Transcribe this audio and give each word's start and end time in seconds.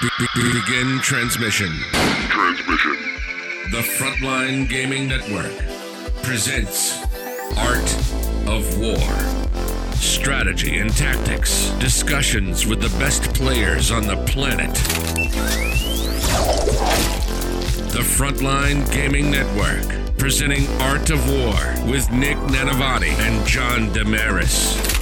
Be- 0.00 0.08
be- 0.34 0.52
begin 0.60 0.98
transmission. 1.00 1.70
Transmission. 2.28 2.96
The 3.70 3.80
Frontline 3.96 4.68
Gaming 4.68 5.08
Network 5.08 5.52
presents 6.22 7.00
Art 7.56 7.94
of 8.46 8.78
War. 8.78 9.08
Strategy 9.94 10.78
and 10.78 10.94
tactics, 10.94 11.70
discussions 11.78 12.66
with 12.66 12.80
the 12.82 12.90
best 12.98 13.32
players 13.34 13.90
on 13.90 14.06
the 14.06 14.16
planet. 14.26 14.74
The 17.92 18.02
Frontline 18.02 18.90
Gaming 18.92 19.30
Network, 19.30 20.16
presenting 20.18 20.66
Art 20.82 21.10
of 21.10 21.26
War 21.30 21.90
with 21.90 22.10
Nick 22.10 22.36
Nanavati 22.38 23.12
and 23.20 23.46
John 23.46 23.92
Damaris. 23.92 24.93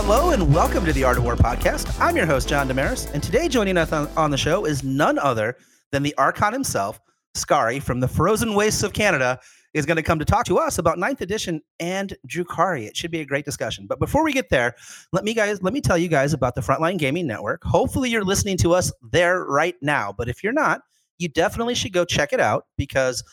Hello 0.00 0.30
and 0.30 0.54
welcome 0.54 0.84
to 0.84 0.92
the 0.92 1.02
Art 1.02 1.18
of 1.18 1.24
War 1.24 1.34
podcast. 1.34 1.92
I'm 2.00 2.16
your 2.16 2.24
host, 2.24 2.48
John 2.48 2.68
Damaris, 2.68 3.06
and 3.06 3.20
today 3.20 3.48
joining 3.48 3.76
us 3.76 3.90
on, 3.90 4.06
on 4.16 4.30
the 4.30 4.36
show 4.36 4.64
is 4.64 4.84
none 4.84 5.18
other 5.18 5.56
than 5.90 6.04
the 6.04 6.14
Archon 6.16 6.52
himself, 6.52 7.00
Skari 7.36 7.82
from 7.82 7.98
the 7.98 8.06
frozen 8.06 8.54
wastes 8.54 8.84
of 8.84 8.92
Canada, 8.92 9.40
is 9.74 9.86
going 9.86 9.96
to 9.96 10.02
come 10.04 10.20
to 10.20 10.24
talk 10.24 10.46
to 10.46 10.56
us 10.56 10.78
about 10.78 10.98
9th 10.98 11.20
edition 11.20 11.60
and 11.80 12.16
Drukhari. 12.28 12.86
It 12.86 12.96
should 12.96 13.10
be 13.10 13.22
a 13.22 13.24
great 13.26 13.44
discussion. 13.44 13.88
But 13.88 13.98
before 13.98 14.22
we 14.22 14.32
get 14.32 14.50
there, 14.50 14.76
let 15.12 15.24
me 15.24 15.34
guys 15.34 15.64
let 15.64 15.74
me 15.74 15.80
tell 15.80 15.98
you 15.98 16.06
guys 16.06 16.32
about 16.32 16.54
the 16.54 16.60
Frontline 16.60 16.96
Gaming 16.96 17.26
Network. 17.26 17.64
Hopefully 17.64 18.08
you're 18.08 18.24
listening 18.24 18.56
to 18.58 18.74
us 18.74 18.92
there 19.10 19.44
right 19.46 19.74
now, 19.82 20.14
but 20.16 20.28
if 20.28 20.44
you're 20.44 20.52
not, 20.52 20.80
you 21.18 21.28
definitely 21.28 21.74
should 21.74 21.92
go 21.92 22.04
check 22.04 22.32
it 22.32 22.38
out 22.38 22.66
because 22.76 23.24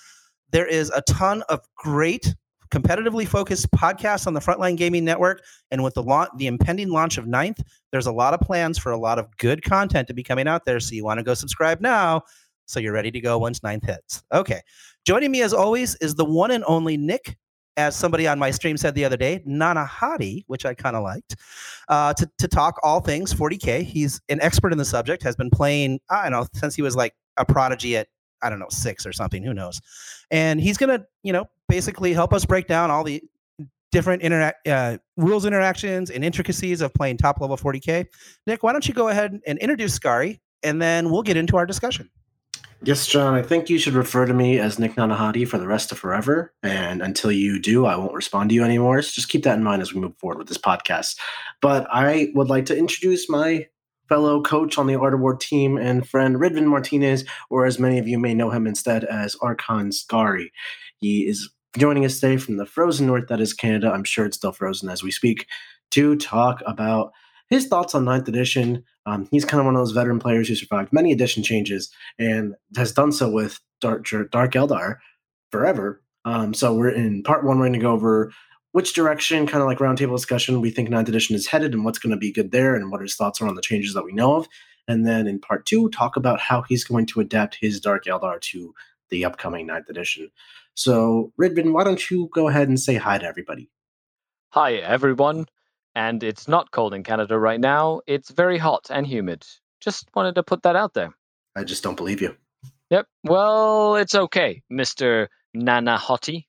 there 0.49 0.65
is 0.65 0.89
a 0.89 1.03
ton 1.03 1.43
of 1.47 1.59
great 1.77 2.33
competitively 2.69 3.27
focused 3.27 3.71
podcast 3.71 4.27
on 4.27 4.33
the 4.33 4.39
Frontline 4.39 4.77
Gaming 4.77 5.05
Network. 5.05 5.43
And 5.71 5.83
with 5.83 5.93
the 5.93 6.03
launch, 6.03 6.29
the 6.37 6.47
impending 6.47 6.89
launch 6.89 7.17
of 7.17 7.27
Ninth, 7.27 7.61
there's 7.91 8.07
a 8.07 8.11
lot 8.11 8.33
of 8.33 8.39
plans 8.39 8.77
for 8.77 8.91
a 8.91 8.97
lot 8.97 9.19
of 9.19 9.35
good 9.37 9.63
content 9.63 10.07
to 10.07 10.13
be 10.13 10.23
coming 10.23 10.47
out 10.47 10.65
there. 10.65 10.79
So 10.79 10.95
you 10.95 11.03
want 11.03 11.19
to 11.19 11.23
go 11.23 11.33
subscribe 11.33 11.81
now, 11.81 12.21
so 12.65 12.79
you're 12.79 12.93
ready 12.93 13.11
to 13.11 13.19
go 13.19 13.37
once 13.37 13.63
Ninth 13.63 13.85
hits. 13.85 14.23
Okay, 14.33 14.61
joining 15.05 15.31
me 15.31 15.41
as 15.41 15.53
always 15.53 15.95
is 15.95 16.15
the 16.15 16.25
one 16.25 16.51
and 16.51 16.63
only 16.67 16.97
Nick. 16.97 17.37
As 17.77 17.93
somebody 17.93 18.25
on 18.25 18.39
my 18.39 18.51
stream 18.51 18.77
said 18.77 18.95
the 18.95 19.03
other 19.03 19.17
day, 19.17 19.43
Nana 19.45 19.83
Hadi, 19.83 20.45
which 20.47 20.65
I 20.65 20.73
kind 20.73 20.95
of 20.95 21.03
liked, 21.03 21.35
uh, 21.89 22.13
to, 22.13 22.31
to 22.37 22.47
talk 22.47 22.79
all 22.83 23.01
things 23.01 23.33
40K. 23.33 23.83
He's 23.83 24.21
an 24.29 24.41
expert 24.41 24.71
in 24.71 24.77
the 24.77 24.85
subject, 24.85 25.21
has 25.23 25.35
been 25.35 25.49
playing, 25.49 25.99
I 26.09 26.29
don't 26.29 26.31
know, 26.31 26.47
since 26.53 26.73
he 26.73 26.81
was 26.81 26.95
like 26.95 27.15
a 27.35 27.43
prodigy 27.43 27.97
at 27.97 28.07
I 28.45 28.49
don't 28.49 28.59
know, 28.59 28.69
six 28.69 29.05
or 29.05 29.11
something, 29.13 29.43
who 29.43 29.53
knows. 29.53 29.81
And 30.29 30.61
he's 30.61 30.77
going 30.77 30.97
to, 30.97 31.05
you 31.23 31.33
know, 31.33 31.49
basically 31.67 32.13
help 32.13 32.33
us 32.33 32.45
break 32.45 32.67
down 32.67 32.91
all 32.91 33.03
the 33.03 33.21
different 33.91 34.21
interact 34.21 34.67
uh, 34.67 34.97
rules 35.15 35.45
interactions 35.45 36.09
and 36.09 36.23
intricacies 36.23 36.81
of 36.81 36.93
playing 36.93 37.17
top 37.17 37.39
level 37.39 37.55
40K. 37.55 38.05
Nick, 38.45 38.61
why 38.61 38.73
don't 38.73 38.87
you 38.87 38.93
go 38.93 39.07
ahead 39.07 39.39
and 39.47 39.57
introduce 39.59 39.97
Skari 39.97 40.39
and 40.63 40.81
then 40.81 41.11
we'll 41.11 41.23
get 41.23 41.37
into 41.37 41.55
our 41.57 41.65
discussion. 41.65 42.09
Yes, 42.83 43.07
John, 43.07 43.33
I 43.33 43.41
think 43.41 43.69
you 43.69 43.79
should 43.79 43.93
refer 43.93 44.25
to 44.25 44.33
me 44.33 44.59
as 44.59 44.77
Nick 44.77 44.95
Nanahati 44.95 45.47
for 45.47 45.57
the 45.57 45.67
rest 45.67 45.91
of 45.91 45.97
forever. 45.97 46.53
And 46.61 47.01
until 47.01 47.31
you 47.31 47.59
do, 47.59 47.85
I 47.85 47.95
won't 47.95 48.13
respond 48.13 48.49
to 48.49 48.55
you 48.55 48.63
anymore. 48.63 49.01
So 49.01 49.11
just 49.13 49.29
keep 49.29 49.43
that 49.43 49.57
in 49.57 49.63
mind 49.63 49.81
as 49.81 49.93
we 49.93 50.01
move 50.01 50.17
forward 50.17 50.37
with 50.37 50.49
this 50.49 50.57
podcast. 50.57 51.17
But 51.61 51.87
I 51.89 52.31
would 52.35 52.49
like 52.49 52.65
to 52.65 52.77
introduce 52.77 53.29
my 53.29 53.67
fellow 54.09 54.41
coach 54.41 54.77
on 54.77 54.87
the 54.87 54.95
Art 54.95 55.13
of 55.13 55.19
War 55.19 55.35
team 55.35 55.77
and 55.77 56.07
friend 56.07 56.35
Ridvin 56.35 56.65
Martinez, 56.65 57.23
or 57.49 57.65
as 57.65 57.79
many 57.79 57.97
of 57.97 58.07
you 58.07 58.19
may 58.19 58.33
know 58.33 58.51
him 58.51 58.67
instead 58.67 59.03
as 59.05 59.35
Archon 59.41 59.89
Skari. 59.89 60.49
He 60.99 61.27
is 61.27 61.49
joining 61.77 62.05
us 62.05 62.19
today 62.19 62.37
from 62.37 62.57
the 62.57 62.65
frozen 62.65 63.07
north 63.07 63.27
that 63.27 63.41
is 63.41 63.53
Canada. 63.53 63.91
I'm 63.91 64.03
sure 64.03 64.25
it's 64.25 64.37
still 64.37 64.51
frozen 64.51 64.89
as 64.89 65.03
we 65.03 65.11
speak, 65.11 65.47
to 65.91 66.15
talk 66.15 66.61
about 66.65 67.11
his 67.49 67.67
thoughts 67.67 67.93
on 67.93 68.05
9th 68.05 68.27
edition. 68.27 68.83
Um, 69.05 69.27
he's 69.31 69.45
kind 69.45 69.59
of 69.59 69.65
one 69.65 69.75
of 69.75 69.81
those 69.81 69.91
veteran 69.91 70.19
players 70.19 70.47
who 70.47 70.55
survived 70.55 70.91
many 70.91 71.11
edition 71.11 71.43
changes 71.43 71.91
and 72.17 72.55
has 72.75 72.91
done 72.91 73.11
so 73.11 73.29
with 73.29 73.59
Dark, 73.81 74.07
Dark 74.31 74.53
Eldar 74.53 74.97
forever. 75.51 76.01
Um, 76.23 76.53
so 76.53 76.73
we're 76.73 76.89
in 76.89 77.23
part 77.23 77.43
one, 77.43 77.59
we're 77.59 77.65
going 77.65 77.73
to 77.73 77.79
go 77.79 77.91
over 77.91 78.31
which 78.71 78.93
direction, 78.93 79.47
kind 79.47 79.61
of 79.61 79.67
like 79.67 79.77
roundtable 79.77 80.17
discussion, 80.17 80.59
we 80.59 80.69
think 80.69 80.89
ninth 80.89 81.07
edition 81.07 81.33
is 81.33 81.47
headed 81.47 81.73
and 81.73 81.85
what's 81.85 81.99
going 81.99 82.11
to 82.11 82.17
be 82.17 82.31
good 82.31 82.51
there 82.51 82.75
and 82.75 82.91
what 82.91 82.99
his 82.99 83.15
thoughts 83.15 83.39
are 83.39 83.47
on 83.47 83.55
the 83.55 83.61
changes 83.61 83.93
that 83.93 84.03
we 84.03 84.11
know 84.11 84.35
of. 84.35 84.49
And 84.87 85.07
then 85.07 85.27
in 85.27 85.39
part 85.39 85.65
two, 85.65 85.89
talk 85.91 86.17
about 86.17 86.41
how 86.41 86.61
he's 86.63 86.83
going 86.83 87.05
to 87.05 87.21
adapt 87.21 87.57
his 87.61 87.79
Dark 87.79 88.03
Eldar 88.03 88.41
to 88.41 88.73
the 89.09 89.23
upcoming 89.23 89.67
ninth 89.67 89.89
edition. 89.89 90.29
So, 90.75 91.31
Ridvin, 91.39 91.71
why 91.71 91.85
don't 91.85 92.11
you 92.11 92.29
go 92.33 92.49
ahead 92.49 92.67
and 92.67 92.79
say 92.79 92.95
hi 92.95 93.17
to 93.17 93.25
everybody? 93.25 93.69
Hi, 94.49 94.73
everyone. 94.75 95.45
And 95.95 96.21
it's 96.21 96.49
not 96.49 96.71
cold 96.71 96.93
in 96.93 97.03
Canada 97.03 97.39
right 97.39 97.59
now. 97.59 98.01
It's 98.07 98.29
very 98.29 98.57
hot 98.57 98.87
and 98.89 99.07
humid. 99.07 99.45
Just 99.79 100.09
wanted 100.13 100.35
to 100.35 100.43
put 100.43 100.63
that 100.63 100.75
out 100.75 100.93
there. 100.93 101.13
I 101.55 101.63
just 101.63 101.81
don't 101.81 101.95
believe 101.95 102.21
you. 102.21 102.35
Yep. 102.89 103.07
Well, 103.23 103.95
it's 103.95 104.13
okay, 104.13 104.61
Mr. 104.71 105.27
Nana 105.53 105.97
Hottie. 105.97 106.45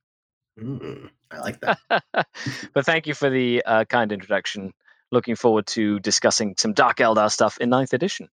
Mm. 0.61 1.11
I 1.31 1.39
like 1.39 1.61
that. 1.61 1.79
but 2.75 2.85
thank 2.85 3.07
you 3.07 3.15
for 3.15 3.31
the 3.31 3.63
uh, 3.65 3.85
kind 3.85 4.11
introduction. 4.11 4.73
Looking 5.13 5.37
forward 5.37 5.69
to 5.69 6.01
discussing 6.01 6.57
some 6.59 6.73
Dark 6.73 6.97
Eldar 6.97 7.31
stuff 7.31 7.59
in 7.59 7.69
ninth 7.69 7.93
edition. 7.93 8.29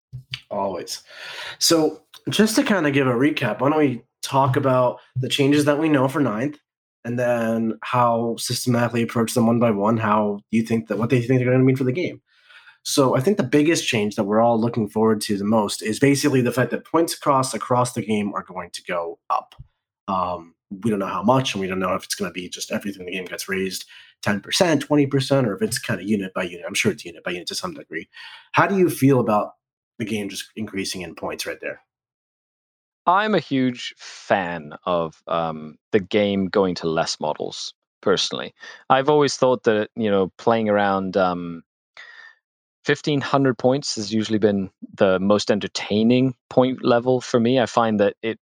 Always. 0.49 1.03
So, 1.59 2.01
just 2.29 2.55
to 2.55 2.63
kind 2.63 2.87
of 2.87 2.93
give 2.93 3.07
a 3.07 3.13
recap, 3.13 3.59
why 3.59 3.69
don't 3.69 3.77
we 3.77 4.03
talk 4.21 4.55
about 4.55 4.99
the 5.15 5.29
changes 5.29 5.65
that 5.65 5.79
we 5.79 5.89
know 5.89 6.07
for 6.07 6.21
ninth, 6.21 6.57
and 7.03 7.17
then 7.17 7.77
how 7.83 8.35
systematically 8.37 9.01
approach 9.01 9.33
them 9.33 9.47
one 9.47 9.59
by 9.59 9.71
one? 9.71 9.97
How 9.97 10.39
you 10.51 10.63
think 10.63 10.87
that 10.87 10.97
what 10.97 11.09
they 11.09 11.21
think 11.21 11.39
they're 11.39 11.49
going 11.49 11.59
to 11.59 11.65
mean 11.65 11.75
for 11.75 11.83
the 11.83 11.91
game? 11.91 12.21
So, 12.83 13.15
I 13.15 13.19
think 13.19 13.37
the 13.37 13.43
biggest 13.43 13.87
change 13.87 14.15
that 14.15 14.23
we're 14.23 14.41
all 14.41 14.59
looking 14.59 14.89
forward 14.89 15.21
to 15.21 15.37
the 15.37 15.45
most 15.45 15.83
is 15.83 15.99
basically 15.99 16.41
the 16.41 16.51
fact 16.51 16.71
that 16.71 16.85
points 16.85 17.13
across 17.13 17.53
across 17.53 17.93
the 17.93 18.01
game 18.01 18.33
are 18.33 18.43
going 18.43 18.71
to 18.71 18.83
go 18.83 19.19
up. 19.29 19.55
Um, 20.07 20.55
we 20.83 20.89
don't 20.89 20.99
know 20.99 21.05
how 21.05 21.21
much, 21.21 21.53
and 21.53 21.61
we 21.61 21.67
don't 21.67 21.79
know 21.79 21.93
if 21.93 22.03
it's 22.03 22.15
going 22.15 22.29
to 22.29 22.33
be 22.33 22.49
just 22.49 22.71
everything 22.71 23.05
the 23.05 23.11
game 23.11 23.25
gets 23.25 23.49
raised 23.49 23.85
10%, 24.23 24.41
20%, 24.41 25.45
or 25.45 25.55
if 25.55 25.61
it's 25.61 25.79
kind 25.79 25.99
of 25.99 26.07
unit 26.07 26.33
by 26.33 26.43
unit. 26.43 26.65
I'm 26.67 26.73
sure 26.73 26.91
it's 26.91 27.05
unit 27.05 27.23
by 27.23 27.31
unit 27.31 27.47
to 27.47 27.55
some 27.55 27.73
degree. 27.73 28.07
How 28.53 28.67
do 28.67 28.77
you 28.77 28.89
feel 28.89 29.19
about 29.19 29.55
the 29.99 30.05
game 30.05 30.29
just 30.29 30.49
increasing 30.55 31.01
in 31.01 31.15
points 31.15 31.45
right 31.45 31.59
there? 31.61 31.81
I'm 33.05 33.35
a 33.35 33.39
huge 33.39 33.93
fan 33.97 34.73
of 34.85 35.21
um, 35.27 35.77
the 35.91 35.99
game 35.99 36.47
going 36.47 36.75
to 36.75 36.87
less 36.89 37.19
models. 37.19 37.73
Personally, 38.01 38.53
I've 38.89 39.09
always 39.09 39.37
thought 39.37 39.63
that 39.63 39.89
you 39.95 40.09
know 40.09 40.31
playing 40.37 40.69
around 40.69 41.15
um, 41.17 41.61
1500 42.85 43.57
points 43.59 43.95
has 43.95 44.11
usually 44.11 44.39
been 44.39 44.71
the 44.95 45.19
most 45.19 45.51
entertaining 45.51 46.33
point 46.49 46.83
level 46.83 47.21
for 47.21 47.39
me. 47.39 47.59
I 47.59 47.67
find 47.67 47.99
that 47.99 48.15
it 48.23 48.39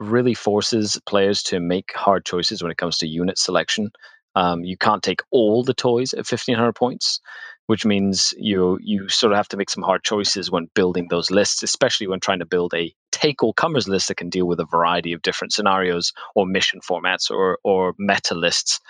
really 0.00 0.34
forces 0.34 1.00
players 1.06 1.42
to 1.44 1.60
make 1.60 1.92
hard 1.94 2.24
choices 2.24 2.62
when 2.62 2.72
it 2.72 2.78
comes 2.78 2.98
to 2.98 3.06
unit 3.06 3.38
selection. 3.38 3.90
Um, 4.34 4.64
you 4.64 4.76
can't 4.76 5.02
take 5.02 5.20
all 5.30 5.62
the 5.62 5.72
toys 5.72 6.12
at 6.12 6.28
1500 6.30 6.72
points, 6.74 7.20
which 7.66 7.84
means 7.84 8.32
you 8.38 8.78
you 8.80 9.08
sort 9.08 9.32
of 9.32 9.36
have 9.36 9.48
to 9.48 9.56
make 9.56 9.70
some 9.70 9.82
hard 9.82 10.04
choices 10.04 10.50
when 10.50 10.68
building 10.74 11.08
those 11.10 11.30
lists, 11.30 11.62
especially 11.62 12.06
when 12.06 12.20
trying 12.20 12.38
to 12.38 12.46
build 12.46 12.72
a 12.74 12.94
take 13.12 13.42
all 13.42 13.52
comers 13.52 13.88
list 13.88 14.08
that 14.08 14.16
can 14.16 14.28
deal 14.30 14.46
with 14.46 14.60
a 14.60 14.66
variety 14.66 15.12
of 15.12 15.22
different 15.22 15.52
scenarios 15.52 16.12
or 16.34 16.46
mission 16.46 16.80
formats 16.80 17.30
or 17.30 17.58
or 17.64 17.94
meta 17.98 18.34
lists. 18.34 18.80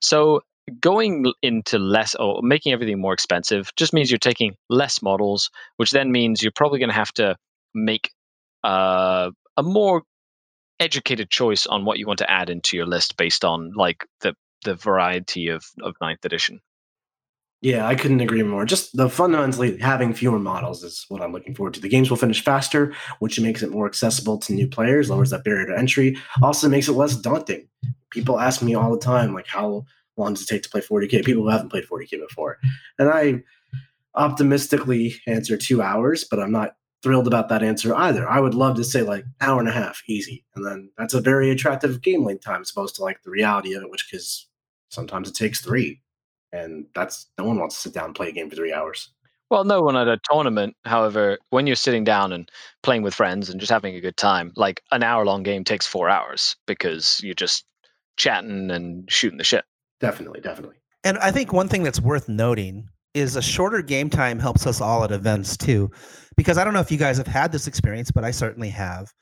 So 0.00 0.40
going 0.80 1.32
into 1.42 1.78
less 1.78 2.14
or 2.14 2.40
making 2.42 2.72
everything 2.72 3.00
more 3.00 3.12
expensive 3.12 3.70
just 3.76 3.92
means 3.92 4.10
you're 4.10 4.18
taking 4.18 4.56
less 4.68 5.02
models, 5.02 5.50
which 5.76 5.90
then 5.90 6.10
means 6.10 6.42
you're 6.42 6.52
probably 6.52 6.78
going 6.78 6.88
to 6.88 6.94
have 6.94 7.12
to 7.12 7.36
make 7.74 8.10
uh, 8.64 9.30
a 9.56 9.62
more 9.62 10.02
educated 10.80 11.30
choice 11.30 11.66
on 11.66 11.84
what 11.84 11.98
you 11.98 12.06
want 12.06 12.18
to 12.18 12.30
add 12.30 12.50
into 12.50 12.76
your 12.76 12.86
list 12.86 13.16
based 13.16 13.44
on 13.44 13.72
like 13.76 14.04
the 14.20 14.34
the 14.64 14.74
variety 14.74 15.48
of 15.48 15.64
of 15.82 15.94
ninth 16.00 16.24
edition. 16.24 16.60
Yeah, 17.64 17.86
I 17.86 17.94
couldn't 17.94 18.20
agree 18.20 18.42
more. 18.42 18.66
Just 18.66 18.94
the 18.94 19.08
fundamentally 19.08 19.78
having 19.78 20.12
fewer 20.12 20.38
models 20.38 20.84
is 20.84 21.06
what 21.08 21.22
I'm 21.22 21.32
looking 21.32 21.54
forward 21.54 21.72
to. 21.72 21.80
The 21.80 21.88
games 21.88 22.10
will 22.10 22.18
finish 22.18 22.44
faster, 22.44 22.92
which 23.20 23.40
makes 23.40 23.62
it 23.62 23.70
more 23.70 23.86
accessible 23.86 24.36
to 24.40 24.52
new 24.52 24.68
players, 24.68 25.08
lowers 25.08 25.30
that 25.30 25.44
barrier 25.44 25.68
to 25.68 25.78
entry, 25.78 26.18
also 26.42 26.68
makes 26.68 26.88
it 26.88 26.92
less 26.92 27.16
daunting. 27.16 27.66
People 28.10 28.38
ask 28.38 28.60
me 28.60 28.74
all 28.74 28.92
the 28.92 29.00
time, 29.00 29.32
like, 29.32 29.46
how 29.46 29.86
long 30.18 30.34
does 30.34 30.42
it 30.42 30.48
take 30.48 30.62
to 30.64 30.68
play 30.68 30.82
40k? 30.82 31.24
People 31.24 31.42
who 31.44 31.48
haven't 31.48 31.70
played 31.70 31.86
40k 31.86 32.20
before, 32.28 32.58
and 32.98 33.08
I 33.08 33.42
optimistically 34.14 35.14
answer 35.26 35.56
two 35.56 35.80
hours, 35.80 36.22
but 36.22 36.40
I'm 36.40 36.52
not 36.52 36.76
thrilled 37.02 37.26
about 37.26 37.48
that 37.48 37.62
answer 37.62 37.94
either. 37.94 38.28
I 38.28 38.40
would 38.40 38.54
love 38.54 38.76
to 38.76 38.84
say 38.84 39.00
like 39.00 39.24
hour 39.40 39.58
and 39.58 39.70
a 39.70 39.72
half, 39.72 40.02
easy, 40.06 40.44
and 40.54 40.66
then 40.66 40.90
that's 40.98 41.14
a 41.14 41.20
very 41.22 41.50
attractive 41.50 42.02
game 42.02 42.26
length 42.26 42.44
time, 42.44 42.60
as 42.60 42.68
opposed 42.68 42.96
to 42.96 43.02
like 43.02 43.22
the 43.22 43.30
reality 43.30 43.72
of 43.72 43.82
it, 43.82 43.90
which 43.90 44.12
is 44.12 44.48
sometimes 44.90 45.30
it 45.30 45.34
takes 45.34 45.62
three, 45.62 46.02
and 46.54 46.86
that's 46.94 47.26
no 47.36 47.44
one 47.44 47.58
wants 47.58 47.74
to 47.74 47.80
sit 47.82 47.94
down 47.94 48.06
and 48.06 48.14
play 48.14 48.28
a 48.28 48.32
game 48.32 48.48
for 48.48 48.56
three 48.56 48.72
hours. 48.72 49.10
Well, 49.50 49.64
no 49.64 49.82
one 49.82 49.96
at 49.96 50.08
a 50.08 50.18
tournament. 50.30 50.74
However, 50.84 51.38
when 51.50 51.66
you're 51.66 51.76
sitting 51.76 52.04
down 52.04 52.32
and 52.32 52.50
playing 52.82 53.02
with 53.02 53.14
friends 53.14 53.50
and 53.50 53.60
just 53.60 53.70
having 53.70 53.94
a 53.94 54.00
good 54.00 54.16
time, 54.16 54.52
like 54.56 54.80
an 54.90 55.02
hour 55.02 55.24
long 55.24 55.42
game 55.42 55.64
takes 55.64 55.86
four 55.86 56.08
hours 56.08 56.56
because 56.66 57.20
you're 57.22 57.34
just 57.34 57.64
chatting 58.16 58.70
and 58.70 59.10
shooting 59.10 59.38
the 59.38 59.44
shit. 59.44 59.64
Definitely, 60.00 60.40
definitely. 60.40 60.76
And 61.02 61.18
I 61.18 61.30
think 61.30 61.52
one 61.52 61.68
thing 61.68 61.82
that's 61.82 62.00
worth 62.00 62.28
noting 62.28 62.88
is 63.12 63.36
a 63.36 63.42
shorter 63.42 63.82
game 63.82 64.08
time 64.08 64.38
helps 64.38 64.66
us 64.66 64.80
all 64.80 65.04
at 65.04 65.12
events 65.12 65.56
too. 65.56 65.90
Because 66.36 66.56
I 66.56 66.64
don't 66.64 66.74
know 66.74 66.80
if 66.80 66.90
you 66.90 66.98
guys 66.98 67.18
have 67.18 67.26
had 67.26 67.52
this 67.52 67.66
experience, 67.66 68.10
but 68.10 68.24
I 68.24 68.30
certainly 68.30 68.70
have. 68.70 69.12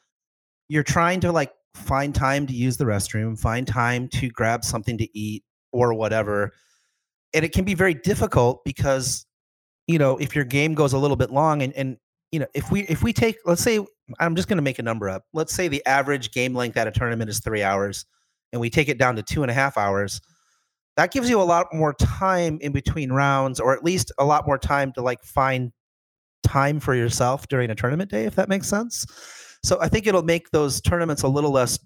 You're 0.68 0.82
trying 0.82 1.20
to 1.20 1.32
like 1.32 1.52
find 1.74 2.14
time 2.14 2.46
to 2.46 2.54
use 2.54 2.76
the 2.76 2.84
restroom, 2.84 3.38
find 3.38 3.66
time 3.66 4.08
to 4.08 4.28
grab 4.28 4.64
something 4.64 4.96
to 4.98 5.18
eat 5.18 5.42
or 5.72 5.94
whatever. 5.94 6.52
And 7.34 7.44
it 7.44 7.52
can 7.52 7.64
be 7.64 7.74
very 7.74 7.94
difficult 7.94 8.64
because, 8.64 9.26
you 9.86 9.98
know, 9.98 10.16
if 10.18 10.34
your 10.34 10.44
game 10.44 10.74
goes 10.74 10.92
a 10.92 10.98
little 10.98 11.16
bit 11.16 11.30
long 11.30 11.62
and, 11.62 11.72
and 11.74 11.96
you 12.30 12.40
know, 12.40 12.46
if 12.54 12.70
we 12.70 12.82
if 12.82 13.02
we 13.02 13.12
take 13.12 13.36
let's 13.44 13.62
say 13.62 13.78
I'm 14.18 14.34
just 14.34 14.48
gonna 14.48 14.62
make 14.62 14.78
a 14.78 14.82
number 14.82 15.08
up. 15.08 15.24
Let's 15.32 15.54
say 15.54 15.68
the 15.68 15.84
average 15.86 16.32
game 16.32 16.54
length 16.54 16.76
at 16.76 16.88
a 16.88 16.90
tournament 16.90 17.30
is 17.30 17.40
three 17.40 17.62
hours 17.62 18.06
and 18.52 18.60
we 18.60 18.70
take 18.70 18.88
it 18.88 18.98
down 18.98 19.16
to 19.16 19.22
two 19.22 19.42
and 19.42 19.50
a 19.50 19.54
half 19.54 19.76
hours 19.76 20.20
that 20.96 21.10
gives 21.10 21.30
you 21.30 21.40
a 21.40 21.44
lot 21.44 21.66
more 21.72 21.94
time 21.94 22.58
in 22.60 22.72
between 22.72 23.12
rounds 23.12 23.60
or 23.60 23.74
at 23.74 23.82
least 23.82 24.12
a 24.18 24.24
lot 24.24 24.46
more 24.46 24.58
time 24.58 24.92
to 24.92 25.00
like 25.02 25.22
find 25.22 25.72
time 26.42 26.80
for 26.80 26.94
yourself 26.94 27.48
during 27.48 27.70
a 27.70 27.74
tournament 27.74 28.10
day 28.10 28.24
if 28.24 28.34
that 28.34 28.48
makes 28.48 28.68
sense. 28.68 29.06
So 29.64 29.78
i 29.80 29.88
think 29.88 30.06
it'll 30.06 30.22
make 30.22 30.50
those 30.50 30.80
tournaments 30.80 31.22
a 31.22 31.28
little 31.28 31.52
less 31.52 31.78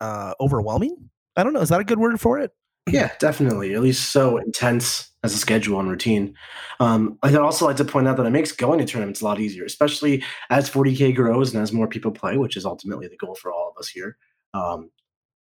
uh, 0.00 0.34
overwhelming. 0.40 1.10
I 1.36 1.42
don't 1.42 1.52
know. 1.52 1.60
Is 1.60 1.70
that 1.70 1.80
a 1.80 1.84
good 1.84 1.98
word 1.98 2.20
for 2.20 2.38
it 2.38 2.52
yeah 2.86 3.10
definitely 3.18 3.74
at 3.74 3.82
least 3.82 4.10
so 4.10 4.38
intense 4.38 5.10
as 5.24 5.34
a 5.34 5.38
schedule 5.38 5.80
and 5.80 5.90
routine 5.90 6.34
um, 6.80 7.18
i'd 7.22 7.34
also 7.34 7.66
like 7.66 7.76
to 7.76 7.84
point 7.84 8.06
out 8.06 8.16
that 8.16 8.26
it 8.26 8.30
makes 8.30 8.52
going 8.52 8.78
to 8.78 8.84
tournaments 8.84 9.20
a 9.20 9.24
lot 9.24 9.40
easier 9.40 9.64
especially 9.64 10.22
as 10.50 10.70
40k 10.70 11.14
grows 11.14 11.52
and 11.52 11.62
as 11.62 11.72
more 11.72 11.88
people 11.88 12.10
play 12.10 12.36
which 12.36 12.56
is 12.56 12.64
ultimately 12.64 13.08
the 13.08 13.16
goal 13.16 13.34
for 13.34 13.52
all 13.52 13.72
of 13.74 13.78
us 13.78 13.88
here 13.88 14.16
um, 14.54 14.90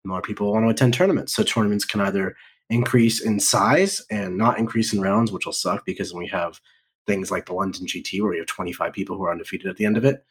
more 0.04 0.20
people 0.20 0.52
want 0.52 0.64
to 0.64 0.70
attend 0.70 0.94
tournaments 0.94 1.34
so 1.34 1.42
tournaments 1.42 1.84
can 1.84 2.00
either 2.00 2.34
increase 2.72 3.20
in 3.20 3.38
size 3.38 4.04
and 4.10 4.36
not 4.36 4.58
increase 4.58 4.92
in 4.92 5.00
rounds, 5.00 5.30
which 5.30 5.46
will 5.46 5.52
suck 5.52 5.84
because 5.84 6.14
we 6.14 6.26
have 6.28 6.60
things 7.06 7.30
like 7.30 7.46
the 7.46 7.52
London 7.52 7.86
GT 7.86 8.20
where 8.20 8.30
we 8.30 8.38
have 8.38 8.46
25 8.46 8.92
people 8.92 9.16
who 9.16 9.24
are 9.24 9.32
undefeated 9.32 9.68
at 9.68 9.76
the 9.76 9.84
end 9.84 9.96
of 9.96 10.04
it. 10.04 10.24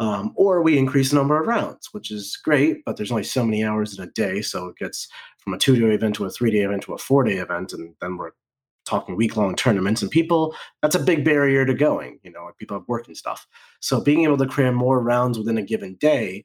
Um, 0.00 0.32
or 0.36 0.62
we 0.62 0.78
increase 0.78 1.10
the 1.10 1.16
number 1.16 1.40
of 1.40 1.48
rounds, 1.48 1.88
which 1.90 2.12
is 2.12 2.36
great, 2.36 2.84
but 2.84 2.96
there's 2.96 3.10
only 3.10 3.24
so 3.24 3.44
many 3.44 3.64
hours 3.64 3.98
in 3.98 4.04
a 4.04 4.10
day. 4.12 4.42
So 4.42 4.68
it 4.68 4.76
gets 4.76 5.08
from 5.48 5.54
a 5.54 5.58
two 5.58 5.76
day 5.76 5.94
event 5.94 6.14
to 6.16 6.26
a 6.26 6.30
three 6.30 6.50
day 6.50 6.60
event 6.60 6.82
to 6.82 6.92
a 6.92 6.98
four 6.98 7.24
day 7.24 7.38
event. 7.38 7.72
And 7.72 7.94
then 8.00 8.18
we're 8.18 8.32
talking 8.84 9.16
week 9.16 9.36
long 9.36 9.54
tournaments. 9.56 10.02
And 10.02 10.10
people, 10.10 10.54
that's 10.82 10.94
a 10.94 11.00
big 11.00 11.24
barrier 11.24 11.64
to 11.64 11.72
going. 11.72 12.20
You 12.22 12.30
know, 12.30 12.50
people 12.58 12.78
have 12.78 12.88
work 12.88 13.06
and 13.06 13.16
stuff. 13.16 13.46
So 13.80 14.00
being 14.00 14.24
able 14.24 14.36
to 14.38 14.46
cram 14.46 14.74
more 14.74 15.00
rounds 15.00 15.38
within 15.38 15.56
a 15.56 15.62
given 15.62 15.94
day 15.94 16.44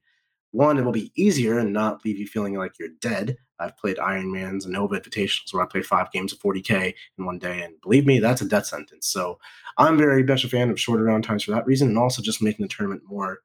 one, 0.52 0.78
it 0.78 0.86
will 0.86 0.94
be 0.94 1.12
easier 1.16 1.58
and 1.60 1.74
not 1.74 2.06
leave 2.06 2.18
you 2.18 2.28
feeling 2.28 2.56
like 2.56 2.80
you're 2.80 2.90
dead. 3.02 3.38
I've 3.60 3.78
played 3.78 3.98
Ironmans 3.98 4.64
and 4.64 4.74
Nova 4.74 5.00
Invitationals 5.00 5.54
where 5.54 5.64
I 5.64 5.68
play 5.68 5.82
five 5.82 6.12
games 6.12 6.32
of 6.32 6.40
40K 6.40 6.94
in 7.18 7.26
one 7.26 7.40
day. 7.40 7.62
And 7.62 7.80
believe 7.82 8.06
me, 8.06 8.20
that's 8.20 8.42
a 8.42 8.48
death 8.48 8.68
sentence. 8.68 9.08
So 9.08 9.40
I'm 9.78 9.98
very 9.98 10.24
much 10.24 10.46
a 10.46 10.50
fan 10.50 10.70
of 10.70 10.80
shorter 10.80 11.04
round 11.04 11.24
times 11.24 11.44
for 11.44 11.52
that 11.52 11.66
reason 11.66 11.90
and 11.90 11.98
also 11.98 12.22
just 12.22 12.42
making 12.42 12.64
the 12.64 12.70
tournament 12.70 13.02
more 13.06 13.40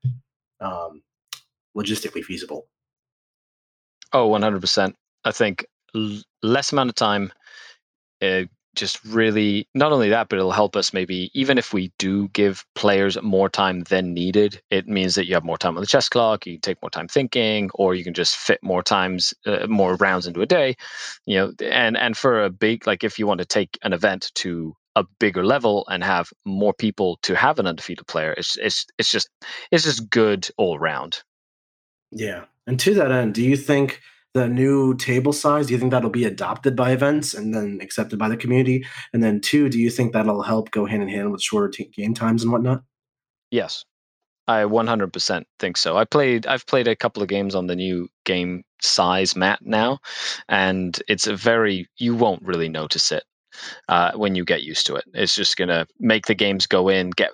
um, 0.60 1.02
logistically 1.76 2.22
feasible. 2.22 2.68
Oh, 4.12 4.28
100%. 4.28 4.94
I 5.24 5.32
think 5.32 5.66
l- 5.94 6.22
less 6.42 6.72
amount 6.72 6.90
of 6.90 6.94
time, 6.94 7.32
uh, 8.22 8.42
just 8.74 9.04
really 9.04 9.68
not 9.74 9.92
only 9.92 10.08
that, 10.10 10.28
but 10.28 10.38
it'll 10.38 10.52
help 10.52 10.76
us 10.76 10.92
maybe 10.92 11.30
even 11.34 11.58
if 11.58 11.72
we 11.72 11.92
do 11.98 12.28
give 12.28 12.64
players 12.74 13.20
more 13.22 13.48
time 13.48 13.80
than 13.84 14.14
needed, 14.14 14.62
it 14.70 14.86
means 14.86 15.16
that 15.16 15.26
you 15.26 15.34
have 15.34 15.44
more 15.44 15.58
time 15.58 15.76
on 15.76 15.80
the 15.80 15.86
chess 15.86 16.08
clock, 16.08 16.46
you 16.46 16.54
can 16.54 16.60
take 16.60 16.82
more 16.82 16.90
time 16.90 17.08
thinking, 17.08 17.70
or 17.74 17.94
you 17.94 18.04
can 18.04 18.14
just 18.14 18.36
fit 18.36 18.62
more 18.62 18.82
times, 18.82 19.34
uh, 19.46 19.66
more 19.68 19.96
rounds 19.96 20.26
into 20.26 20.42
a 20.42 20.46
day. 20.46 20.76
You 21.26 21.38
know, 21.38 21.52
and 21.60 21.96
and 21.96 22.16
for 22.16 22.44
a 22.44 22.50
big 22.50 22.86
like 22.86 23.02
if 23.02 23.18
you 23.18 23.26
want 23.26 23.38
to 23.38 23.46
take 23.46 23.78
an 23.82 23.92
event 23.92 24.30
to 24.36 24.74
a 24.94 25.04
bigger 25.18 25.44
level 25.44 25.86
and 25.88 26.02
have 26.04 26.30
more 26.44 26.72
people 26.72 27.18
to 27.22 27.34
have 27.34 27.58
an 27.58 27.66
undefeated 27.66 28.06
player, 28.06 28.32
it's 28.32 28.56
it's 28.58 28.86
it's 28.98 29.10
just 29.10 29.28
it's 29.72 29.84
just 29.84 30.08
good 30.08 30.48
all 30.56 30.78
round. 30.78 31.22
Yeah, 32.12 32.44
and 32.66 32.78
to 32.80 32.94
that 32.94 33.10
end, 33.10 33.34
do 33.34 33.42
you 33.42 33.56
think? 33.56 34.00
The 34.38 34.48
new 34.48 34.94
table 34.96 35.32
size? 35.32 35.66
Do 35.66 35.72
you 35.72 35.78
think 35.78 35.90
that'll 35.90 36.10
be 36.10 36.24
adopted 36.24 36.76
by 36.76 36.92
events 36.92 37.34
and 37.34 37.52
then 37.52 37.80
accepted 37.82 38.18
by 38.18 38.28
the 38.28 38.36
community? 38.36 38.86
And 39.12 39.22
then 39.22 39.40
two, 39.40 39.68
do 39.68 39.78
you 39.78 39.90
think 39.90 40.12
that'll 40.12 40.42
help 40.42 40.70
go 40.70 40.86
hand 40.86 41.02
in 41.02 41.08
hand 41.08 41.32
with 41.32 41.42
shorter 41.42 41.68
t- 41.68 41.90
game 41.94 42.14
times 42.14 42.42
and 42.42 42.52
whatnot? 42.52 42.82
Yes, 43.50 43.84
I 44.46 44.62
100% 44.62 45.44
think 45.58 45.76
so. 45.76 45.96
I 45.96 46.04
played 46.04 46.46
I've 46.46 46.66
played 46.66 46.86
a 46.86 46.96
couple 46.96 47.22
of 47.22 47.28
games 47.28 47.54
on 47.54 47.66
the 47.66 47.76
new 47.76 48.08
game 48.24 48.62
size 48.80 49.34
mat 49.34 49.58
now, 49.62 49.98
and 50.48 50.98
it's 51.08 51.26
a 51.26 51.34
very 51.34 51.88
you 51.98 52.14
won't 52.14 52.42
really 52.42 52.68
notice 52.68 53.10
it 53.10 53.24
uh, 53.88 54.12
when 54.12 54.34
you 54.34 54.44
get 54.44 54.62
used 54.62 54.86
to 54.86 54.94
it. 54.94 55.04
It's 55.14 55.34
just 55.34 55.56
gonna 55.56 55.86
make 55.98 56.26
the 56.26 56.34
games 56.34 56.66
go 56.66 56.88
in, 56.88 57.10
get 57.10 57.30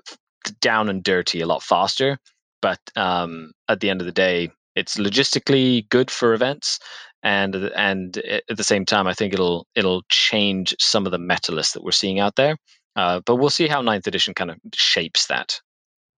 down 0.61 0.89
and 0.89 1.03
dirty 1.03 1.41
a 1.41 1.47
lot 1.47 1.62
faster. 1.62 2.19
But 2.62 2.81
um, 2.97 3.53
at 3.69 3.81
the 3.81 3.91
end 3.91 4.00
of 4.00 4.07
the 4.07 4.12
day, 4.12 4.50
it's 4.75 4.97
logistically 4.97 5.88
good 5.88 6.11
for 6.11 6.35
events 6.35 6.79
and 7.23 7.55
and 7.55 8.19
at 8.19 8.56
the 8.56 8.65
same 8.65 8.85
time 8.85 9.06
i 9.06 9.15
think 9.15 9.32
it'll 9.32 9.67
it'll 9.75 10.03
change 10.09 10.75
some 10.79 11.06
of 11.06 11.12
the 11.12 11.19
meta 11.19 11.53
lists 11.53 11.73
that 11.73 11.85
we're 11.85 11.91
seeing 11.91 12.21
out 12.21 12.37
there 12.37 12.56
uh, 12.97 13.21
but 13.26 13.37
we'll 13.37 13.50
see 13.50 13.67
how 13.67 13.82
ninth 13.82 14.06
edition 14.06 14.35
kind 14.35 14.50
of 14.50 14.59
shapes 14.73 15.26
that. 15.26 15.61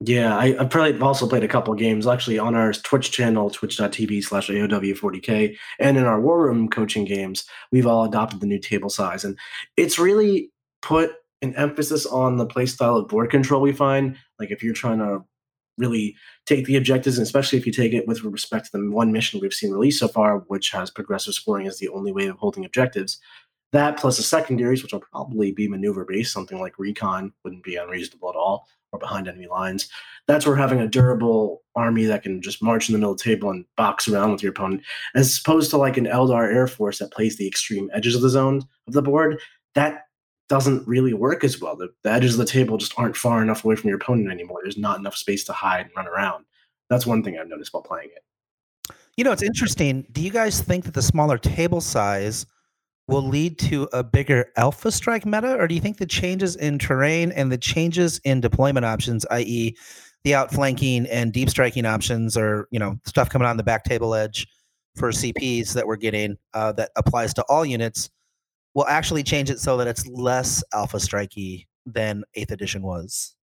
Yeah 0.01 0.35
I, 0.35 0.51
have 0.55 0.69
probably 0.69 0.99
also 0.99 1.27
played 1.27 1.45
a 1.45 1.47
couple 1.47 1.73
games 1.73 2.05
actually 2.05 2.37
on 2.37 2.53
our 2.53 2.73
twitch 2.73 3.11
channel 3.11 3.49
twitch.tv 3.49 4.23
slash 4.23 4.49
aow40k 4.49 5.55
and 5.79 5.97
in 5.97 6.03
our 6.03 6.19
war 6.19 6.43
room 6.43 6.67
coaching 6.67 7.05
games 7.05 7.45
we've 7.71 7.87
all 7.87 8.03
adopted 8.03 8.41
the 8.41 8.45
new 8.45 8.59
table 8.59 8.89
size 8.89 9.23
and 9.23 9.39
it's 9.77 9.97
really 9.97 10.51
put 10.81 11.13
an 11.41 11.55
emphasis 11.55 12.05
on 12.05 12.35
the 12.35 12.45
playstyle 12.45 12.99
of 12.99 13.07
board 13.07 13.31
control 13.31 13.61
we 13.61 13.71
find 13.71 14.17
like 14.37 14.51
if 14.51 14.61
you're 14.61 14.73
trying 14.73 14.99
to 14.99 15.23
really 15.77 16.15
take 16.45 16.65
the 16.65 16.75
objectives, 16.75 17.17
and 17.17 17.25
especially 17.25 17.57
if 17.57 17.65
you 17.65 17.71
take 17.71 17.93
it 17.93 18.07
with 18.07 18.23
respect 18.23 18.65
to 18.65 18.71
the 18.71 18.91
one 18.91 19.11
mission 19.11 19.39
we've 19.39 19.53
seen 19.53 19.71
released 19.71 19.99
so 19.99 20.07
far, 20.07 20.39
which 20.47 20.71
has 20.71 20.89
progressive 20.89 21.33
scoring 21.33 21.67
as 21.67 21.79
the 21.79 21.89
only 21.89 22.11
way 22.11 22.27
of 22.27 22.37
holding 22.37 22.65
objectives. 22.65 23.19
That 23.71 23.97
plus 23.97 24.17
the 24.17 24.23
secondaries, 24.23 24.83
which 24.83 24.93
will 24.93 25.01
probably 25.01 25.51
be 25.51 25.67
maneuver 25.67 26.05
based, 26.05 26.31
something 26.31 26.59
like 26.59 26.79
recon 26.79 27.33
wouldn't 27.43 27.63
be 27.63 27.75
unreasonable 27.75 28.29
at 28.29 28.35
all, 28.35 28.67
or 28.93 28.99
behind 28.99 29.27
enemy 29.27 29.47
lines. 29.47 29.89
That's 30.27 30.45
where 30.45 30.55
having 30.55 30.79
a 30.79 30.87
durable 30.87 31.61
army 31.75 32.05
that 32.05 32.23
can 32.23 32.41
just 32.41 32.63
march 32.63 32.87
in 32.87 32.93
the 32.93 32.99
middle 32.99 33.11
of 33.11 33.17
the 33.17 33.23
table 33.23 33.49
and 33.49 33.65
box 33.75 34.07
around 34.07 34.31
with 34.31 34.41
your 34.41 34.51
opponent, 34.51 34.83
as 35.13 35.39
opposed 35.39 35.69
to 35.71 35.77
like 35.77 35.97
an 35.97 36.05
Eldar 36.05 36.53
Air 36.53 36.67
Force 36.67 36.99
that 36.99 37.11
plays 37.11 37.35
the 37.35 37.47
extreme 37.47 37.89
edges 37.93 38.15
of 38.15 38.21
the 38.21 38.29
zone 38.29 38.61
of 38.87 38.93
the 38.93 39.01
board. 39.01 39.39
That 39.73 40.04
doesn't 40.47 40.87
really 40.87 41.13
work 41.13 41.43
as 41.43 41.59
well. 41.59 41.75
The, 41.75 41.89
the, 42.03 42.11
edges 42.11 42.33
of 42.33 42.39
the 42.39 42.51
table 42.51 42.77
just 42.77 42.93
aren't 42.97 43.17
far 43.17 43.41
enough 43.41 43.65
away 43.65 43.75
from 43.75 43.87
your 43.87 43.97
opponent 43.97 44.31
anymore. 44.31 44.59
There's 44.63 44.77
not 44.77 44.99
enough 44.99 45.15
space 45.15 45.43
to 45.45 45.53
hide 45.53 45.85
and 45.85 45.91
run 45.95 46.07
around. 46.07 46.45
That's 46.89 47.05
one 47.05 47.23
thing 47.23 47.37
I've 47.37 47.47
noticed 47.47 47.73
while 47.73 47.83
playing 47.83 48.09
it. 48.15 48.95
You 49.17 49.23
know, 49.23 49.31
it's 49.31 49.43
interesting. 49.43 50.05
Do 50.11 50.21
you 50.21 50.29
guys 50.29 50.61
think 50.61 50.85
that 50.85 50.93
the 50.93 51.01
smaller 51.01 51.37
table 51.37 51.81
size 51.81 52.45
will 53.07 53.27
lead 53.27 53.57
to 53.59 53.87
a 53.93 54.03
bigger 54.03 54.51
alpha 54.57 54.91
strike 54.91 55.25
meta, 55.25 55.55
or 55.57 55.67
do 55.67 55.75
you 55.75 55.81
think 55.81 55.97
the 55.97 56.05
changes 56.05 56.55
in 56.55 56.79
terrain 56.79 57.31
and 57.31 57.51
the 57.51 57.57
changes 57.57 58.19
in 58.23 58.41
deployment 58.41 58.85
options, 58.85 59.25
i.e., 59.31 59.75
the 60.23 60.33
outflanking 60.33 61.05
and 61.07 61.31
deep 61.31 61.49
striking 61.49 61.85
options, 61.85 62.35
or 62.35 62.67
you 62.71 62.79
know, 62.79 62.97
stuff 63.05 63.29
coming 63.29 63.47
on 63.47 63.57
the 63.57 63.63
back 63.63 63.83
table 63.83 64.15
edge 64.15 64.47
for 64.95 65.11
CPs 65.11 65.73
that 65.73 65.85
we're 65.87 65.95
getting 65.95 66.35
uh, 66.53 66.71
that 66.73 66.91
applies 66.95 67.33
to 67.35 67.43
all 67.43 67.65
units? 67.65 68.09
Will 68.75 68.87
actually 68.87 69.23
change 69.23 69.49
it 69.49 69.59
so 69.59 69.77
that 69.77 69.87
it's 69.87 70.05
less 70.07 70.63
alpha 70.73 70.97
strikey 70.97 71.65
than 71.85 72.23
eighth 72.35 72.51
edition 72.51 72.83
was. 72.83 73.35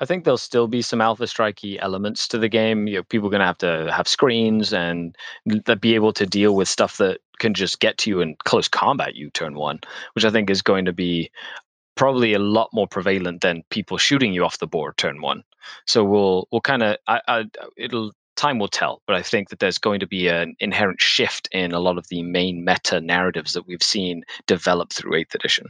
I 0.00 0.04
think 0.04 0.22
there'll 0.24 0.38
still 0.38 0.68
be 0.68 0.80
some 0.80 1.00
alpha 1.00 1.24
strikey 1.24 1.78
elements 1.80 2.28
to 2.28 2.38
the 2.38 2.48
game. 2.48 2.86
You 2.86 2.96
know, 2.98 3.02
people 3.02 3.26
are 3.26 3.30
going 3.30 3.40
to 3.40 3.46
have 3.46 3.58
to 3.58 3.92
have 3.92 4.06
screens 4.06 4.72
and 4.72 5.16
be 5.80 5.94
able 5.96 6.12
to 6.12 6.24
deal 6.24 6.54
with 6.54 6.68
stuff 6.68 6.98
that 6.98 7.18
can 7.40 7.52
just 7.52 7.80
get 7.80 7.98
to 7.98 8.10
you 8.10 8.20
in 8.20 8.36
close 8.44 8.68
combat. 8.68 9.16
You 9.16 9.30
turn 9.30 9.54
one, 9.54 9.80
which 10.12 10.24
I 10.24 10.30
think 10.30 10.50
is 10.50 10.62
going 10.62 10.84
to 10.84 10.92
be 10.92 11.30
probably 11.96 12.32
a 12.32 12.38
lot 12.38 12.68
more 12.72 12.86
prevalent 12.86 13.40
than 13.40 13.64
people 13.70 13.98
shooting 13.98 14.32
you 14.32 14.44
off 14.44 14.58
the 14.58 14.68
board 14.68 14.96
turn 14.96 15.20
one. 15.20 15.42
So 15.86 16.04
we'll 16.04 16.46
we'll 16.52 16.60
kind 16.60 16.84
of 16.84 16.96
I, 17.08 17.20
I 17.26 17.44
it'll 17.76 18.12
time 18.38 18.58
will 18.58 18.68
tell, 18.68 19.02
but 19.06 19.16
I 19.16 19.22
think 19.22 19.50
that 19.50 19.58
there's 19.58 19.78
going 19.78 20.00
to 20.00 20.06
be 20.06 20.28
an 20.28 20.54
inherent 20.60 21.00
shift 21.00 21.48
in 21.52 21.72
a 21.72 21.80
lot 21.80 21.98
of 21.98 22.08
the 22.08 22.22
main 22.22 22.64
meta 22.64 23.00
narratives 23.00 23.52
that 23.52 23.66
we've 23.66 23.82
seen 23.82 24.22
develop 24.46 24.92
through 24.92 25.12
8th 25.12 25.34
edition. 25.34 25.66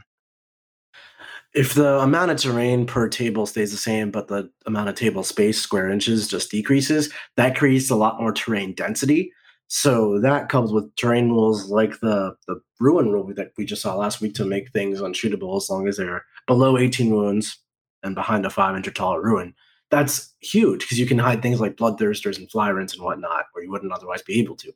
If 1.55 1.73
the 1.73 1.99
amount 1.99 2.29
of 2.29 2.37
terrain 2.37 2.85
per 2.85 3.09
table 3.09 3.47
stays 3.47 3.71
the 3.71 3.77
same, 3.77 4.11
but 4.11 4.27
the 4.27 4.51
amount 4.67 4.89
of 4.89 4.95
table 4.95 5.23
space, 5.23 5.59
square 5.59 5.89
inches, 5.89 6.27
just 6.27 6.51
decreases, 6.51 7.11
that 7.37 7.57
creates 7.57 7.89
a 7.89 7.95
lot 7.95 8.21
more 8.21 8.31
terrain 8.31 8.75
density. 8.75 9.33
So 9.67 10.19
that 10.19 10.49
comes 10.49 10.71
with 10.71 10.95
terrain 10.95 11.29
rules 11.29 11.69
like 11.69 11.99
the, 12.01 12.35
the 12.47 12.61
ruin 12.79 13.11
rule 13.11 13.33
that 13.35 13.51
we 13.57 13.65
just 13.65 13.81
saw 13.81 13.95
last 13.95 14.21
week 14.21 14.35
to 14.35 14.45
make 14.45 14.71
things 14.71 15.01
unshootable 15.01 15.57
as 15.57 15.69
long 15.69 15.87
as 15.87 15.97
they're 15.97 16.23
below 16.45 16.77
18 16.77 17.11
wounds 17.11 17.57
and 18.03 18.15
behind 18.15 18.45
a 18.45 18.49
five 18.49 18.75
inch 18.75 18.91
tall 18.93 19.19
ruin 19.19 19.53
that's 19.91 20.33
huge 20.41 20.81
because 20.81 20.99
you 20.99 21.05
can 21.05 21.17
hide 21.17 21.41
things 21.41 21.59
like 21.59 21.75
bloodthirsters 21.75 22.37
and 22.37 22.49
Flyrants 22.49 22.93
and 22.93 23.03
whatnot 23.03 23.45
where 23.53 23.63
you 23.63 23.71
wouldn't 23.71 23.91
otherwise 23.91 24.21
be 24.21 24.39
able 24.39 24.55
to. 24.57 24.71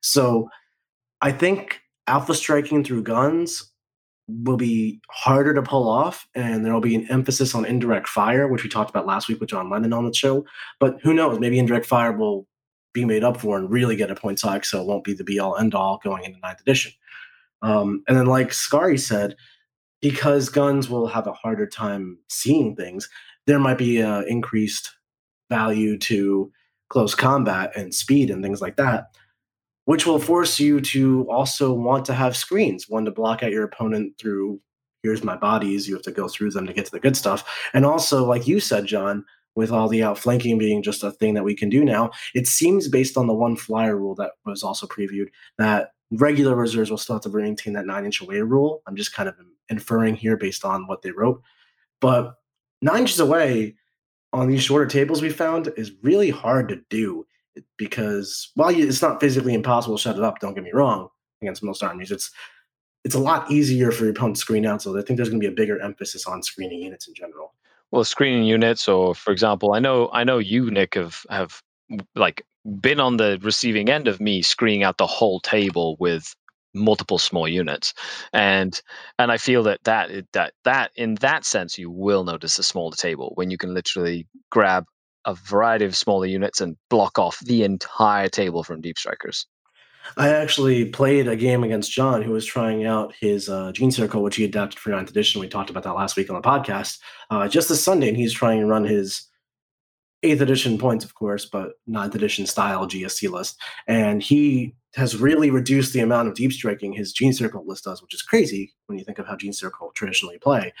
So 0.00 0.48
I 1.20 1.32
think 1.32 1.80
alpha 2.06 2.34
striking 2.34 2.84
through 2.84 3.02
guns 3.02 3.72
will 4.28 4.56
be 4.56 5.00
harder 5.10 5.54
to 5.54 5.62
pull 5.62 5.88
off, 5.88 6.28
and 6.34 6.64
there 6.64 6.72
will 6.72 6.82
be 6.82 6.94
an 6.94 7.10
emphasis 7.10 7.54
on 7.54 7.64
indirect 7.64 8.08
fire, 8.08 8.46
which 8.46 8.62
we 8.62 8.68
talked 8.68 8.90
about 8.90 9.06
last 9.06 9.28
week 9.28 9.40
with 9.40 9.48
John 9.48 9.70
Lennon 9.70 9.94
on 9.94 10.06
the 10.06 10.14
show. 10.14 10.44
But 10.78 10.98
who 11.02 11.14
knows? 11.14 11.38
Maybe 11.38 11.58
indirect 11.58 11.86
fire 11.86 12.12
will 12.12 12.46
be 12.92 13.04
made 13.04 13.24
up 13.24 13.38
for 13.38 13.56
and 13.58 13.70
really 13.70 13.96
get 13.96 14.10
a 14.10 14.14
points 14.14 14.42
hike, 14.42 14.64
so 14.64 14.80
it 14.80 14.86
won't 14.86 15.04
be 15.04 15.14
the 15.14 15.24
be 15.24 15.38
all 15.38 15.56
end 15.56 15.74
all 15.74 15.98
going 16.04 16.24
into 16.24 16.38
ninth 16.40 16.60
edition. 16.60 16.92
Um, 17.62 18.02
and 18.06 18.16
then, 18.16 18.26
like 18.26 18.48
Skari 18.48 19.00
said, 19.00 19.34
because 20.00 20.48
guns 20.48 20.88
will 20.88 21.06
have 21.06 21.26
a 21.26 21.32
harder 21.32 21.66
time 21.66 22.18
seeing 22.28 22.76
things, 22.76 23.08
there 23.48 23.58
might 23.58 23.78
be 23.78 24.02
uh, 24.02 24.20
increased 24.22 24.94
value 25.48 25.96
to 25.96 26.52
close 26.90 27.14
combat 27.14 27.72
and 27.74 27.94
speed 27.94 28.30
and 28.30 28.42
things 28.42 28.60
like 28.60 28.76
that, 28.76 29.06
which 29.86 30.06
will 30.06 30.18
force 30.18 30.60
you 30.60 30.82
to 30.82 31.26
also 31.30 31.72
want 31.72 32.04
to 32.04 32.12
have 32.12 32.36
screens, 32.36 32.90
one 32.90 33.06
to 33.06 33.10
block 33.10 33.42
out 33.42 33.50
your 33.50 33.64
opponent 33.64 34.12
through 34.18 34.60
here's 35.02 35.24
my 35.24 35.36
bodies, 35.36 35.88
you 35.88 35.94
have 35.94 36.02
to 36.02 36.10
go 36.10 36.28
through 36.28 36.50
them 36.50 36.66
to 36.66 36.72
get 36.72 36.84
to 36.84 36.90
the 36.90 37.00
good 37.00 37.16
stuff. 37.16 37.42
And 37.72 37.86
also, 37.86 38.24
like 38.24 38.46
you 38.46 38.60
said, 38.60 38.84
John, 38.84 39.24
with 39.54 39.70
all 39.70 39.88
the 39.88 40.02
outflanking 40.02 40.58
being 40.58 40.82
just 40.82 41.02
a 41.02 41.12
thing 41.12 41.34
that 41.34 41.44
we 41.44 41.54
can 41.54 41.70
do 41.70 41.84
now, 41.84 42.10
it 42.34 42.46
seems 42.46 42.88
based 42.88 43.16
on 43.16 43.28
the 43.28 43.34
one 43.34 43.56
flyer 43.56 43.96
rule 43.96 44.14
that 44.16 44.32
was 44.44 44.62
also 44.62 44.86
previewed 44.86 45.28
that 45.56 45.92
regular 46.10 46.54
reserves 46.54 46.90
will 46.90 46.98
still 46.98 47.14
have 47.14 47.22
to 47.22 47.30
maintain 47.30 47.72
that 47.74 47.86
nine 47.86 48.04
inch 48.04 48.20
away 48.20 48.40
rule. 48.40 48.82
I'm 48.86 48.96
just 48.96 49.14
kind 49.14 49.28
of 49.28 49.36
inferring 49.70 50.16
here 50.16 50.36
based 50.36 50.64
on 50.64 50.86
what 50.86 51.00
they 51.00 51.12
wrote. 51.12 51.40
But 52.00 52.34
nine 52.82 53.00
inches 53.00 53.20
away 53.20 53.74
on 54.32 54.48
these 54.48 54.62
shorter 54.62 54.86
tables 54.86 55.22
we 55.22 55.30
found 55.30 55.72
is 55.76 55.92
really 56.02 56.30
hard 56.30 56.68
to 56.68 56.80
do 56.90 57.26
because 57.76 58.50
while 58.54 58.70
it's 58.70 59.02
not 59.02 59.20
physically 59.20 59.54
impossible 59.54 59.96
to 59.96 60.02
shut 60.02 60.16
it 60.16 60.22
up, 60.22 60.38
don't 60.40 60.54
get 60.54 60.64
me 60.64 60.70
wrong, 60.72 61.08
against 61.42 61.62
most 61.62 61.82
armies, 61.82 62.10
it's 62.10 62.30
it's 63.04 63.14
a 63.14 63.18
lot 63.18 63.50
easier 63.50 63.90
for 63.90 64.04
your 64.04 64.10
opponent 64.10 64.36
to 64.36 64.40
screen 64.40 64.66
out. 64.66 64.82
So 64.82 64.98
I 64.98 65.02
think 65.02 65.16
there's 65.16 65.28
going 65.28 65.40
to 65.40 65.48
be 65.48 65.52
a 65.52 65.56
bigger 65.56 65.80
emphasis 65.80 66.26
on 66.26 66.42
screening 66.42 66.82
units 66.82 67.06
in 67.08 67.14
general. 67.14 67.54
Well, 67.90 68.04
screening 68.04 68.44
units, 68.44 68.88
or 68.88 69.14
for 69.14 69.32
example, 69.32 69.72
I 69.72 69.78
know 69.78 70.10
I 70.12 70.24
know 70.24 70.38
you, 70.38 70.70
Nick, 70.70 70.94
have 70.94 71.24
have 71.30 71.62
like 72.14 72.44
been 72.80 73.00
on 73.00 73.16
the 73.16 73.38
receiving 73.42 73.88
end 73.88 74.08
of 74.08 74.20
me 74.20 74.42
screening 74.42 74.82
out 74.82 74.98
the 74.98 75.06
whole 75.06 75.40
table 75.40 75.96
with 75.98 76.34
multiple 76.78 77.18
small 77.18 77.48
units 77.48 77.94
and 78.32 78.80
and 79.18 79.30
i 79.32 79.36
feel 79.36 79.62
that 79.62 79.80
that 79.84 80.10
that 80.32 80.52
that 80.64 80.90
in 80.96 81.14
that 81.16 81.44
sense 81.44 81.78
you 81.78 81.90
will 81.90 82.24
notice 82.24 82.58
a 82.58 82.62
smaller 82.62 82.96
table 82.96 83.32
when 83.34 83.50
you 83.50 83.58
can 83.58 83.74
literally 83.74 84.26
grab 84.50 84.84
a 85.24 85.34
variety 85.34 85.84
of 85.84 85.96
smaller 85.96 86.26
units 86.26 86.60
and 86.60 86.76
block 86.88 87.18
off 87.18 87.38
the 87.40 87.62
entire 87.64 88.28
table 88.28 88.62
from 88.62 88.80
deep 88.80 88.98
strikers 88.98 89.46
I 90.16 90.30
actually 90.30 90.86
played 90.86 91.28
a 91.28 91.36
game 91.36 91.64
against 91.64 91.92
John, 91.92 92.22
who 92.22 92.32
was 92.32 92.46
trying 92.46 92.84
out 92.84 93.14
his 93.20 93.48
uh, 93.48 93.72
Gene 93.72 93.90
Circle, 93.90 94.22
which 94.22 94.36
he 94.36 94.44
adapted 94.44 94.78
for 94.78 94.90
9th 94.90 95.10
edition. 95.10 95.40
We 95.40 95.48
talked 95.48 95.70
about 95.70 95.82
that 95.82 95.94
last 95.94 96.16
week 96.16 96.30
on 96.30 96.36
the 96.36 96.48
podcast. 96.48 96.98
Uh, 97.30 97.48
just 97.48 97.68
this 97.68 97.82
Sunday, 97.82 98.08
and 98.08 98.16
he's 98.16 98.32
trying 98.32 98.60
to 98.60 98.66
run 98.66 98.84
his 98.84 99.26
8th 100.24 100.40
edition 100.40 100.78
points, 100.78 101.04
of 101.04 101.14
course, 101.14 101.44
but 101.44 101.72
9th 101.88 102.14
edition 102.14 102.46
style 102.46 102.88
GSC 102.88 103.30
list. 103.30 103.60
And 103.86 104.22
he 104.22 104.74
has 104.94 105.16
really 105.16 105.50
reduced 105.50 105.92
the 105.92 106.00
amount 106.00 106.28
of 106.28 106.34
deep 106.34 106.52
striking 106.52 106.92
his 106.92 107.12
Gene 107.12 107.32
Circle 107.32 107.64
list 107.66 107.84
does, 107.84 108.02
which 108.02 108.14
is 108.14 108.22
crazy 108.22 108.74
when 108.86 108.98
you 108.98 109.04
think 109.04 109.18
of 109.18 109.26
how 109.26 109.36
Gene 109.36 109.52
Circle 109.52 109.92
traditionally 109.94 110.38
play. 110.38 110.72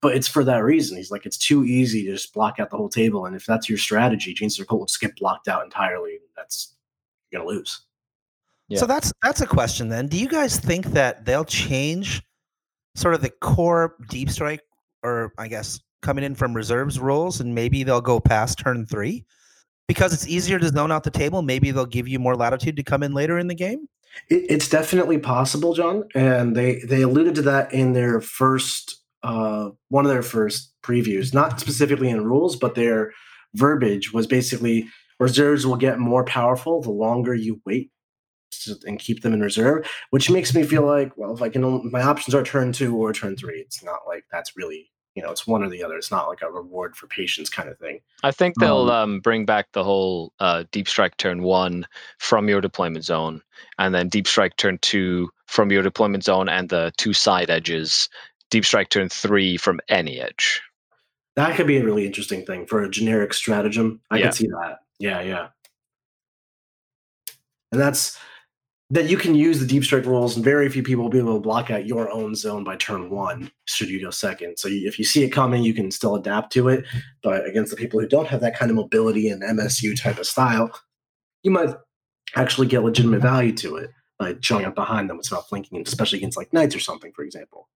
But 0.00 0.16
it's 0.16 0.26
for 0.26 0.42
that 0.44 0.64
reason. 0.64 0.96
He's 0.96 1.12
like, 1.12 1.26
it's 1.26 1.38
too 1.38 1.64
easy 1.64 2.04
to 2.04 2.12
just 2.12 2.34
block 2.34 2.58
out 2.58 2.70
the 2.70 2.76
whole 2.76 2.88
table. 2.88 3.24
And 3.24 3.36
if 3.36 3.46
that's 3.46 3.68
your 3.68 3.78
strategy, 3.78 4.34
Gene 4.34 4.50
Circle 4.50 4.80
will 4.80 4.86
just 4.86 5.00
get 5.00 5.16
blocked 5.16 5.46
out 5.46 5.64
entirely. 5.64 6.18
That's 6.36 6.74
you're 7.30 7.40
gonna 7.40 7.50
lose. 7.50 7.82
Yeah. 8.68 8.80
So 8.80 8.86
that's 8.86 9.12
that's 9.22 9.40
a 9.40 9.46
question 9.46 9.88
then. 9.88 10.08
Do 10.08 10.18
you 10.18 10.28
guys 10.28 10.58
think 10.58 10.86
that 10.86 11.24
they'll 11.24 11.44
change 11.44 12.20
sort 12.96 13.14
of 13.14 13.22
the 13.22 13.30
core 13.30 13.94
deep 14.08 14.28
strike, 14.28 14.62
or 15.04 15.32
I 15.38 15.46
guess 15.46 15.80
coming 16.02 16.24
in 16.24 16.34
from 16.34 16.52
reserves 16.52 16.98
rules, 16.98 17.40
and 17.40 17.54
maybe 17.54 17.84
they'll 17.84 18.00
go 18.00 18.18
past 18.18 18.58
turn 18.58 18.86
three? 18.86 19.24
Because 19.92 20.14
it's 20.14 20.26
easier 20.26 20.58
to 20.58 20.68
zone 20.68 20.90
out 20.90 21.04
the 21.04 21.10
table, 21.10 21.42
maybe 21.42 21.70
they'll 21.70 21.84
give 21.84 22.08
you 22.08 22.18
more 22.18 22.34
latitude 22.34 22.76
to 22.76 22.82
come 22.82 23.02
in 23.02 23.12
later 23.12 23.38
in 23.38 23.46
the 23.46 23.54
game. 23.54 23.86
It, 24.30 24.46
it's 24.48 24.66
definitely 24.66 25.18
possible, 25.18 25.74
John, 25.74 26.04
and 26.14 26.56
they 26.56 26.80
they 26.80 27.02
alluded 27.02 27.34
to 27.34 27.42
that 27.42 27.74
in 27.74 27.92
their 27.92 28.22
first 28.22 29.02
uh, 29.22 29.68
one 29.88 30.06
of 30.06 30.10
their 30.10 30.22
first 30.22 30.72
previews, 30.82 31.34
not 31.34 31.60
specifically 31.60 32.08
in 32.08 32.24
rules, 32.24 32.56
but 32.56 32.74
their 32.74 33.12
verbiage 33.54 34.14
was 34.14 34.26
basically 34.26 34.88
reserves 35.20 35.66
will 35.66 35.76
get 35.76 35.98
more 35.98 36.24
powerful 36.24 36.80
the 36.80 36.90
longer 36.90 37.34
you 37.34 37.60
wait 37.66 37.90
and 38.86 38.98
keep 38.98 39.22
them 39.22 39.34
in 39.34 39.40
reserve, 39.40 39.86
which 40.10 40.30
makes 40.30 40.54
me 40.54 40.62
feel 40.62 40.86
like, 40.86 41.12
well, 41.16 41.34
if 41.34 41.42
I 41.42 41.48
can, 41.50 41.90
my 41.90 42.02
options 42.02 42.34
are 42.34 42.42
turn 42.42 42.72
two 42.72 42.96
or 42.96 43.12
turn 43.12 43.36
three. 43.36 43.60
It's 43.60 43.84
not 43.84 44.00
like 44.06 44.24
that's 44.32 44.56
really 44.56 44.90
you 45.14 45.22
know 45.22 45.30
it's 45.30 45.46
one 45.46 45.62
or 45.62 45.68
the 45.68 45.82
other. 45.82 45.96
It's 45.96 46.10
not 46.10 46.28
like 46.28 46.42
a 46.42 46.50
reward 46.50 46.96
for 46.96 47.06
patience 47.06 47.48
kind 47.48 47.68
of 47.68 47.78
thing. 47.78 48.00
I 48.22 48.30
think 48.30 48.58
they'll 48.58 48.90
um, 48.90 49.14
um, 49.14 49.20
bring 49.20 49.44
back 49.44 49.72
the 49.72 49.84
whole 49.84 50.32
uh, 50.40 50.64
deep 50.70 50.88
strike 50.88 51.16
turn 51.16 51.42
one 51.42 51.86
from 52.18 52.48
your 52.48 52.60
deployment 52.60 53.04
zone 53.04 53.42
and 53.78 53.94
then 53.94 54.08
deep 54.08 54.26
strike 54.26 54.56
turn 54.56 54.78
two 54.78 55.30
from 55.46 55.70
your 55.70 55.82
deployment 55.82 56.24
zone 56.24 56.48
and 56.48 56.68
the 56.68 56.92
two 56.96 57.12
side 57.12 57.50
edges 57.50 58.08
deep 58.50 58.64
strike 58.64 58.88
turn 58.88 59.08
three 59.08 59.56
from 59.56 59.80
any 59.88 60.20
edge. 60.20 60.62
That 61.36 61.56
could 61.56 61.66
be 61.66 61.78
a 61.78 61.84
really 61.84 62.06
interesting 62.06 62.44
thing 62.44 62.66
for 62.66 62.82
a 62.82 62.90
generic 62.90 63.32
stratagem. 63.32 64.00
I 64.10 64.16
yeah. 64.16 64.22
can 64.24 64.32
see 64.32 64.46
that. 64.48 64.78
Yeah 64.98 65.20
yeah. 65.22 65.48
And 67.70 67.80
that's 67.80 68.18
that 68.92 69.08
you 69.08 69.16
can 69.16 69.34
use 69.34 69.58
the 69.58 69.66
deep 69.66 69.84
strike 69.84 70.04
rules, 70.04 70.36
and 70.36 70.44
very 70.44 70.68
few 70.68 70.82
people 70.82 71.02
will 71.02 71.10
be 71.10 71.18
able 71.18 71.32
to 71.32 71.40
block 71.40 71.70
out 71.70 71.86
your 71.86 72.10
own 72.10 72.34
zone 72.34 72.62
by 72.62 72.76
turn 72.76 73.08
one 73.08 73.50
should 73.64 73.88
you 73.88 73.98
go 73.98 74.10
second. 74.10 74.58
So 74.58 74.68
if 74.70 74.98
you 74.98 75.04
see 75.06 75.24
it 75.24 75.30
coming, 75.30 75.62
you 75.62 75.72
can 75.72 75.90
still 75.90 76.14
adapt 76.14 76.52
to 76.52 76.68
it. 76.68 76.84
But 77.22 77.46
against 77.46 77.70
the 77.70 77.76
people 77.78 77.98
who 77.98 78.06
don't 78.06 78.28
have 78.28 78.42
that 78.42 78.54
kind 78.54 78.70
of 78.70 78.76
mobility 78.76 79.30
and 79.30 79.42
MSU 79.42 79.98
type 79.98 80.18
of 80.18 80.26
style, 80.26 80.78
you 81.42 81.50
might 81.50 81.70
actually 82.36 82.66
get 82.66 82.84
legitimate 82.84 83.22
value 83.22 83.54
to 83.54 83.76
it 83.76 83.90
by 84.18 84.36
showing 84.40 84.66
up 84.66 84.74
behind 84.74 85.08
them 85.08 85.16
without 85.16 85.48
flanking, 85.48 85.82
especially 85.86 86.18
against 86.18 86.36
like 86.36 86.52
knights 86.52 86.76
or 86.76 86.80
something, 86.80 87.12
for 87.12 87.24
example. 87.24 87.70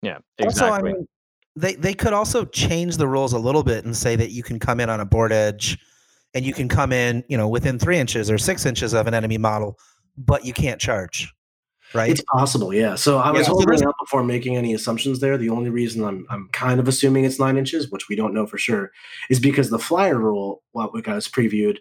Yeah, 0.00 0.20
exactly. 0.38 0.70
Also, 0.70 0.74
I 0.74 0.82
mean, 0.82 1.06
they 1.54 1.74
they 1.74 1.92
could 1.92 2.14
also 2.14 2.46
change 2.46 2.96
the 2.96 3.06
rules 3.06 3.34
a 3.34 3.38
little 3.38 3.62
bit 3.62 3.84
and 3.84 3.94
say 3.94 4.16
that 4.16 4.30
you 4.30 4.42
can 4.42 4.58
come 4.58 4.80
in 4.80 4.88
on 4.88 5.00
a 5.00 5.04
board 5.04 5.32
edge, 5.32 5.78
and 6.32 6.46
you 6.46 6.54
can 6.54 6.66
come 6.66 6.92
in, 6.92 7.24
you 7.28 7.36
know, 7.36 7.46
within 7.46 7.78
three 7.78 7.98
inches 7.98 8.30
or 8.30 8.38
six 8.38 8.64
inches 8.64 8.94
of 8.94 9.06
an 9.06 9.12
enemy 9.12 9.36
model 9.36 9.78
but 10.16 10.44
you 10.44 10.52
can't 10.52 10.80
charge. 10.80 11.32
Right? 11.94 12.10
It's 12.10 12.22
possible, 12.32 12.72
yeah. 12.72 12.94
So 12.94 13.18
I 13.18 13.30
was 13.30 13.46
yeah, 13.46 13.52
holding 13.52 13.84
out 13.84 13.94
before 14.00 14.24
making 14.24 14.56
any 14.56 14.72
assumptions 14.72 15.20
there. 15.20 15.36
The 15.36 15.50
only 15.50 15.68
reason 15.68 16.04
I'm 16.04 16.26
I'm 16.30 16.48
kind 16.52 16.80
of 16.80 16.88
assuming 16.88 17.24
it's 17.24 17.38
nine 17.38 17.58
inches, 17.58 17.90
which 17.90 18.08
we 18.08 18.16
don't 18.16 18.32
know 18.32 18.46
for 18.46 18.56
sure, 18.56 18.92
is 19.28 19.38
because 19.38 19.68
the 19.68 19.78
flyer 19.78 20.18
rule, 20.18 20.62
what 20.72 20.94
we 20.94 21.02
got 21.02 21.12
guys 21.12 21.28
previewed, 21.28 21.76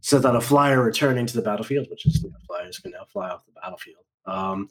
said 0.00 0.22
that 0.22 0.36
a 0.36 0.40
flyer 0.40 0.82
returning 0.82 1.24
to 1.26 1.34
the 1.34 1.42
battlefield, 1.42 1.86
which 1.90 2.04
is 2.04 2.22
know, 2.22 2.30
flyers 2.46 2.78
can 2.78 2.92
now 2.92 3.06
fly 3.10 3.30
off 3.30 3.46
the 3.46 3.52
battlefield. 3.60 4.04
Um, 4.26 4.68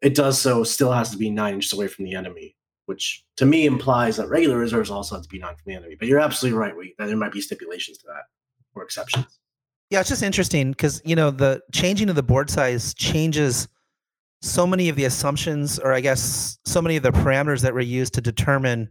it 0.00 0.14
does 0.14 0.40
so 0.40 0.62
still 0.64 0.92
has 0.92 1.10
to 1.10 1.18
be 1.18 1.30
nine 1.30 1.54
inches 1.54 1.72
away 1.72 1.88
from 1.88 2.04
the 2.04 2.14
enemy, 2.14 2.56
which 2.86 3.24
to 3.36 3.46
me 3.46 3.66
implies 3.66 4.16
that 4.16 4.28
regular 4.28 4.56
reserves 4.56 4.90
also 4.90 5.16
have 5.16 5.24
to 5.24 5.28
be 5.28 5.38
nine 5.38 5.56
from 5.56 5.72
the 5.72 5.74
enemy. 5.74 5.96
But 5.98 6.08
you're 6.08 6.20
absolutely 6.20 6.58
right, 6.58 6.76
we, 6.76 6.94
that 6.98 7.06
there 7.06 7.16
might 7.16 7.32
be 7.32 7.40
stipulations 7.40 7.98
to 7.98 8.06
that 8.06 8.22
or 8.74 8.82
exceptions. 8.82 9.40
Yeah, 9.90 10.00
it's 10.00 10.08
just 10.08 10.22
interesting 10.22 10.70
because 10.70 11.02
you 11.04 11.16
know 11.16 11.30
the 11.30 11.60
changing 11.72 12.08
of 12.08 12.16
the 12.16 12.22
board 12.22 12.48
size 12.48 12.94
changes 12.94 13.68
so 14.42 14.66
many 14.66 14.88
of 14.88 14.96
the 14.96 15.04
assumptions, 15.04 15.78
or 15.78 15.92
I 15.92 16.00
guess 16.00 16.58
so 16.64 16.80
many 16.80 16.96
of 16.96 17.02
the 17.02 17.10
parameters 17.10 17.62
that 17.62 17.74
were 17.74 17.80
used 17.80 18.14
to 18.14 18.20
determine 18.20 18.90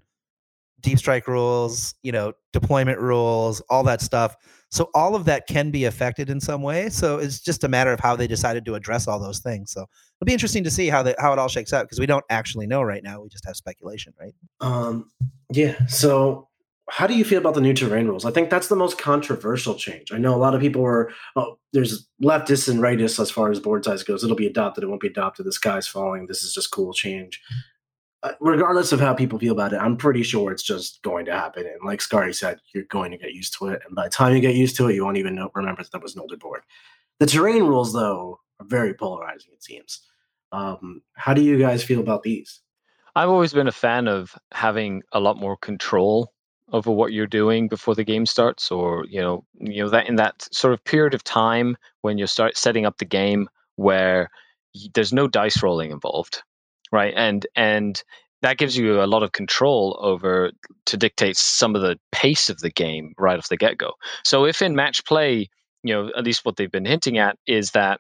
deep 0.81 0.99
strike 0.99 1.27
rules, 1.27 1.95
you 2.03 2.11
know, 2.11 2.33
deployment 2.53 2.99
rules, 2.99 3.61
all 3.69 3.83
that 3.83 4.01
stuff. 4.01 4.35
So 4.71 4.89
all 4.93 5.15
of 5.15 5.25
that 5.25 5.47
can 5.47 5.71
be 5.71 5.85
affected 5.85 6.29
in 6.29 6.39
some 6.39 6.61
way. 6.61 6.89
So 6.89 7.17
it's 7.17 7.39
just 7.39 7.63
a 7.63 7.67
matter 7.67 7.91
of 7.91 7.99
how 7.99 8.15
they 8.15 8.27
decided 8.27 8.65
to 8.65 8.75
address 8.75 9.07
all 9.07 9.19
those 9.19 9.39
things. 9.39 9.71
So 9.71 9.81
it'll 9.81 10.25
be 10.25 10.33
interesting 10.33 10.63
to 10.65 10.71
see 10.71 10.87
how 10.87 11.01
the 11.01 11.15
how 11.17 11.33
it 11.33 11.39
all 11.39 11.47
shakes 11.47 11.73
out 11.73 11.85
because 11.85 11.99
we 11.99 12.05
don't 12.05 12.25
actually 12.29 12.67
know 12.67 12.83
right 12.83 13.03
now. 13.03 13.21
We 13.21 13.29
just 13.29 13.45
have 13.45 13.55
speculation, 13.55 14.13
right? 14.19 14.33
Um, 14.61 15.09
yeah. 15.49 15.85
So 15.87 16.48
how 16.89 17.07
do 17.07 17.15
you 17.15 17.23
feel 17.23 17.39
about 17.39 17.53
the 17.53 17.61
new 17.61 17.73
terrain 17.73 18.07
rules? 18.07 18.25
I 18.25 18.31
think 18.31 18.49
that's 18.49 18.67
the 18.67 18.75
most 18.75 18.97
controversial 18.97 19.75
change. 19.75 20.11
I 20.11 20.17
know 20.17 20.35
a 20.35 20.37
lot 20.37 20.55
of 20.55 20.61
people 20.61 20.83
are, 20.83 21.11
oh, 21.35 21.57
there's 21.73 22.07
leftists 22.21 22.67
and 22.67 22.79
rightists 22.79 23.19
as 23.19 23.31
far 23.31 23.51
as 23.51 23.59
board 23.59 23.85
size 23.85 24.03
goes. 24.03 24.23
It'll 24.23 24.35
be 24.35 24.47
adopted, 24.47 24.83
it 24.83 24.87
won't 24.87 25.01
be 25.01 25.07
adopted. 25.07 25.45
The 25.45 25.53
sky's 25.53 25.87
falling. 25.87 26.27
This 26.27 26.43
is 26.43 26.53
just 26.53 26.71
cool 26.71 26.93
change. 26.93 27.41
Uh, 28.21 28.33
regardless 28.41 28.91
of 28.91 28.99
how 28.99 29.13
people 29.13 29.39
feel 29.39 29.53
about 29.53 29.71
it, 29.71 29.77
I'm 29.77 29.95
pretty 29.95 30.23
sure 30.23 30.51
it's 30.51 30.63
just 30.63 31.01
going 31.03 31.25
to 31.25 31.33
happen. 31.33 31.65
And 31.65 31.79
like 31.85 31.99
Skari 31.99 32.35
said, 32.35 32.59
you're 32.73 32.83
going 32.85 33.11
to 33.11 33.17
get 33.17 33.33
used 33.33 33.57
to 33.59 33.67
it. 33.67 33.81
And 33.85 33.95
by 33.95 34.05
the 34.05 34.09
time 34.09 34.35
you 34.35 34.41
get 34.41 34.55
used 34.55 34.75
to 34.77 34.87
it, 34.87 34.95
you 34.95 35.05
won't 35.05 35.17
even 35.17 35.35
know, 35.35 35.51
remember 35.55 35.83
that 35.83 35.91
that 35.93 36.03
was 36.03 36.15
an 36.15 36.21
older 36.21 36.35
board. 36.35 36.63
The 37.19 37.27
terrain 37.27 37.63
rules, 37.63 37.93
though, 37.93 38.39
are 38.59 38.65
very 38.65 38.93
polarizing, 38.93 39.51
it 39.53 39.63
seems. 39.63 40.01
Um, 40.51 41.01
how 41.13 41.33
do 41.33 41.41
you 41.41 41.57
guys 41.59 41.83
feel 41.83 41.99
about 42.01 42.23
these? 42.23 42.59
I've 43.15 43.29
always 43.29 43.53
been 43.53 43.67
a 43.67 43.71
fan 43.71 44.07
of 44.07 44.35
having 44.51 45.03
a 45.13 45.19
lot 45.19 45.37
more 45.37 45.55
control 45.55 46.33
over 46.71 46.91
what 46.91 47.13
you're 47.13 47.27
doing 47.27 47.67
before 47.67 47.95
the 47.95 48.03
game 48.03 48.25
starts 48.25 48.71
or 48.71 49.05
you 49.09 49.19
know 49.19 49.43
you 49.59 49.83
know 49.83 49.89
that 49.89 50.07
in 50.07 50.15
that 50.15 50.47
sort 50.51 50.73
of 50.73 50.83
period 50.83 51.13
of 51.13 51.23
time 51.23 51.75
when 52.01 52.17
you 52.17 52.27
start 52.27 52.57
setting 52.57 52.85
up 52.85 52.97
the 52.97 53.05
game 53.05 53.49
where 53.75 54.29
there's 54.93 55.13
no 55.13 55.27
dice 55.27 55.63
rolling 55.63 55.91
involved 55.91 56.43
right? 56.91 57.13
And 57.15 57.45
and 57.55 58.01
that 58.41 58.57
gives 58.57 58.77
you 58.77 59.01
a 59.01 59.05
lot 59.05 59.23
of 59.23 59.33
control 59.33 59.97
over 60.01 60.51
to 60.85 60.97
dictate 60.97 61.35
some 61.35 61.75
of 61.75 61.81
the 61.81 61.99
pace 62.11 62.49
of 62.49 62.59
the 62.59 62.69
game 62.69 63.13
right 63.17 63.37
off 63.37 63.49
the 63.49 63.57
get 63.57 63.77
go. 63.77 63.93
So 64.23 64.45
if 64.45 64.61
in 64.61 64.75
match 64.75 65.03
play, 65.05 65.49
you 65.83 65.93
know, 65.93 66.09
at 66.17 66.23
least 66.23 66.45
what 66.45 66.55
they've 66.55 66.71
been 66.71 66.85
hinting 66.85 67.17
at 67.17 67.37
is 67.45 67.71
that 67.71 67.99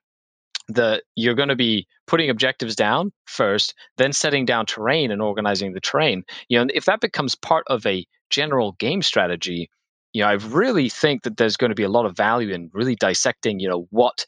the 0.69 1.01
you're 1.15 1.35
going 1.35 1.49
to 1.49 1.55
be 1.55 1.87
putting 2.07 2.29
objectives 2.29 2.75
down 2.75 3.11
first, 3.25 3.73
then 3.97 4.13
setting 4.13 4.45
down 4.45 4.65
terrain 4.65 5.11
and 5.11 5.21
organizing 5.21 5.73
the 5.73 5.81
terrain. 5.81 6.23
You 6.47 6.59
know, 6.59 6.71
if 6.73 6.85
that 6.85 7.01
becomes 7.01 7.35
part 7.35 7.65
of 7.67 7.85
a 7.85 8.05
general 8.29 8.73
game 8.73 9.01
strategy, 9.01 9.69
you 10.13 10.21
know, 10.21 10.29
I 10.29 10.33
really 10.33 10.89
think 10.89 11.23
that 11.23 11.37
there's 11.37 11.57
going 11.57 11.69
to 11.69 11.75
be 11.75 11.83
a 11.83 11.89
lot 11.89 12.05
of 12.05 12.15
value 12.15 12.53
in 12.53 12.69
really 12.73 12.95
dissecting, 12.95 13.59
you 13.59 13.67
know, 13.67 13.87
what 13.91 14.25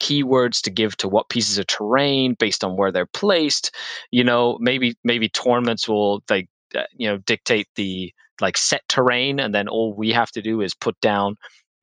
keywords 0.00 0.60
to 0.62 0.70
give 0.70 0.96
to 0.98 1.08
what 1.08 1.28
pieces 1.28 1.58
of 1.58 1.66
terrain 1.66 2.34
based 2.38 2.64
on 2.64 2.76
where 2.76 2.92
they're 2.92 3.06
placed. 3.06 3.74
You 4.10 4.24
know, 4.24 4.58
maybe 4.60 4.96
maybe 5.04 5.28
tournaments 5.28 5.88
will 5.88 6.22
like 6.28 6.48
uh, 6.74 6.84
you 6.96 7.08
know 7.08 7.18
dictate 7.18 7.68
the 7.76 8.12
like 8.40 8.56
set 8.58 8.82
terrain, 8.88 9.40
and 9.40 9.54
then 9.54 9.68
all 9.68 9.94
we 9.94 10.10
have 10.10 10.30
to 10.32 10.42
do 10.42 10.60
is 10.60 10.74
put 10.74 10.98
down 11.00 11.36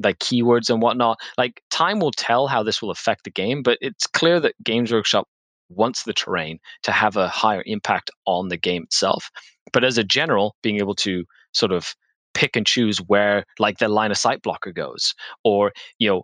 like 0.04 0.20
keywords 0.20 0.70
and 0.70 0.82
whatnot. 0.82 1.20
Like 1.38 1.62
time 1.72 2.00
will 2.00 2.12
tell 2.12 2.48
how 2.48 2.64
this 2.64 2.82
will 2.82 2.92
affect 2.92 3.24
the 3.24 3.32
game, 3.32 3.64
but 3.64 3.78
it's 3.82 4.08
clear 4.08 4.40
that 4.40 4.56
Games 4.64 4.92
Workshop 4.92 5.28
wants 5.70 6.04
the 6.04 6.14
terrain 6.14 6.60
to 6.84 6.92
have 6.92 7.18
a 7.18 7.28
higher 7.28 7.64
impact 7.66 8.12
on 8.26 8.50
the 8.50 8.58
game 8.58 8.84
itself. 8.84 9.30
But 9.72 9.84
as 9.84 9.98
a 9.98 10.04
general, 10.04 10.56
being 10.62 10.78
able 10.80 10.96
to 10.96 11.24
sort 11.54 11.72
of 11.72 11.96
pick 12.34 12.56
and 12.56 12.66
choose 12.66 12.98
where 12.98 13.46
like 13.60 13.78
the 13.78 13.88
line 13.88 14.12
of 14.12 14.18
sight 14.18 14.42
blocker 14.42 14.72
goes 14.72 15.14
or 15.44 15.72
you 16.00 16.10
know 16.10 16.24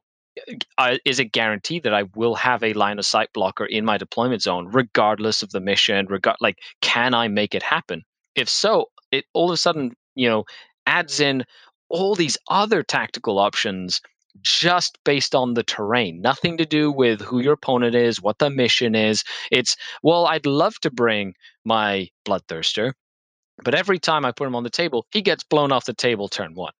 I, 0.77 0.99
is 1.05 1.19
it 1.19 1.31
guaranteed 1.31 1.83
that 1.83 1.93
I 1.93 2.03
will 2.15 2.35
have 2.35 2.63
a 2.63 2.73
line 2.73 2.99
of 2.99 3.05
sight 3.05 3.29
blocker 3.33 3.65
in 3.65 3.85
my 3.85 3.97
deployment 3.97 4.41
zone, 4.41 4.69
regardless 4.71 5.43
of 5.43 5.51
the 5.51 5.59
mission? 5.59 6.05
Regard 6.07 6.37
like, 6.39 6.57
can 6.81 7.13
I 7.13 7.27
make 7.27 7.55
it 7.55 7.63
happen? 7.63 8.03
If 8.35 8.49
so, 8.49 8.85
it 9.11 9.25
all 9.33 9.49
of 9.49 9.53
a 9.53 9.57
sudden, 9.57 9.93
you 10.15 10.29
know, 10.29 10.45
adds 10.85 11.19
in 11.19 11.43
all 11.89 12.15
these 12.15 12.37
other 12.49 12.83
tactical 12.83 13.39
options 13.39 14.01
just 14.41 14.97
based 15.03 15.35
on 15.35 15.53
the 15.53 15.63
terrain. 15.63 16.21
Nothing 16.21 16.57
to 16.57 16.65
do 16.65 16.91
with 16.91 17.21
who 17.21 17.39
your 17.39 17.53
opponent 17.53 17.95
is, 17.95 18.21
what 18.21 18.39
the 18.39 18.49
mission 18.49 18.95
is. 18.95 19.23
It's 19.51 19.75
well, 20.03 20.27
I'd 20.27 20.45
love 20.45 20.79
to 20.81 20.91
bring 20.91 21.33
my 21.65 22.07
bloodthirster, 22.25 22.93
but 23.63 23.75
every 23.75 23.99
time 23.99 24.25
I 24.25 24.31
put 24.31 24.47
him 24.47 24.55
on 24.55 24.63
the 24.63 24.69
table, 24.69 25.05
he 25.11 25.21
gets 25.21 25.43
blown 25.43 25.71
off 25.71 25.85
the 25.85 25.93
table 25.93 26.27
turn 26.27 26.53
one. 26.55 26.73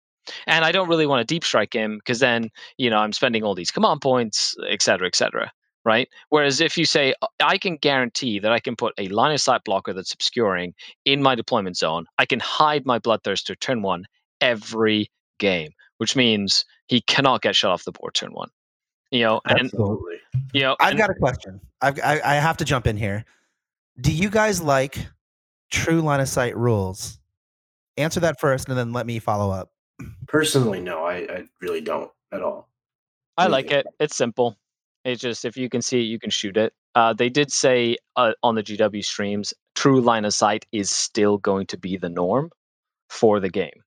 And 0.45 0.63
I 0.63 0.71
don't 0.71 0.89
really 0.89 1.07
want 1.07 1.27
to 1.27 1.33
deep 1.33 1.43
strike 1.43 1.73
him 1.73 1.97
because 1.97 2.19
then, 2.19 2.49
you 2.77 2.89
know, 2.89 2.97
I'm 2.97 3.13
spending 3.13 3.43
all 3.43 3.55
these 3.55 3.71
command 3.71 4.01
points, 4.01 4.55
et 4.69 4.81
cetera, 4.81 5.07
et 5.07 5.15
cetera. 5.15 5.51
Right. 5.85 6.09
Whereas 6.27 6.59
if 6.59 6.77
you 6.77 6.83
say, 6.85 7.15
I 7.39 7.57
can 7.57 7.77
guarantee 7.77 8.37
that 8.39 8.51
I 8.51 8.59
can 8.59 8.75
put 8.75 8.93
a 8.97 9.07
line 9.07 9.33
of 9.33 9.39
sight 9.39 9.63
blocker 9.63 9.93
that's 9.93 10.13
obscuring 10.13 10.73
in 11.05 11.23
my 11.23 11.35
deployment 11.35 11.77
zone, 11.77 12.05
I 12.17 12.25
can 12.25 12.41
hide 12.41 12.85
my 12.85 12.99
Bloodthirster 12.99 13.57
turn 13.59 13.81
one 13.81 14.05
every 14.41 15.11
game, 15.39 15.71
which 15.97 16.15
means 16.15 16.65
he 16.87 17.01
cannot 17.01 17.41
get 17.41 17.55
shut 17.55 17.71
off 17.71 17.83
the 17.83 17.91
board 17.91 18.13
turn 18.13 18.33
one. 18.33 18.49
You 19.11 19.23
know, 19.23 19.41
Absolutely. 19.47 20.17
you 20.53 20.61
know, 20.61 20.75
I've 20.79 20.91
and, 20.91 20.99
got 20.99 21.09
a 21.09 21.15
question. 21.15 21.59
I've, 21.81 21.99
I, 21.99 22.21
I 22.23 22.35
have 22.35 22.57
to 22.57 22.65
jump 22.65 22.85
in 22.85 22.97
here. 22.97 23.25
Do 23.99 24.11
you 24.11 24.29
guys 24.29 24.61
like 24.61 24.97
true 25.71 26.01
line 26.01 26.19
of 26.19 26.29
sight 26.29 26.55
rules? 26.55 27.19
Answer 27.97 28.19
that 28.21 28.39
first, 28.39 28.69
and 28.69 28.77
then 28.77 28.93
let 28.93 29.05
me 29.05 29.19
follow 29.19 29.51
up. 29.51 29.71
Personally, 30.27 30.79
no, 30.79 31.03
I, 31.03 31.15
I 31.15 31.43
really 31.59 31.81
don't 31.81 32.09
at 32.31 32.41
all. 32.41 32.69
I 33.37 33.47
like 33.47 33.71
it. 33.71 33.87
It's 33.99 34.15
simple. 34.15 34.57
It's 35.05 35.21
just 35.21 35.45
if 35.45 35.57
you 35.57 35.69
can 35.69 35.81
see 35.81 36.01
it, 36.01 36.05
you 36.05 36.19
can 36.19 36.29
shoot 36.29 36.57
it. 36.57 36.73
Uh, 36.95 37.13
they 37.13 37.29
did 37.29 37.51
say 37.51 37.97
uh, 38.15 38.33
on 38.43 38.55
the 38.55 38.63
GW 38.63 39.03
streams, 39.03 39.53
true 39.75 40.01
line 40.01 40.25
of 40.25 40.33
sight 40.33 40.65
is 40.71 40.91
still 40.91 41.37
going 41.37 41.65
to 41.67 41.77
be 41.77 41.97
the 41.97 42.09
norm 42.09 42.51
for 43.09 43.39
the 43.39 43.49
game. 43.49 43.83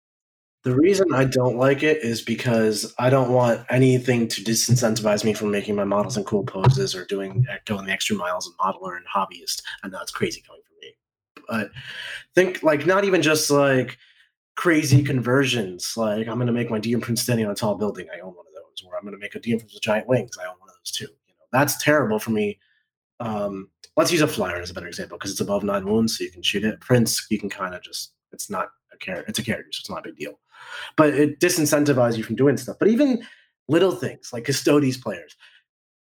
The 0.65 0.75
reason 0.75 1.13
I 1.13 1.25
don't 1.25 1.57
like 1.57 1.83
it 1.83 2.05
is 2.05 2.23
because 2.23 2.95
I 2.97 3.11
don't 3.11 3.33
want 3.33 3.67
anything 3.69 4.29
to 4.29 4.45
disincentivize 4.45 5.25
me 5.25 5.35
from 5.35 5.51
making 5.51 5.75
my 5.75 5.85
models 5.85 6.17
in 6.17 6.23
cool 6.23 6.45
poses 6.45 6.95
or 6.95 7.05
doing 7.05 7.45
going 7.67 7.87
the 7.87 7.93
extra 7.93 8.15
miles 8.15 8.47
in 8.47 8.53
modeler 8.55 8.97
and 8.97 9.05
hobbyist. 9.13 9.63
I 9.83 9.89
know 9.89 9.99
it's 10.01 10.13
crazy 10.13 10.41
coming 10.47 10.63
from 10.65 10.77
me, 10.81 10.95
but 11.49 11.71
think 12.37 12.63
like 12.63 12.87
not 12.87 13.05
even 13.05 13.23
just 13.23 13.51
like 13.51 13.99
crazy 14.55 15.03
conversions. 15.03 15.97
Like 15.97 16.29
I'm 16.29 16.37
going 16.37 16.47
to 16.47 16.53
make 16.53 16.71
my 16.71 16.79
DM 16.79 17.03
Prince 17.03 17.23
standing 17.23 17.47
on 17.47 17.53
a 17.53 17.57
tall 17.57 17.75
building. 17.75 18.07
I 18.15 18.21
own 18.21 18.35
one 18.35 18.47
of 18.47 18.55
those. 18.55 18.87
Or 18.87 18.97
I'm 18.97 19.03
going 19.03 19.15
to 19.15 19.19
make 19.19 19.35
a 19.35 19.41
DM 19.41 19.63
with 19.63 19.81
giant 19.83 20.07
wings. 20.07 20.39
I 20.41 20.45
own 20.45 20.55
one 20.61 20.69
of 20.69 20.77
those 20.77 20.93
too. 20.93 21.09
You 21.27 21.35
know, 21.35 21.47
that's 21.51 21.83
terrible 21.83 22.21
for 22.21 22.31
me. 22.31 22.61
Um, 23.19 23.69
let's 23.97 24.13
use 24.13 24.23
a 24.23 24.29
flyer 24.29 24.61
as 24.61 24.71
a 24.71 24.75
better 24.75 24.87
example 24.87 25.19
because 25.19 25.33
it's 25.33 25.41
above 25.41 25.65
nine 25.65 25.87
wounds, 25.87 26.19
so 26.19 26.25
you 26.25 26.31
can 26.31 26.43
shoot 26.43 26.65
it. 26.65 26.81
Prince, 26.81 27.27
you 27.31 27.39
can 27.41 27.49
kind 27.49 27.75
of 27.75 27.83
just 27.83 28.13
it's 28.33 28.49
not 28.49 28.69
a 28.93 28.97
character. 28.99 29.25
It's 29.29 29.39
a 29.41 29.45
character, 29.45 29.73
so 29.73 29.81
it's 29.81 29.91
not 29.91 30.01
a 30.01 30.09
big 30.09 30.17
deal. 30.17 30.39
But 30.97 31.15
it 31.15 31.41
disincentivizes 31.41 32.17
you 32.17 32.25
from 32.25 32.37
doing 32.37 32.57
stuff. 32.57 32.77
But 32.79 32.89
even 32.89 33.27
little 33.69 33.93
things 33.93 34.33
like 34.33 34.45
Custodes 34.45 34.97
players, 34.97 35.37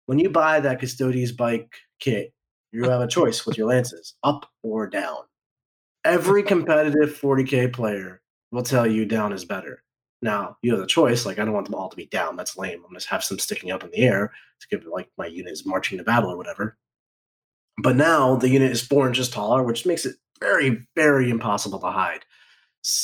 when 0.06 0.18
you 0.18 0.30
buy 0.30 0.60
that 0.60 0.80
Custodes 0.80 1.32
bike 1.32 1.74
kit, 1.98 2.32
you 2.72 2.88
have 2.88 3.00
a 3.00 3.06
choice 3.06 3.44
with 3.44 3.58
your 3.58 3.68
lances, 3.68 4.14
up 4.24 4.50
or 4.62 4.86
down. 4.86 5.18
Every 6.04 6.42
competitive 6.54 7.18
40k 7.20 7.72
player 7.72 8.22
will 8.50 8.62
tell 8.62 8.86
you 8.86 9.04
down 9.04 9.32
is 9.32 9.44
better. 9.44 9.82
Now 10.22 10.56
you 10.62 10.70
have 10.70 10.80
the 10.80 10.86
choice. 10.86 11.26
Like 11.26 11.38
I 11.38 11.44
don't 11.44 11.54
want 11.54 11.66
them 11.66 11.74
all 11.74 11.88
to 11.88 11.96
be 11.96 12.06
down. 12.06 12.36
That's 12.36 12.56
lame. 12.56 12.82
I'm 12.84 12.92
gonna 12.92 13.00
have 13.08 13.24
some 13.24 13.38
sticking 13.38 13.70
up 13.72 13.82
in 13.82 13.90
the 13.90 13.98
air 13.98 14.32
to 14.60 14.68
give 14.68 14.86
it 14.86 14.90
like 14.90 15.10
my 15.18 15.26
unit 15.26 15.52
is 15.52 15.66
marching 15.66 15.98
to 15.98 16.04
battle 16.04 16.30
or 16.30 16.36
whatever. 16.36 16.78
But 17.78 17.96
now 17.96 18.36
the 18.36 18.48
unit 18.48 18.70
is 18.70 18.82
four 18.82 19.08
inches 19.08 19.28
taller, 19.28 19.62
which 19.62 19.86
makes 19.86 20.06
it 20.06 20.16
very, 20.40 20.86
very 20.94 21.30
impossible 21.30 21.78
to 21.80 21.90
hide. 21.90 22.24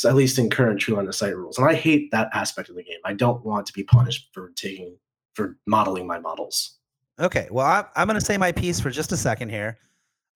At 0.04 0.14
least 0.14 0.38
in 0.38 0.50
current 0.50 0.80
true 0.80 0.96
line 0.96 1.06
of 1.06 1.14
sight 1.14 1.36
rules. 1.36 1.58
And 1.58 1.68
I 1.68 1.74
hate 1.74 2.10
that 2.10 2.28
aspect 2.32 2.68
of 2.68 2.76
the 2.76 2.82
game. 2.82 2.98
I 3.04 3.12
don't 3.12 3.44
want 3.44 3.66
to 3.66 3.72
be 3.72 3.84
punished 3.84 4.28
for 4.32 4.50
taking 4.56 4.96
for 5.34 5.56
modeling 5.66 6.06
my 6.06 6.18
models. 6.18 6.78
Okay, 7.20 7.48
well, 7.50 7.66
I, 7.66 7.84
I'm 7.96 8.08
going 8.08 8.18
to 8.18 8.24
say 8.24 8.36
my 8.36 8.52
piece 8.52 8.80
for 8.80 8.90
just 8.90 9.12
a 9.12 9.16
second 9.16 9.50
here 9.50 9.78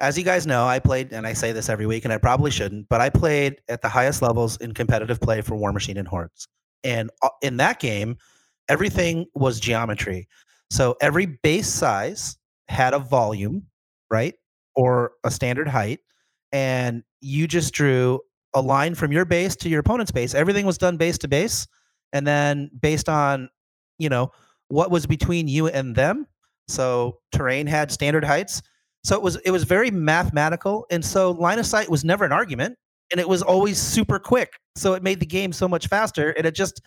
as 0.03 0.19
you 0.19 0.25
guys 0.25 0.49
know, 0.49 0.67
I 0.67 0.81
played, 0.81 1.13
and 1.13 1.27
I 1.27 1.33
say 1.33 1.53
this 1.53 1.69
every 1.69 1.87
week, 1.87 2.05
and 2.05 2.13
I 2.13 2.19
probably 2.19 2.51
shouldn't, 2.51 2.89
but 2.89 3.01
I 3.01 3.09
played 3.09 3.63
at 3.69 3.83
the 3.83 3.89
highest 3.89 4.21
levels 4.21 4.57
in 4.57 4.75
competitive 4.75 5.21
play 5.21 5.41
for 5.41 5.55
Warmachine 5.55 5.97
and 5.97 6.09
Hordes. 6.09 6.49
And 6.83 7.09
uh, 7.23 7.29
in 7.41 7.57
that 7.59 7.79
game, 7.79 8.17
everything 8.69 9.27
was 9.35 9.61
geometry. 9.61 10.29
So 10.71 10.97
every 11.01 11.27
base 11.27 11.69
size 11.69 12.37
had 12.69 12.95
a 12.95 12.99
volume, 12.99 13.67
right? 14.11 14.35
Or 14.75 15.13
a 15.23 15.31
standard 15.31 15.69
height. 15.69 16.01
And 16.51 17.05
you 17.21 17.47
just 17.47 17.73
drew 17.73 18.19
a 18.55 18.61
line 18.61 18.95
from 18.95 19.13
your 19.13 19.25
base 19.25 19.57
to 19.57 19.69
your 19.69 19.81
opponent's 19.81 20.13
base. 20.13 20.35
Everything 20.35 20.67
was 20.67 20.79
done 20.79 20.97
base 20.97 21.19
to 21.19 21.29
base. 21.29 21.67
And 22.13 22.27
then 22.27 22.71
based 22.79 23.09
on, 23.09 23.49
you 23.99 24.09
know, 24.09 24.31
what 24.69 24.91
was 24.91 25.07
between 25.07 25.49
you 25.49 25.69
and 25.69 25.95
them. 25.95 26.27
So 26.69 27.19
terrain 27.33 27.67
had 27.67 27.91
standard 27.91 28.25
heights 28.25 28.63
so 29.05 29.17
it 29.17 29.23
was 29.23 29.37
it 29.45 29.51
was 29.51 29.65
very 29.65 29.91
mathematical, 29.91 30.87
and 30.91 31.05
so 31.05 31.33
line 31.33 31.59
of 31.59 31.67
sight 31.67 31.91
was 31.91 32.05
never 32.05 32.25
an 32.25 32.33
argument, 32.33 32.77
and 33.11 33.21
it 33.21 33.29
was 33.29 33.43
always 33.43 33.79
super 33.79 34.19
quick. 34.19 34.53
So 34.77 34.95
it 34.95 35.03
made 35.03 35.21
the 35.21 35.27
game 35.27 35.53
so 35.53 35.67
much 35.67 35.89
faster, 35.89 36.31
and 36.31 36.47
it 36.47 36.55
just 36.55 36.81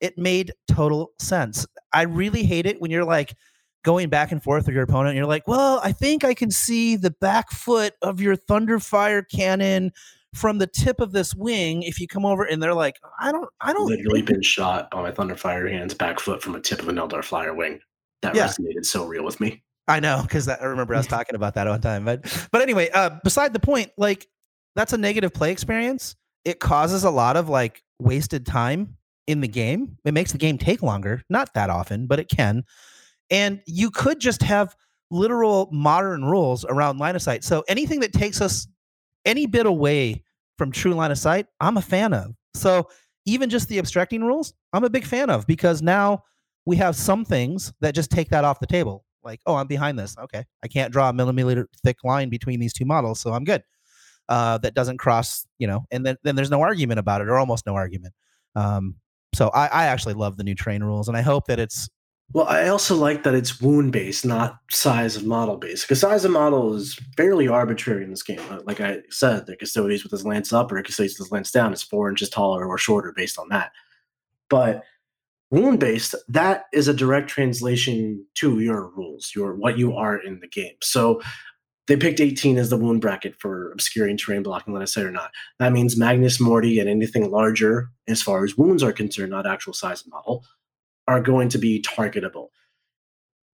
it 0.00 0.18
made 0.18 0.52
total 0.68 1.12
sense. 1.18 1.66
I 1.92 2.02
really 2.02 2.42
hate 2.44 2.66
it 2.66 2.80
when 2.80 2.90
you're 2.90 3.04
like 3.04 3.34
going 3.84 4.10
back 4.10 4.32
and 4.32 4.42
forth 4.42 4.66
with 4.66 4.74
your 4.74 4.84
opponent, 4.84 5.10
and 5.10 5.16
you're 5.16 5.26
like, 5.26 5.48
"Well, 5.48 5.80
I 5.82 5.92
think 5.92 6.24
I 6.24 6.34
can 6.34 6.50
see 6.50 6.96
the 6.96 7.10
back 7.10 7.50
foot 7.50 7.94
of 8.02 8.20
your 8.20 8.36
Thunderfire 8.36 9.24
cannon." 9.34 9.92
From 10.34 10.58
the 10.58 10.66
tip 10.66 11.00
of 11.00 11.12
this 11.12 11.34
wing, 11.34 11.82
if 11.82 12.00
you 12.00 12.08
come 12.08 12.24
over 12.24 12.44
and 12.44 12.62
they're 12.62 12.74
like, 12.74 12.98
I 13.20 13.32
don't, 13.32 13.48
I 13.60 13.72
don't. 13.72 13.86
Literally 13.86 14.22
been 14.22 14.40
shot 14.40 14.90
by 14.90 15.02
my 15.02 15.12
Thunderfire 15.12 15.70
hands 15.70 15.92
back 15.92 16.20
foot 16.20 16.42
from 16.42 16.54
a 16.54 16.60
tip 16.60 16.80
of 16.80 16.88
an 16.88 16.96
Eldar 16.96 17.22
Flyer 17.22 17.54
wing. 17.54 17.80
That 18.22 18.34
yeah. 18.34 18.46
resonated 18.46 18.86
so 18.86 19.04
real 19.04 19.24
with 19.24 19.40
me. 19.40 19.62
I 19.88 20.00
know 20.00 20.22
because 20.22 20.48
I 20.48 20.62
remember 20.62 20.94
I 20.94 20.98
was 20.98 21.06
talking 21.08 21.34
about 21.34 21.54
that 21.54 21.66
one 21.66 21.80
time. 21.80 22.04
But 22.04 22.48
but 22.50 22.62
anyway, 22.62 22.88
uh, 22.90 23.10
beside 23.24 23.52
the 23.52 23.60
point, 23.60 23.90
like 23.98 24.26
that's 24.74 24.92
a 24.92 24.98
negative 24.98 25.34
play 25.34 25.52
experience. 25.52 26.16
It 26.44 26.60
causes 26.60 27.04
a 27.04 27.10
lot 27.10 27.36
of 27.36 27.48
like 27.48 27.82
wasted 27.98 28.46
time 28.46 28.96
in 29.26 29.40
the 29.40 29.48
game. 29.48 29.98
It 30.04 30.14
makes 30.14 30.32
the 30.32 30.38
game 30.38 30.58
take 30.58 30.82
longer. 30.82 31.22
Not 31.28 31.54
that 31.54 31.70
often, 31.70 32.06
but 32.06 32.18
it 32.18 32.28
can. 32.28 32.64
And 33.30 33.60
you 33.66 33.90
could 33.90 34.20
just 34.20 34.42
have 34.42 34.76
literal 35.10 35.68
modern 35.72 36.24
rules 36.24 36.64
around 36.64 36.98
line 36.98 37.14
of 37.14 37.22
sight. 37.22 37.44
So 37.44 37.64
anything 37.68 38.00
that 38.00 38.12
takes 38.12 38.40
us 38.40 38.66
any 39.24 39.46
bit 39.46 39.66
away 39.66 40.22
from 40.58 40.72
true 40.72 40.94
line 40.94 41.10
of 41.10 41.18
sight, 41.18 41.46
I'm 41.60 41.76
a 41.76 41.82
fan 41.82 42.12
of. 42.12 42.34
So 42.54 42.88
even 43.24 43.50
just 43.50 43.68
the 43.68 43.78
abstracting 43.78 44.22
rules, 44.24 44.52
I'm 44.72 44.84
a 44.84 44.90
big 44.90 45.04
fan 45.04 45.30
of 45.30 45.46
because 45.46 45.82
now 45.82 46.24
we 46.66 46.76
have 46.76 46.96
some 46.96 47.24
things 47.24 47.72
that 47.80 47.94
just 47.94 48.10
take 48.10 48.28
that 48.30 48.44
off 48.44 48.60
the 48.60 48.66
table 48.66 49.04
like, 49.24 49.40
oh, 49.46 49.54
I'm 49.54 49.66
behind 49.66 49.98
this. 49.98 50.16
Okay, 50.18 50.44
I 50.62 50.68
can't 50.68 50.92
draw 50.92 51.08
a 51.08 51.12
millimeter 51.12 51.68
thick 51.84 51.98
line 52.04 52.28
between 52.28 52.60
these 52.60 52.72
two 52.72 52.84
models, 52.84 53.20
so 53.20 53.32
I'm 53.32 53.44
good. 53.44 53.62
Uh, 54.28 54.58
that 54.58 54.74
doesn't 54.74 54.98
cross, 54.98 55.46
you 55.58 55.66
know, 55.66 55.84
and 55.90 56.06
then 56.06 56.16
then 56.22 56.36
there's 56.36 56.50
no 56.50 56.60
argument 56.60 57.00
about 57.00 57.20
it, 57.20 57.28
or 57.28 57.38
almost 57.38 57.66
no 57.66 57.74
argument. 57.74 58.14
Um, 58.54 58.96
so 59.34 59.48
I, 59.48 59.66
I 59.66 59.84
actually 59.86 60.14
love 60.14 60.36
the 60.36 60.44
new 60.44 60.54
train 60.54 60.82
rules, 60.82 61.08
and 61.08 61.16
I 61.16 61.22
hope 61.22 61.46
that 61.46 61.58
it's 61.58 61.88
Well, 62.34 62.46
I 62.46 62.68
also 62.68 62.96
like 62.96 63.24
that 63.24 63.34
it's 63.34 63.60
wound 63.60 63.92
based, 63.92 64.24
not 64.24 64.58
size 64.70 65.16
of 65.16 65.26
model 65.26 65.58
based. 65.58 65.84
Because 65.84 66.00
size 66.00 66.24
of 66.24 66.30
model 66.30 66.74
is 66.74 66.98
fairly 67.16 67.46
arbitrary 67.46 68.04
in 68.04 68.10
this 68.10 68.22
game. 68.22 68.40
Uh, 68.50 68.60
like 68.64 68.80
I 68.80 69.00
said, 69.10 69.46
the 69.46 69.56
Custodes 69.56 70.02
with 70.02 70.12
his 70.12 70.24
lance 70.24 70.52
up 70.52 70.72
or 70.72 70.82
Custodes 70.82 71.18
with 71.18 71.26
his 71.26 71.32
lance 71.32 71.50
down 71.50 71.72
is 71.74 71.82
four 71.82 72.08
inches 72.08 72.30
taller 72.30 72.66
or 72.66 72.78
shorter 72.78 73.12
based 73.14 73.38
on 73.38 73.48
that. 73.50 73.72
But 74.48 74.82
wound 75.50 75.80
based, 75.80 76.14
that 76.28 76.64
is 76.72 76.88
a 76.88 76.94
direct 76.94 77.28
translation 77.28 78.24
to 78.36 78.60
your 78.60 78.88
rules, 78.88 79.32
your 79.36 79.54
what 79.54 79.76
you 79.76 79.94
are 79.94 80.16
in 80.16 80.40
the 80.40 80.48
game. 80.48 80.76
So 80.82 81.20
they 81.86 81.96
picked 81.96 82.20
18 82.20 82.56
as 82.56 82.70
the 82.70 82.78
wound 82.78 83.02
bracket 83.02 83.34
for 83.38 83.72
obscuring 83.72 84.16
terrain 84.16 84.42
blocking, 84.42 84.72
let 84.72 84.82
us 84.82 84.94
say 84.94 85.02
or 85.02 85.10
not. 85.10 85.32
That 85.58 85.72
means 85.72 85.98
Magnus 85.98 86.40
Morty 86.40 86.78
and 86.78 86.88
anything 86.88 87.30
larger, 87.30 87.90
as 88.08 88.22
far 88.22 88.44
as 88.44 88.56
wounds 88.56 88.82
are 88.82 88.92
concerned, 88.92 89.32
not 89.32 89.46
actual 89.46 89.74
size 89.74 90.00
of 90.00 90.10
model, 90.10 90.44
are 91.08 91.20
going 91.20 91.48
to 91.50 91.58
be 91.58 91.82
targetable. 91.82 92.48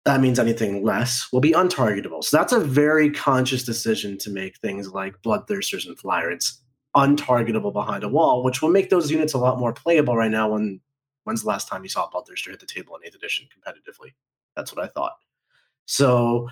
That 0.05 0.21
means 0.21 0.39
anything 0.39 0.85
less 0.85 1.29
will 1.33 1.41
be 1.41 1.53
untargetable. 1.53 2.25
So 2.25 2.37
that's 2.37 2.53
a 2.53 2.61
very 2.61 3.11
conscious 3.11 3.65
decision 3.65 4.17
to 4.19 4.31
make 4.31 4.59
things 4.59 4.89
like 4.89 5.21
Bloodthirsters 5.23 5.87
and 5.87 5.99
Flyrants 5.99 6.61
untargetable 6.97 7.73
behind 7.73 8.05
a 8.05 8.09
wall, 8.09 8.43
which 8.43 8.63
will 8.63 8.71
make 8.71 8.91
those 8.91 9.11
units 9.11 9.35
a 9.35 9.39
lot 9.39 9.59
more 9.59 9.73
playable 9.73 10.17
right 10.17 10.31
now. 10.31 10.51
When 10.51 10.81
when's 11.25 11.43
the 11.43 11.49
last 11.49 11.69
time 11.69 11.83
you 11.83 11.91
saw 11.91 12.07
a 12.07 12.11
Bloodthirster 12.11 12.51
hit 12.51 12.61
the 12.61 12.67
table 12.67 12.97
in 12.97 13.11
8th 13.11 13.17
edition 13.17 13.47
competitively? 13.47 14.15
That's 14.57 14.75
what 14.75 14.85
I 14.85 14.89
thought. 14.89 15.13
So 15.85 16.49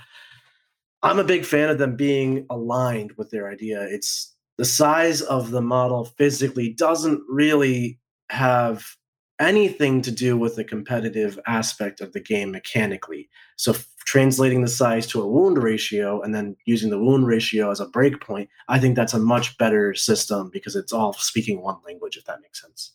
I'm 1.03 1.19
a 1.19 1.25
big 1.25 1.45
fan 1.45 1.71
of 1.71 1.79
them 1.79 1.97
being 1.97 2.47
aligned 2.51 3.13
with 3.17 3.31
their 3.31 3.51
idea. 3.51 3.83
It's 3.83 4.35
the 4.59 4.65
size 4.65 5.23
of 5.23 5.51
the 5.51 5.63
model 5.63 6.05
physically 6.05 6.73
doesn't 6.73 7.23
really 7.29 7.99
have 8.31 8.97
anything 9.39 10.03
to 10.03 10.11
do 10.11 10.37
with 10.37 10.57
the 10.57 10.65
competitive 10.65 11.39
aspect 11.47 12.01
of 12.01 12.13
the 12.13 12.21
game 12.21 12.51
mechanically. 12.51 13.29
So 13.57 13.73
f- 13.73 13.87
translating 14.07 14.63
the 14.63 14.69
size 14.69 15.07
to 15.09 15.21
a 15.23 15.27
wound 15.27 15.63
ratio 15.63 16.23
and 16.23 16.35
then 16.35 16.57
using 16.65 16.91
the 16.91 16.99
wound 16.99 17.27
ratio 17.27 17.71
as 17.71 17.81
a 17.81 17.87
breakpoint, 17.87 18.49
I 18.69 18.79
think 18.79 18.97
that's 18.97 19.15
a 19.15 19.19
much 19.19 19.59
better 19.59 19.95
system 19.95 20.51
because 20.53 20.77
it's 20.77 20.93
all 20.93 21.13
speaking 21.13 21.61
one 21.61 21.77
language 21.87 22.17
if 22.17 22.25
that 22.25 22.41
makes 22.41 22.63
sense. 22.63 22.93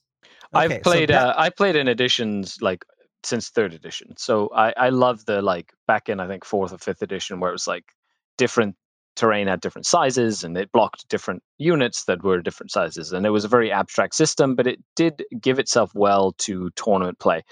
Okay, 0.56 0.76
I've 0.76 0.82
played 0.84 1.10
so 1.10 1.14
that- 1.16 1.28
uh, 1.28 1.34
I 1.38 1.50
played 1.50 1.76
in 1.76 1.88
editions 1.88 2.58
like 2.62 2.86
since 3.24 3.50
third 3.50 3.74
edition. 3.74 4.16
So 4.18 4.50
I 4.56 4.74
I 4.78 4.90
love 4.90 5.26
the 5.26 5.42
like 5.42 5.72
back 5.88 6.10
in 6.10 6.20
I 6.20 6.28
think 6.28 6.44
fourth 6.44 6.74
or 6.74 6.78
fifth 6.80 7.02
edition 7.02 7.40
where 7.40 7.52
it 7.52 7.54
was 7.54 7.68
like 7.68 7.86
different 8.38 8.76
terrain 9.16 9.48
had 9.48 9.62
different 9.62 9.86
sizes 9.86 10.44
and 10.44 10.58
it 10.58 10.72
blocked 10.72 11.08
different 11.10 11.44
units 11.58 12.06
that 12.06 12.24
were 12.24 12.42
different 12.42 12.72
sizes 12.72 13.12
and 13.12 13.26
it 13.26 13.30
was 13.30 13.44
a 13.44 13.48
very 13.48 13.72
abstract 13.72 14.16
system 14.16 14.56
but 14.56 14.68
it 14.68 14.80
did 14.96 15.24
give 15.40 15.60
itself 15.60 15.92
well 15.94 16.34
to 16.38 16.70
tournament 16.76 17.20
play. 17.20 17.44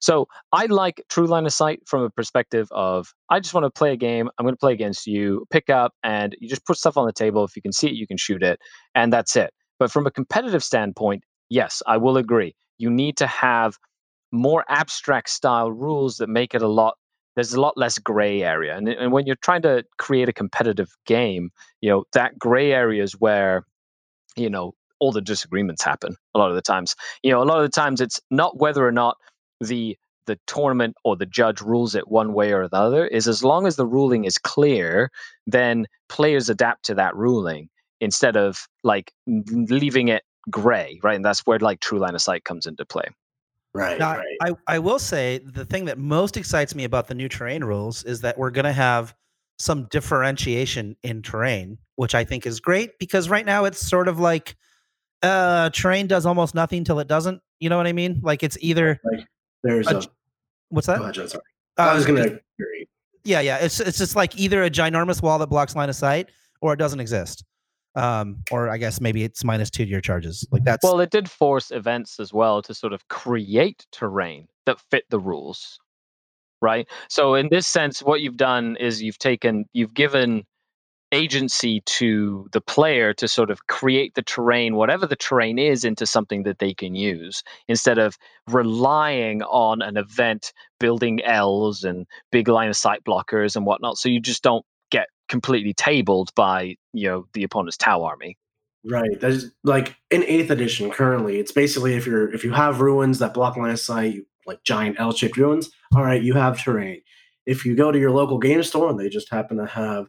So 0.00 0.26
i 0.52 0.66
like 0.66 1.02
true 1.08 1.26
line 1.26 1.46
of 1.46 1.52
sight 1.52 1.80
from 1.86 2.02
a 2.02 2.10
perspective 2.10 2.68
of 2.70 3.12
i 3.30 3.40
just 3.40 3.54
want 3.54 3.64
to 3.64 3.70
play 3.70 3.92
a 3.92 3.96
game 3.96 4.28
i'm 4.38 4.44
going 4.44 4.54
to 4.54 4.58
play 4.58 4.72
against 4.72 5.06
you 5.06 5.44
pick 5.50 5.70
up 5.70 5.92
and 6.02 6.36
you 6.40 6.48
just 6.48 6.64
put 6.66 6.76
stuff 6.76 6.96
on 6.96 7.06
the 7.06 7.12
table 7.12 7.44
if 7.44 7.56
you 7.56 7.62
can 7.62 7.72
see 7.72 7.88
it 7.88 7.94
you 7.94 8.06
can 8.06 8.16
shoot 8.16 8.42
it 8.42 8.58
and 8.94 9.12
that's 9.12 9.36
it. 9.36 9.50
But 9.78 9.92
from 9.92 10.06
a 10.06 10.10
competitive 10.10 10.62
standpoint 10.62 11.24
yes 11.48 11.82
i 11.86 11.96
will 11.96 12.16
agree. 12.16 12.54
You 12.78 12.90
need 12.90 13.16
to 13.16 13.26
have 13.26 13.76
more 14.30 14.64
abstract 14.68 15.30
style 15.30 15.72
rules 15.72 16.18
that 16.18 16.28
make 16.28 16.54
it 16.54 16.62
a 16.62 16.68
lot 16.68 16.94
there's 17.38 17.54
a 17.54 17.60
lot 17.60 17.76
less 17.76 18.00
gray 18.00 18.42
area. 18.42 18.76
And, 18.76 18.88
and 18.88 19.12
when 19.12 19.24
you're 19.24 19.36
trying 19.36 19.62
to 19.62 19.84
create 19.96 20.28
a 20.28 20.32
competitive 20.32 20.88
game, 21.06 21.50
you 21.80 21.88
know, 21.88 22.02
that 22.12 22.36
gray 22.36 22.72
area 22.72 23.00
is 23.00 23.12
where, 23.12 23.64
you 24.34 24.50
know, 24.50 24.74
all 24.98 25.12
the 25.12 25.20
disagreements 25.20 25.84
happen 25.84 26.16
a 26.34 26.38
lot 26.40 26.50
of 26.50 26.56
the 26.56 26.62
times. 26.62 26.96
You 27.22 27.30
know, 27.30 27.40
a 27.40 27.44
lot 27.44 27.58
of 27.58 27.62
the 27.62 27.80
times 27.80 28.00
it's 28.00 28.18
not 28.32 28.58
whether 28.58 28.84
or 28.84 28.90
not 28.90 29.18
the 29.60 29.96
the 30.26 30.36
tournament 30.48 30.96
or 31.04 31.16
the 31.16 31.26
judge 31.26 31.60
rules 31.60 31.94
it 31.94 32.08
one 32.08 32.32
way 32.32 32.52
or 32.52 32.66
the 32.68 32.76
other 32.76 33.06
is 33.06 33.28
as 33.28 33.44
long 33.44 33.68
as 33.68 33.76
the 33.76 33.86
ruling 33.86 34.24
is 34.24 34.36
clear, 34.36 35.08
then 35.46 35.86
players 36.08 36.50
adapt 36.50 36.86
to 36.86 36.94
that 36.96 37.14
ruling 37.14 37.68
instead 38.00 38.36
of 38.36 38.66
like 38.82 39.12
leaving 39.28 40.08
it 40.08 40.24
gray, 40.50 40.98
right? 41.04 41.14
And 41.14 41.24
that's 41.24 41.46
where 41.46 41.60
like 41.60 41.78
true 41.78 42.00
line 42.00 42.16
of 42.16 42.20
sight 42.20 42.42
comes 42.42 42.66
into 42.66 42.84
play. 42.84 43.06
Right, 43.74 43.98
now, 43.98 44.16
right. 44.16 44.36
I, 44.42 44.52
I 44.66 44.78
will 44.78 44.98
say 44.98 45.38
the 45.38 45.64
thing 45.64 45.84
that 45.84 45.98
most 45.98 46.36
excites 46.36 46.74
me 46.74 46.84
about 46.84 47.06
the 47.06 47.14
new 47.14 47.28
terrain 47.28 47.62
rules 47.62 48.02
is 48.04 48.20
that 48.22 48.38
we're 48.38 48.50
going 48.50 48.64
to 48.64 48.72
have 48.72 49.14
some 49.58 49.86
differentiation 49.90 50.96
in 51.02 51.22
terrain, 51.22 51.78
which 51.96 52.14
I 52.14 52.24
think 52.24 52.46
is 52.46 52.60
great 52.60 52.98
because 52.98 53.28
right 53.28 53.44
now 53.44 53.64
it's 53.64 53.86
sort 53.86 54.08
of 54.08 54.18
like 54.18 54.56
uh 55.24 55.68
terrain 55.70 56.06
does 56.06 56.24
almost 56.26 56.54
nothing 56.54 56.84
till 56.84 57.00
it 57.00 57.08
doesn't. 57.08 57.40
You 57.58 57.68
know 57.68 57.76
what 57.76 57.88
I 57.88 57.92
mean? 57.92 58.20
Like 58.22 58.44
it's 58.44 58.56
either 58.60 59.00
like 59.04 59.26
there's 59.64 59.88
a, 59.88 59.98
a 59.98 60.02
what's 60.68 60.86
that? 60.86 61.00
Ahead, 61.00 61.14
sorry. 61.28 61.42
Uh, 61.76 61.82
I 61.82 61.94
was 61.94 62.06
gonna 62.06 62.22
agree. 62.22 62.86
Yeah, 63.24 63.40
yeah. 63.40 63.58
It's 63.58 63.80
it's 63.80 63.98
just 63.98 64.14
like 64.14 64.38
either 64.38 64.62
a 64.62 64.70
ginormous 64.70 65.20
wall 65.20 65.38
that 65.40 65.48
blocks 65.48 65.74
line 65.74 65.88
of 65.88 65.96
sight 65.96 66.28
or 66.60 66.72
it 66.72 66.76
doesn't 66.76 67.00
exist 67.00 67.44
um, 67.98 68.44
or 68.52 68.68
I 68.68 68.78
guess 68.78 69.00
maybe 69.00 69.24
it's 69.24 69.42
minus 69.42 69.70
two 69.70 69.84
to 69.84 69.90
your 69.90 70.00
charges. 70.00 70.46
Like 70.50 70.64
that's 70.64 70.84
well, 70.84 71.00
it 71.00 71.10
did 71.10 71.28
force 71.28 71.70
events 71.70 72.20
as 72.20 72.32
well 72.32 72.62
to 72.62 72.72
sort 72.72 72.92
of 72.92 73.08
create 73.08 73.86
terrain 73.90 74.46
that 74.66 74.78
fit 74.90 75.04
the 75.10 75.18
rules, 75.18 75.78
right? 76.62 76.86
So 77.08 77.34
in 77.34 77.48
this 77.50 77.66
sense, 77.66 78.00
what 78.02 78.20
you've 78.20 78.36
done 78.36 78.76
is 78.76 79.02
you've 79.02 79.18
taken, 79.18 79.64
you've 79.72 79.94
given 79.94 80.44
agency 81.10 81.80
to 81.86 82.46
the 82.52 82.60
player 82.60 83.14
to 83.14 83.26
sort 83.26 83.50
of 83.50 83.66
create 83.66 84.14
the 84.14 84.22
terrain, 84.22 84.76
whatever 84.76 85.06
the 85.06 85.16
terrain 85.16 85.58
is, 85.58 85.82
into 85.82 86.06
something 86.06 86.42
that 86.44 86.58
they 86.58 86.74
can 86.74 86.94
use 86.94 87.42
instead 87.66 87.98
of 87.98 88.16
relying 88.46 89.42
on 89.42 89.82
an 89.82 89.96
event 89.96 90.52
building 90.78 91.20
L's 91.24 91.82
and 91.82 92.06
big 92.30 92.46
line 92.46 92.68
of 92.68 92.76
sight 92.76 93.02
blockers 93.04 93.56
and 93.56 93.66
whatnot. 93.66 93.96
So 93.96 94.08
you 94.08 94.20
just 94.20 94.42
don't 94.42 94.64
completely 95.28 95.74
tabled 95.74 96.34
by 96.34 96.76
you 96.92 97.08
know 97.08 97.26
the 97.32 97.44
opponent's 97.44 97.76
Tau 97.76 98.02
army. 98.02 98.36
Right. 98.84 99.20
There's 99.20 99.50
like 99.64 99.96
in 100.10 100.24
eighth 100.24 100.50
edition 100.50 100.90
currently, 100.90 101.38
it's 101.38 101.52
basically 101.52 101.94
if 101.94 102.06
you're 102.06 102.32
if 102.32 102.44
you 102.44 102.52
have 102.52 102.80
ruins 102.80 103.18
that 103.18 103.34
block 103.34 103.56
line 103.56 103.70
of 103.70 103.80
sight, 103.80 104.22
like 104.46 104.62
giant 104.62 104.98
L-shaped 104.98 105.36
ruins, 105.36 105.70
all 105.94 106.02
right, 106.02 106.22
you 106.22 106.34
have 106.34 106.62
terrain. 106.62 107.02
If 107.44 107.64
you 107.64 107.74
go 107.74 107.90
to 107.90 107.98
your 107.98 108.10
local 108.10 108.38
game 108.38 108.62
store 108.62 108.90
and 108.90 108.98
they 108.98 109.08
just 109.08 109.30
happen 109.30 109.56
to 109.56 109.66
have 109.66 110.04
a 110.04 110.08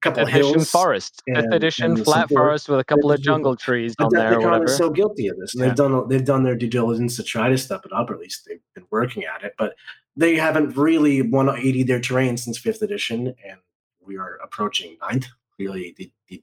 couple 0.00 0.22
edition 0.22 0.40
of 0.40 0.46
hills, 0.54 0.70
forest, 0.70 1.22
fifth 1.26 1.52
edition 1.52 2.04
flat 2.04 2.28
forest 2.28 2.68
with 2.68 2.80
a 2.80 2.84
couple 2.84 3.10
of 3.10 3.20
jungle 3.20 3.56
trees 3.56 3.94
on 3.98 4.10
there. 4.12 4.38
Or 4.38 4.64
is 4.64 4.76
so 4.76 4.90
guilty 4.90 5.28
of 5.28 5.38
this, 5.38 5.54
and 5.54 5.62
yeah. 5.62 5.68
they've 5.68 5.76
done 5.76 6.08
they've 6.08 6.24
done 6.24 6.44
their 6.44 6.56
due 6.56 6.68
diligence 6.68 7.16
to 7.16 7.22
try 7.22 7.48
to 7.48 7.56
step 7.56 7.86
it 7.86 7.92
up, 7.92 8.10
or 8.10 8.14
at 8.14 8.20
least 8.20 8.44
they've 8.46 8.60
been 8.74 8.86
working 8.90 9.24
at 9.24 9.42
it. 9.42 9.54
But 9.56 9.76
they 10.16 10.36
haven't 10.36 10.76
really 10.76 11.22
180 11.22 11.82
their 11.84 12.00
terrain 12.00 12.36
since 12.36 12.58
fifth 12.58 12.82
edition, 12.82 13.34
and 13.44 13.58
we 14.06 14.16
are 14.16 14.36
approaching 14.42 14.96
ninth. 15.00 15.26
Really, 15.58 15.94
the, 15.96 16.10
the 16.28 16.42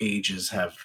ages 0.00 0.50
have 0.50 0.76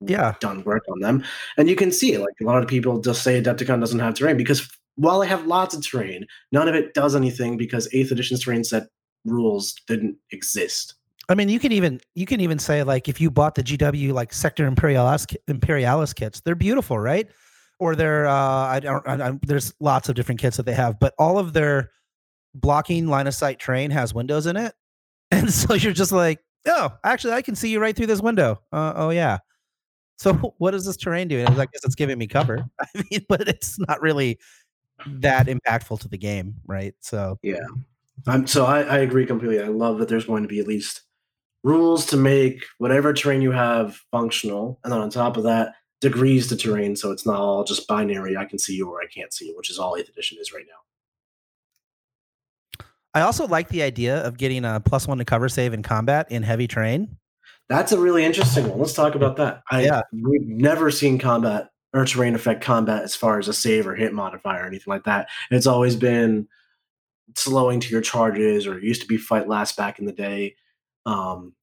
yeah 0.00 0.34
done 0.40 0.64
work 0.64 0.82
on 0.90 1.00
them, 1.00 1.24
and 1.56 1.68
you 1.68 1.76
can 1.76 1.92
see. 1.92 2.18
Like 2.18 2.34
a 2.40 2.44
lot 2.44 2.62
of 2.62 2.68
people 2.68 3.00
just 3.00 3.22
say 3.22 3.40
Adepticon 3.40 3.80
doesn't 3.80 4.00
have 4.00 4.14
terrain 4.14 4.36
because 4.36 4.70
while 4.96 5.20
they 5.20 5.26
have 5.26 5.46
lots 5.46 5.74
of 5.74 5.86
terrain, 5.86 6.26
none 6.50 6.68
of 6.68 6.74
it 6.74 6.94
does 6.94 7.14
anything 7.14 7.56
because 7.56 7.88
eighth 7.92 8.12
edition's 8.12 8.44
terrain 8.44 8.64
set 8.64 8.88
rules 9.24 9.74
didn't 9.86 10.16
exist. 10.30 10.94
I 11.28 11.34
mean, 11.34 11.48
you 11.48 11.58
can 11.58 11.72
even 11.72 12.00
you 12.14 12.26
can 12.26 12.40
even 12.40 12.58
say 12.58 12.82
like 12.82 13.08
if 13.08 13.20
you 13.20 13.30
bought 13.30 13.54
the 13.54 13.62
GW 13.62 14.12
like 14.12 14.32
Sector 14.32 14.66
Imperialis 14.66 15.26
Imperialis 15.48 16.12
kits, 16.12 16.40
they're 16.40 16.54
beautiful, 16.54 16.98
right? 16.98 17.28
Or 17.78 17.96
they're 17.96 18.26
uh, 18.26 18.34
I 18.34 18.80
don't 18.80 19.06
I, 19.08 19.28
I, 19.28 19.38
there's 19.42 19.72
lots 19.80 20.08
of 20.08 20.14
different 20.14 20.40
kits 20.40 20.56
that 20.56 20.66
they 20.66 20.74
have, 20.74 20.98
but 20.98 21.14
all 21.18 21.38
of 21.38 21.52
their 21.52 21.90
blocking 22.54 23.06
line 23.06 23.26
of 23.26 23.34
sight 23.34 23.60
terrain 23.60 23.90
has 23.90 24.12
windows 24.12 24.46
in 24.46 24.56
it, 24.56 24.74
and 25.32 25.52
so 25.52 25.74
you're 25.74 25.92
just 25.92 26.12
like, 26.12 26.40
oh, 26.66 26.90
actually, 27.04 27.32
I 27.32 27.42
can 27.42 27.54
see 27.54 27.70
you 27.70 27.80
right 27.80 27.96
through 27.96 28.06
this 28.06 28.20
window. 28.20 28.60
Uh, 28.72 28.92
oh 28.94 29.10
yeah. 29.10 29.38
So 30.18 30.34
what 30.58 30.74
is 30.74 30.84
this 30.84 30.96
terrain 30.96 31.28
doing? 31.28 31.46
I 31.46 31.54
guess 31.54 31.84
it's 31.84 31.94
giving 31.94 32.18
me 32.18 32.26
cover. 32.26 32.64
I 32.80 32.86
mean, 33.10 33.24
but 33.28 33.48
it's 33.48 33.78
not 33.80 34.00
really 34.00 34.38
that 35.06 35.46
impactful 35.46 36.00
to 36.00 36.08
the 36.08 36.18
game, 36.18 36.54
right? 36.66 36.94
So 37.00 37.38
yeah. 37.42 37.58
Um, 38.26 38.46
so 38.46 38.66
I, 38.66 38.82
I 38.82 38.98
agree 38.98 39.26
completely. 39.26 39.60
I 39.60 39.68
love 39.68 39.98
that 39.98 40.08
there's 40.08 40.26
going 40.26 40.42
to 40.42 40.48
be 40.48 40.60
at 40.60 40.68
least 40.68 41.02
rules 41.64 42.06
to 42.06 42.16
make 42.16 42.64
whatever 42.78 43.12
terrain 43.12 43.42
you 43.42 43.50
have 43.50 43.96
functional, 44.12 44.78
and 44.84 44.92
then 44.92 45.00
on 45.00 45.10
top 45.10 45.36
of 45.36 45.44
that, 45.44 45.74
degrees 46.00 46.46
to 46.48 46.56
terrain, 46.56 46.94
so 46.94 47.10
it's 47.10 47.26
not 47.26 47.40
all 47.40 47.64
just 47.64 47.88
binary. 47.88 48.36
I 48.36 48.44
can 48.44 48.58
see 48.58 48.74
you 48.74 48.88
or 48.88 49.00
I 49.00 49.06
can't 49.06 49.32
see 49.32 49.46
you, 49.46 49.56
which 49.56 49.70
is 49.70 49.78
all 49.78 49.96
Eighth 49.96 50.08
Edition 50.08 50.38
is 50.40 50.52
right 50.52 50.64
now. 50.68 50.78
I 53.14 53.20
also 53.22 53.46
like 53.46 53.68
the 53.68 53.82
idea 53.82 54.18
of 54.24 54.38
getting 54.38 54.64
a 54.64 54.80
plus 54.80 55.06
one 55.06 55.18
to 55.18 55.24
cover 55.24 55.48
save 55.48 55.74
in 55.74 55.82
combat 55.82 56.30
in 56.30 56.42
heavy 56.42 56.66
terrain. 56.66 57.16
That's 57.68 57.92
a 57.92 57.98
really 57.98 58.24
interesting 58.24 58.68
one. 58.68 58.78
Let's 58.78 58.94
talk 58.94 59.14
about 59.14 59.36
that. 59.36 59.62
I, 59.70 59.84
yeah. 59.84 60.02
We've 60.12 60.46
never 60.46 60.90
seen 60.90 61.18
combat 61.18 61.70
or 61.94 62.04
terrain 62.04 62.34
affect 62.34 62.62
combat 62.62 63.02
as 63.02 63.14
far 63.14 63.38
as 63.38 63.48
a 63.48 63.52
save 63.52 63.86
or 63.86 63.94
hit 63.94 64.14
modifier 64.14 64.62
or 64.62 64.66
anything 64.66 64.90
like 64.90 65.04
that. 65.04 65.28
It's 65.50 65.66
always 65.66 65.94
been 65.94 66.48
slowing 67.36 67.80
to 67.80 67.88
your 67.88 68.00
charges 68.00 68.66
or 68.66 68.78
used 68.78 69.02
to 69.02 69.08
be 69.08 69.18
fight 69.18 69.48
last 69.48 69.76
back 69.76 69.98
in 69.98 70.06
the 70.06 70.12
day. 70.12 70.56
Um, 71.04 71.54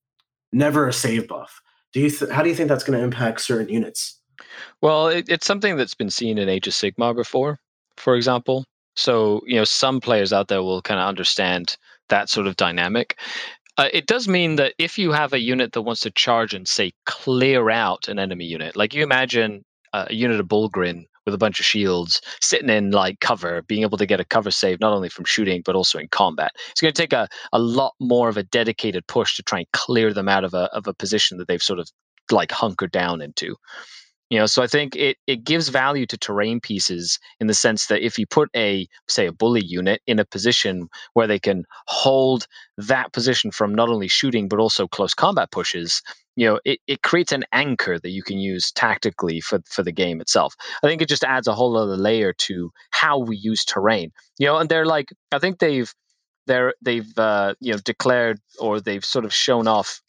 never 0.51 0.87
a 0.87 0.93
save 0.93 1.27
buff. 1.27 1.61
Do 1.93 1.99
you 1.99 2.09
th- 2.11 2.31
how 2.31 2.43
do 2.43 2.49
you 2.49 2.55
think 2.55 2.69
that's 2.69 2.83
going 2.83 2.97
to 2.97 3.03
impact 3.03 3.41
certain 3.41 3.69
units? 3.69 4.19
Well, 4.81 5.07
it, 5.07 5.29
it's 5.29 5.45
something 5.45 5.75
that's 5.75 5.95
been 5.95 6.11
seen 6.11 6.37
in 6.37 6.47
Age 6.47 6.67
of 6.67 6.73
Sigmar 6.73 7.15
before, 7.15 7.59
for 7.97 8.15
example 8.15 8.65
So, 8.95 9.41
you 9.45 9.55
know, 9.55 9.63
some 9.63 10.01
players 10.01 10.33
out 10.33 10.47
there 10.47 10.63
will 10.63 10.81
kind 10.81 10.99
of 10.99 11.07
understand 11.07 11.77
that 12.09 12.29
sort 12.29 12.47
of 12.47 12.55
dynamic. 12.55 13.17
Uh, 13.77 13.87
it 13.93 14.07
does 14.07 14.27
mean 14.27 14.55
that 14.55 14.73
if 14.77 14.97
you 14.97 15.11
have 15.11 15.31
a 15.31 15.39
unit 15.39 15.71
that 15.71 15.83
wants 15.83 16.01
to 16.01 16.11
charge 16.11 16.53
and 16.53 16.67
say 16.67 16.91
clear 17.05 17.69
out 17.69 18.09
an 18.09 18.19
enemy 18.19 18.45
unit, 18.45 18.75
like 18.75 18.93
you 18.93 19.03
imagine 19.03 19.63
uh, 19.93 20.05
a 20.09 20.13
unit 20.13 20.39
of 20.39 20.47
Bullgryn 20.47 21.05
with 21.25 21.33
a 21.33 21.37
bunch 21.37 21.59
of 21.59 21.65
shields 21.65 22.21
sitting 22.41 22.69
in 22.69 22.91
like 22.91 23.19
cover, 23.19 23.61
being 23.63 23.83
able 23.83 23.97
to 23.97 24.05
get 24.05 24.19
a 24.19 24.25
cover 24.25 24.51
save 24.51 24.79
not 24.79 24.93
only 24.93 25.09
from 25.09 25.25
shooting 25.25 25.61
but 25.63 25.75
also 25.75 25.99
in 25.99 26.07
combat. 26.07 26.51
It's 26.71 26.81
going 26.81 26.93
to 26.93 27.01
take 27.01 27.13
a, 27.13 27.29
a 27.53 27.59
lot 27.59 27.93
more 27.99 28.29
of 28.29 28.37
a 28.37 28.43
dedicated 28.43 29.05
push 29.07 29.35
to 29.35 29.43
try 29.43 29.59
and 29.59 29.71
clear 29.71 30.13
them 30.13 30.27
out 30.27 30.43
of 30.43 30.53
a 30.53 30.69
of 30.73 30.87
a 30.87 30.93
position 30.93 31.37
that 31.37 31.47
they've 31.47 31.61
sort 31.61 31.79
of 31.79 31.89
like 32.31 32.51
hunkered 32.51 32.91
down 32.91 33.21
into 33.21 33.55
you 34.29 34.37
know 34.37 34.45
so 34.45 34.61
i 34.61 34.67
think 34.67 34.95
it, 34.95 35.17
it 35.27 35.43
gives 35.43 35.69
value 35.69 36.05
to 36.05 36.17
terrain 36.17 36.59
pieces 36.59 37.19
in 37.39 37.47
the 37.47 37.53
sense 37.53 37.87
that 37.87 38.05
if 38.05 38.17
you 38.17 38.25
put 38.25 38.49
a 38.55 38.87
say 39.07 39.27
a 39.27 39.31
bully 39.31 39.63
unit 39.63 40.01
in 40.07 40.19
a 40.19 40.25
position 40.25 40.87
where 41.13 41.27
they 41.27 41.39
can 41.39 41.63
hold 41.87 42.47
that 42.77 43.11
position 43.13 43.51
from 43.51 43.73
not 43.73 43.89
only 43.89 44.07
shooting 44.07 44.47
but 44.47 44.59
also 44.59 44.87
close 44.87 45.13
combat 45.13 45.51
pushes 45.51 46.01
you 46.35 46.45
know 46.45 46.59
it, 46.65 46.79
it 46.87 47.01
creates 47.01 47.31
an 47.31 47.43
anchor 47.51 47.99
that 47.99 48.11
you 48.11 48.23
can 48.23 48.37
use 48.37 48.71
tactically 48.71 49.41
for, 49.41 49.59
for 49.65 49.83
the 49.83 49.91
game 49.91 50.21
itself. 50.21 50.55
I 50.83 50.87
think 50.87 51.01
it 51.01 51.09
just 51.09 51.23
adds 51.23 51.47
a 51.47 51.53
whole 51.53 51.75
other 51.75 51.97
layer 51.97 52.33
to 52.33 52.71
how 52.91 53.19
we 53.19 53.35
use 53.35 53.65
terrain 53.65 54.11
you 54.37 54.47
know 54.47 54.57
and 54.57 54.69
they're 54.69 54.85
like 54.85 55.11
i 55.31 55.39
think 55.39 55.59
they've 55.59 55.93
they're 56.47 56.73
they've 56.81 57.17
uh, 57.17 57.53
you 57.59 57.73
know 57.73 57.79
declared 57.83 58.39
or 58.59 58.79
they've 58.81 59.05
sort 59.05 59.25
of 59.25 59.33
shown 59.33 59.67
off 59.67 60.01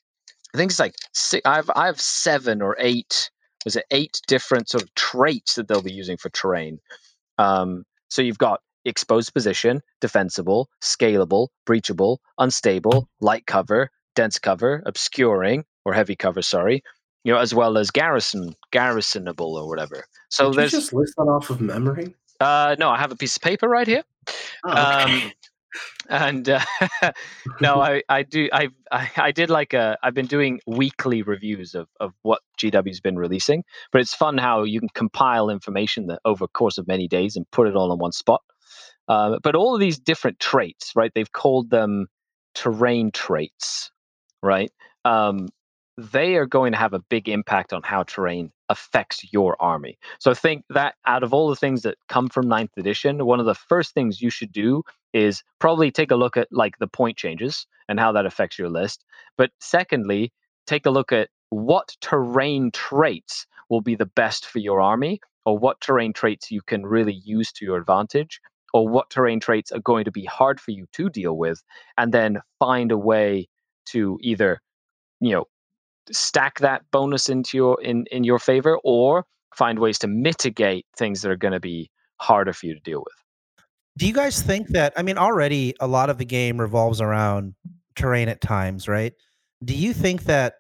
i 0.55 0.57
think 0.57 0.71
it's 0.71 0.81
like 0.81 0.95
six, 1.13 1.43
i've 1.45 1.71
i 1.75 1.87
have 1.87 2.01
seven 2.01 2.63
or 2.63 2.77
eight 2.79 3.31
was 3.65 3.77
it 3.77 3.85
eight 3.91 4.21
different 4.27 4.69
sort 4.69 4.83
of 4.83 4.95
traits 4.95 5.55
that 5.55 5.69
they'll 5.69 5.83
be 5.83 5.93
using 5.93 6.17
for 6.17 6.29
terrain. 6.31 6.79
Um, 7.39 7.85
so 8.09 8.23
you've 8.23 8.39
got 8.39 8.61
exposed 8.85 9.33
position, 9.35 9.83
defensible, 10.01 10.69
scalable, 10.83 11.49
breachable, 11.67 12.19
unstable, 12.39 13.09
light 13.21 13.47
cover, 13.47 13.91
dense 14.15 14.39
cover, 14.39 14.83
obscuring 14.87 15.65
or 15.85 15.93
heavy 15.93 16.17
cover. 16.17 16.43
Sorry, 16.43 16.83
you 17.25 17.33
know, 17.33 17.39
as 17.39 17.55
well 17.55 17.77
as 17.79 17.91
garrison, 17.91 18.55
garrisonable 18.73 19.55
or 19.55 19.69
whatever. 19.69 20.05
So 20.31 20.51
Did 20.51 20.59
there's 20.59 20.73
you 20.73 20.79
just 20.81 20.93
list 20.93 21.15
that 21.17 21.23
off 21.25 21.51
of 21.51 21.61
memory. 21.61 22.15
uh, 22.41 22.77
no, 22.79 22.89
I 22.91 22.99
have 22.99 23.13
a 23.13 23.17
piece 23.17 23.37
of 23.37 23.43
paper 23.43 23.69
right 23.69 23.87
here. 23.87 24.03
Oh, 24.65 24.71
okay. 24.71 25.25
Um, 25.27 25.33
and 26.11 26.49
uh, 26.49 26.61
no, 27.61 27.81
I, 27.81 28.03
I 28.09 28.23
do 28.25 28.49
I, 28.53 28.69
I 28.93 29.11
I 29.17 29.33
did 29.33 29.49
like 29.49 29.73
a 29.73 29.97
I've 30.03 30.15
been 30.15 30.27
doing 30.27 30.61
weekly 30.67 31.23
reviews 31.23 31.75
of 31.75 31.89
of 32.01 32.13
what 32.23 32.41
GW's 32.59 33.01
been 33.01 33.17
releasing, 33.17 33.65
but 33.93 34.01
it's 34.01 34.15
fun 34.15 34.37
how 34.37 34.65
you 34.65 34.81
can 34.81 34.91
compile 34.91 35.49
information 35.49 36.09
that 36.09 36.21
over 36.25 36.45
a 36.45 36.49
course 36.49 36.77
of 36.77 36.87
many 36.87 37.09
days 37.09 37.37
and 37.37 37.51
put 37.51 37.69
it 37.69 37.77
all 37.77 37.93
in 37.93 37.99
one 37.99 38.13
spot. 38.13 38.43
Uh, 39.09 39.39
but 39.43 39.55
all 39.55 39.75
of 39.75 39.81
these 39.81 39.99
different 39.99 40.39
traits, 40.39 40.93
right? 40.95 41.11
They've 41.15 41.33
called 41.33 41.71
them 41.71 42.07
terrain 42.55 43.11
traits, 43.13 43.91
right? 44.43 44.71
Um, 45.05 45.49
they 45.97 46.37
are 46.37 46.47
going 46.47 46.73
to 46.73 46.79
have 46.79 46.95
a 46.95 47.01
big 47.01 47.29
impact 47.29 47.73
on 47.73 47.83
how 47.83 48.05
terrain 48.05 48.53
affects 48.71 49.31
your 49.33 49.61
army. 49.61 49.99
So 50.19 50.33
think 50.33 50.65
that 50.71 50.95
out 51.07 51.23
of 51.23 51.35
all 51.35 51.51
the 51.51 51.57
things 51.57 51.83
that 51.83 51.99
come 52.09 52.29
from 52.29 52.49
ninth 52.49 52.71
edition, 52.79 53.27
one 53.27 53.41
of 53.41 53.47
the 53.47 53.55
first 53.55 53.93
things 53.93 54.23
you 54.23 54.31
should 54.31 54.53
do 54.53 54.83
is 55.13 55.43
probably 55.59 55.91
take 55.91 56.11
a 56.11 56.17
look 56.17 56.37
at 56.39 56.49
like 56.51 56.79
the 56.79 56.87
point 56.87 57.19
changes 57.19 57.67
and 57.89 58.01
how 58.01 58.13
that 58.13 58.25
affects 58.25 58.59
your 58.59 58.71
list. 58.71 59.05
But 59.37 59.51
secondly, 59.61 60.33
take 60.67 60.87
a 60.87 60.91
look 60.91 61.13
at 61.13 61.29
what 61.51 61.97
terrain 62.01 62.71
traits 62.71 63.47
will 63.69 63.81
be 63.81 63.97
the 63.97 64.07
best 64.07 64.47
for 64.47 64.61
your 64.61 64.81
army 64.81 65.21
or 65.45 65.59
what 65.59 65.81
terrain 65.81 66.13
traits 66.13 66.51
you 66.51 66.63
can 66.63 66.87
really 66.87 67.21
use 67.25 67.53
to 67.53 67.65
your 67.65 67.77
advantage 67.77 68.41
or 68.73 68.89
what 68.89 69.11
terrain 69.11 69.41
traits 69.41 69.73
are 69.73 69.81
going 69.81 70.05
to 70.05 70.13
be 70.13 70.25
hard 70.25 70.61
for 70.61 70.71
you 70.71 70.87
to 70.93 71.11
deal 71.11 71.37
with 71.37 71.63
and 71.99 72.13
then 72.13 72.39
find 72.61 72.93
a 72.93 72.99
way 72.99 73.49
to 73.87 74.19
either 74.23 74.61
you 75.21 75.33
know 75.33 75.45
stack 76.11 76.59
that 76.59 76.83
bonus 76.91 77.29
into 77.29 77.57
your 77.57 77.81
in 77.83 78.05
in 78.11 78.25
your 78.25 78.39
favor 78.39 78.79
or 78.85 79.25
find 79.55 79.79
ways 79.79 79.99
to 79.99 80.07
mitigate 80.07 80.87
things 80.97 81.23
that 81.23 81.31
are 81.31 81.37
going 81.37 81.53
to 81.53 81.61
be 81.61 81.91
harder 82.17 82.53
for 82.53 82.67
you 82.67 82.75
to 82.75 82.81
deal 82.81 83.01
with 83.01 83.15
Do 83.97 84.07
you 84.07 84.15
guys 84.15 84.43
think 84.43 84.69
that? 84.69 84.93
I 84.97 85.03
mean, 85.03 85.19
already 85.19 85.75
a 85.81 85.87
lot 85.87 86.11
of 86.11 86.19
the 86.19 86.25
game 86.25 86.61
revolves 86.61 87.01
around 87.01 87.55
terrain 87.97 88.29
at 88.29 88.41
times, 88.41 88.89
right? 88.89 89.13
Do 89.65 89.75
you 89.75 89.93
think 89.93 90.25
that 90.25 90.55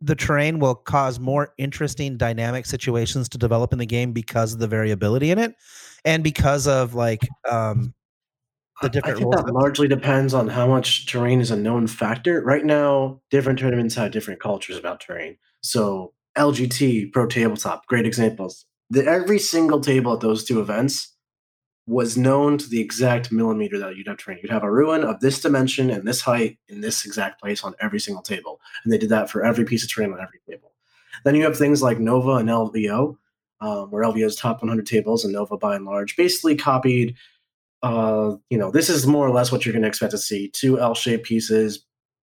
the 0.00 0.14
terrain 0.14 0.58
will 0.58 0.74
cause 0.74 1.18
more 1.18 1.54
interesting 1.56 2.18
dynamic 2.18 2.66
situations 2.66 3.28
to 3.30 3.38
develop 3.38 3.72
in 3.72 3.78
the 3.78 3.86
game 3.86 4.12
because 4.12 4.52
of 4.52 4.58
the 4.58 4.68
variability 4.68 5.30
in 5.30 5.38
it, 5.38 5.54
and 6.04 6.22
because 6.22 6.66
of 6.66 6.94
like 6.94 7.26
um, 7.50 7.94
the 8.82 8.88
different 8.88 9.16
I 9.16 9.20
think 9.20 9.34
that 9.34 9.52
largely 9.52 9.88
depends 9.88 10.34
on 10.34 10.48
how 10.48 10.66
much 10.66 11.06
terrain 11.06 11.40
is 11.40 11.50
a 11.50 11.56
known 11.56 11.86
factor. 11.86 12.42
Right 12.42 12.64
now, 12.64 13.20
different 13.30 13.58
tournaments 13.58 13.94
have 13.94 14.10
different 14.10 14.40
cultures 14.40 14.76
about 14.76 15.00
terrain. 15.00 15.36
So 15.62 16.12
LGT, 16.36 17.12
Pro 17.12 17.26
Tabletop, 17.26 17.86
great 17.86 18.06
examples. 18.06 18.66
The, 18.90 19.06
every 19.06 19.38
single 19.38 19.80
table 19.80 20.12
at 20.12 20.20
those 20.20 20.44
two 20.44 20.60
events 20.60 21.14
was 21.86 22.16
known 22.16 22.56
to 22.58 22.68
the 22.68 22.80
exact 22.80 23.30
millimeter 23.30 23.78
that 23.78 23.96
you'd 23.96 24.08
have 24.08 24.16
terrain. 24.16 24.38
You'd 24.42 24.50
have 24.50 24.62
a 24.62 24.72
ruin 24.72 25.04
of 25.04 25.20
this 25.20 25.40
dimension 25.40 25.90
and 25.90 26.06
this 26.08 26.22
height 26.22 26.58
in 26.68 26.80
this 26.80 27.04
exact 27.04 27.40
place 27.40 27.62
on 27.62 27.74
every 27.80 28.00
single 28.00 28.22
table. 28.22 28.60
And 28.82 28.92
they 28.92 28.98
did 28.98 29.10
that 29.10 29.30
for 29.30 29.44
every 29.44 29.64
piece 29.64 29.84
of 29.84 29.92
terrain 29.92 30.12
on 30.12 30.20
every 30.20 30.40
table. 30.48 30.72
Then 31.24 31.34
you 31.34 31.44
have 31.44 31.56
things 31.56 31.82
like 31.82 31.98
Nova 31.98 32.32
and 32.32 32.48
LVO, 32.48 33.16
um, 33.60 33.90
where 33.90 34.04
LVO's 34.04 34.36
top 34.36 34.62
100 34.62 34.86
tables 34.86 35.24
and 35.24 35.32
Nova 35.32 35.56
by 35.56 35.76
and 35.76 35.84
large 35.84 36.16
basically 36.16 36.56
copied 36.56 37.16
uh, 37.84 38.34
you 38.48 38.56
know, 38.56 38.70
this 38.70 38.88
is 38.88 39.06
more 39.06 39.26
or 39.26 39.30
less 39.30 39.52
what 39.52 39.64
you're 39.66 39.74
going 39.74 39.82
to 39.82 39.88
expect 39.88 40.12
to 40.12 40.18
see. 40.18 40.48
Two 40.48 40.80
L-shaped 40.80 41.26
pieces, 41.26 41.84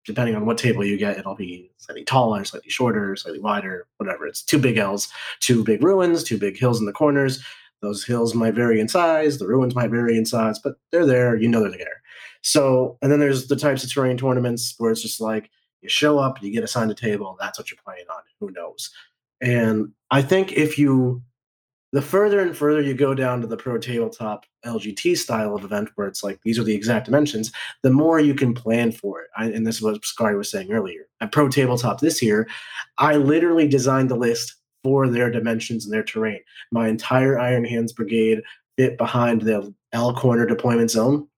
depending 0.05 0.35
on 0.35 0.45
what 0.45 0.59
table 0.59 0.85
you 0.85 0.99
get, 0.99 1.19
it'll 1.19 1.37
be 1.37 1.71
slightly 1.79 2.03
taller, 2.03 2.45
slightly 2.45 2.69
shorter, 2.69 3.15
slightly 3.15 3.39
wider, 3.39 3.87
whatever. 3.99 4.27
It's 4.27 4.43
two 4.43 4.59
big 4.59 4.77
L's, 4.77 5.09
two 5.39 5.63
big 5.63 5.85
ruins, 5.85 6.25
two 6.25 6.37
big 6.37 6.59
hills 6.59 6.81
in 6.81 6.87
the 6.87 6.93
corners. 6.93 7.45
Those 7.81 8.05
hills 8.05 8.35
might 8.35 8.55
vary 8.55 8.81
in 8.81 8.89
size, 8.89 9.39
the 9.39 9.47
ruins 9.47 9.77
might 9.77 9.91
vary 9.91 10.17
in 10.17 10.27
size, 10.27 10.59
but 10.59 10.79
they're 10.91 11.07
there. 11.07 11.37
You 11.37 11.47
know 11.47 11.61
they're 11.61 11.79
there. 11.79 12.03
So, 12.43 12.99
and 13.01 13.13
then 13.13 13.21
there's 13.21 13.47
the 13.47 13.55
types 13.55 13.85
of 13.85 13.93
terrain 13.93 14.17
tournaments 14.17 14.75
where 14.79 14.91
it's 14.91 15.03
just 15.03 15.21
like 15.21 15.49
you 15.81 15.89
show 15.89 16.19
up, 16.19 16.43
you 16.43 16.51
get 16.51 16.65
assigned 16.65 16.91
a 16.91 16.95
table, 16.95 17.37
that's 17.39 17.57
what 17.57 17.71
you're 17.71 17.79
playing 17.85 18.07
on. 18.11 18.23
Who 18.41 18.51
knows? 18.51 18.91
And 19.41 19.93
I 20.11 20.23
think 20.23 20.53
if 20.53 20.77
you 20.77 21.23
the 21.93 22.03
further 22.03 22.41
and 22.41 22.57
further 22.57 22.81
you 22.81 22.95
go 22.95 23.15
down 23.15 23.41
to 23.41 23.47
the 23.47 23.57
pro 23.57 23.79
tabletop 23.79 24.45
LGT 24.65 25.17
style 25.17 25.55
of 25.55 25.65
event, 25.65 25.89
where 25.95 26.09
it's 26.09 26.23
like 26.23 26.41
these 26.43 26.59
are 26.59 26.65
the 26.65 26.75
exact 26.75 27.07
dimensions, 27.07 27.53
the 27.83 27.91
more 27.91 28.19
you 28.21 28.35
can 28.35 28.55
plan 28.55 28.93
for 28.93 29.23
it. 29.23 29.29
I, 29.37 29.47
and 29.47 29.67
this 29.67 29.77
is 29.77 29.83
what 29.83 30.03
Skari 30.03 30.37
was 30.37 30.51
saying 30.51 30.73
earlier. 30.73 31.09
At 31.21 31.33
pro 31.33 31.49
tabletop 31.49 32.01
this 32.01 32.21
year, 32.21 32.49
I 32.99 33.17
literally 33.17 33.69
designed 33.69 34.11
the 34.11 34.17
list 34.17 34.57
for 34.83 35.09
their 35.09 35.31
dimensions 35.31 35.85
and 35.85 35.95
their 35.95 36.03
terrain. 36.03 36.41
My 36.71 36.89
entire 36.89 37.39
Iron 37.39 37.65
Hands 37.65 37.93
Brigade 37.93 38.43
fit 38.77 38.99
behind 38.99 39.43
the 39.43 39.73
L 39.93 40.15
corner 40.15 40.47
deployment 40.47 40.91
zone. 40.91 41.29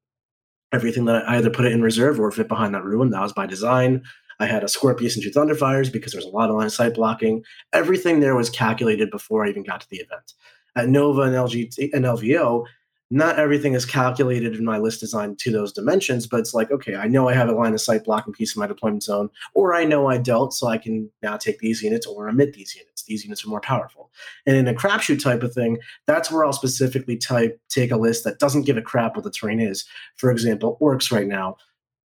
Everything 0.72 1.06
that 1.06 1.28
I 1.28 1.36
either 1.36 1.50
put 1.50 1.64
it 1.64 1.72
in 1.72 1.82
reserve 1.82 2.20
or 2.20 2.30
fit 2.30 2.48
behind 2.48 2.74
that 2.74 2.84
ruin, 2.84 3.10
that 3.10 3.22
was 3.22 3.32
by 3.32 3.46
design. 3.46 4.02
I 4.40 4.46
had 4.46 4.62
a 4.62 4.68
Scorpius 4.68 5.16
and 5.16 5.22
two 5.22 5.30
Thunderfires 5.30 5.92
because 5.92 6.12
there 6.12 6.18
was 6.18 6.26
a 6.26 6.36
lot 6.36 6.50
of 6.50 6.56
line 6.56 6.66
of 6.66 6.72
sight 6.72 6.94
blocking. 6.94 7.44
Everything 7.72 8.20
there 8.20 8.36
was 8.36 8.50
calculated 8.50 9.10
before 9.10 9.44
I 9.44 9.48
even 9.48 9.64
got 9.64 9.80
to 9.80 9.90
the 9.90 9.98
event. 9.98 10.34
At 10.76 10.88
Nova 10.88 11.22
and 11.22 11.34
LGT 11.34 11.90
and 11.92 12.04
LVO, 12.04 12.64
not 13.10 13.38
everything 13.38 13.72
is 13.72 13.86
calculated 13.86 14.54
in 14.54 14.64
my 14.64 14.76
list 14.76 15.00
design 15.00 15.34
to 15.36 15.50
those 15.50 15.72
dimensions, 15.72 16.26
but 16.26 16.40
it's 16.40 16.52
like, 16.52 16.70
okay, 16.70 16.94
I 16.94 17.08
know 17.08 17.28
I 17.28 17.32
have 17.32 17.48
a 17.48 17.52
line 17.52 17.72
of 17.72 17.80
sight 17.80 18.04
blocking 18.04 18.34
piece 18.34 18.54
in 18.54 18.60
my 18.60 18.66
deployment 18.66 19.02
zone, 19.02 19.30
or 19.54 19.74
I 19.74 19.84
know 19.84 20.08
I 20.08 20.18
dealt, 20.18 20.52
so 20.52 20.66
I 20.66 20.76
can 20.76 21.10
now 21.22 21.38
take 21.38 21.58
these 21.58 21.82
units 21.82 22.06
or 22.06 22.28
omit 22.28 22.52
these 22.52 22.76
units. 22.76 23.04
These 23.04 23.24
units 23.24 23.44
are 23.44 23.48
more 23.48 23.62
powerful. 23.62 24.10
And 24.44 24.56
in 24.56 24.68
a 24.68 24.74
crapshoot 24.74 25.22
type 25.22 25.42
of 25.42 25.54
thing, 25.54 25.78
that's 26.06 26.30
where 26.30 26.44
I'll 26.44 26.52
specifically 26.52 27.16
type 27.16 27.58
take 27.70 27.90
a 27.90 27.96
list 27.96 28.24
that 28.24 28.40
doesn't 28.40 28.66
give 28.66 28.76
a 28.76 28.82
crap 28.82 29.16
what 29.16 29.24
the 29.24 29.30
terrain 29.30 29.60
is. 29.60 29.86
For 30.16 30.30
example, 30.30 30.76
orcs 30.82 31.10
right 31.10 31.26
now, 31.26 31.56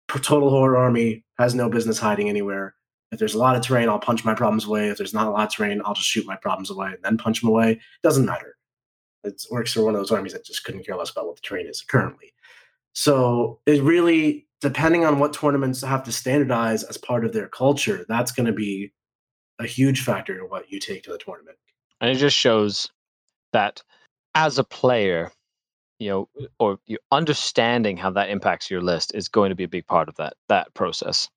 total 0.08 0.50
horror 0.50 0.78
army 0.78 1.24
has 1.38 1.56
no 1.56 1.70
business 1.70 2.00
hiding 2.00 2.30
anywhere. 2.30 2.76
If 3.12 3.20
there's 3.20 3.36
a 3.36 3.40
lot 3.40 3.56
of 3.56 3.62
terrain, 3.62 3.90
I'll 3.90 4.00
punch 4.00 4.26
my 4.26 4.34
problems 4.34 4.66
away. 4.66 4.90
If 4.90 4.98
there's 4.98 5.14
not 5.14 5.28
a 5.28 5.32
lot 5.32 5.48
of 5.48 5.54
terrain, 5.54 5.82
I'll 5.86 5.94
just 5.94 6.08
shoot 6.08 6.26
my 6.26 6.36
problems 6.36 6.72
away 6.72 6.88
and 6.88 7.04
then 7.04 7.18
punch 7.18 7.42
them 7.42 7.50
away. 7.50 7.80
Doesn't 8.02 8.26
matter. 8.26 8.58
It's 9.24 9.50
orcs 9.52 9.78
are 9.78 9.84
one 9.84 9.96
of 9.96 10.02
those 10.02 10.12
armies 10.12 10.34
that 10.34 10.46
just 10.46 10.64
couldn't 10.64 10.86
care 10.86 10.96
less 10.98 11.12
about 11.12 11.28
what 11.28 11.36
the 11.36 11.42
terrain 11.42 11.68
is 11.68 11.82
currently. 11.82 12.34
So 12.94 13.60
it 13.66 13.82
really, 13.82 14.48
depending 14.62 15.06
on 15.06 15.20
what 15.20 15.34
tournaments 15.34 15.82
have 15.82 16.04
to 16.04 16.12
standardize 16.12 16.84
as 16.84 16.98
part 16.98 17.24
of 17.24 17.34
their 17.34 17.48
culture, 17.48 18.06
that's 18.10 18.32
going 18.32 18.48
to 18.48 18.54
be 18.54 18.92
a 19.60 19.66
huge 19.66 20.02
factor 20.04 20.38
in 20.38 20.50
what 20.50 20.72
you 20.72 20.80
take 20.80 21.04
to 21.04 21.12
the 21.12 21.18
tournament. 21.18 21.58
and 22.02 22.10
it 22.12 22.16
just 22.16 22.36
shows 22.36 22.90
that 23.54 23.82
as 24.36 24.58
a 24.58 24.64
player 24.64 25.32
you 26.00 26.10
know 26.10 26.30
or 26.60 26.78
you 26.86 26.98
understanding 27.12 27.98
how 27.98 28.10
that 28.10 28.30
impacts 28.30 28.70
your 28.70 28.82
list 28.82 29.14
is 29.16 29.28
going 29.28 29.50
to 29.50 29.56
be 29.56 29.64
a 29.64 29.68
big 29.68 29.86
part 29.88 30.10
of 30.10 30.16
that 30.16 30.34
that 30.50 30.74
process 30.74 31.30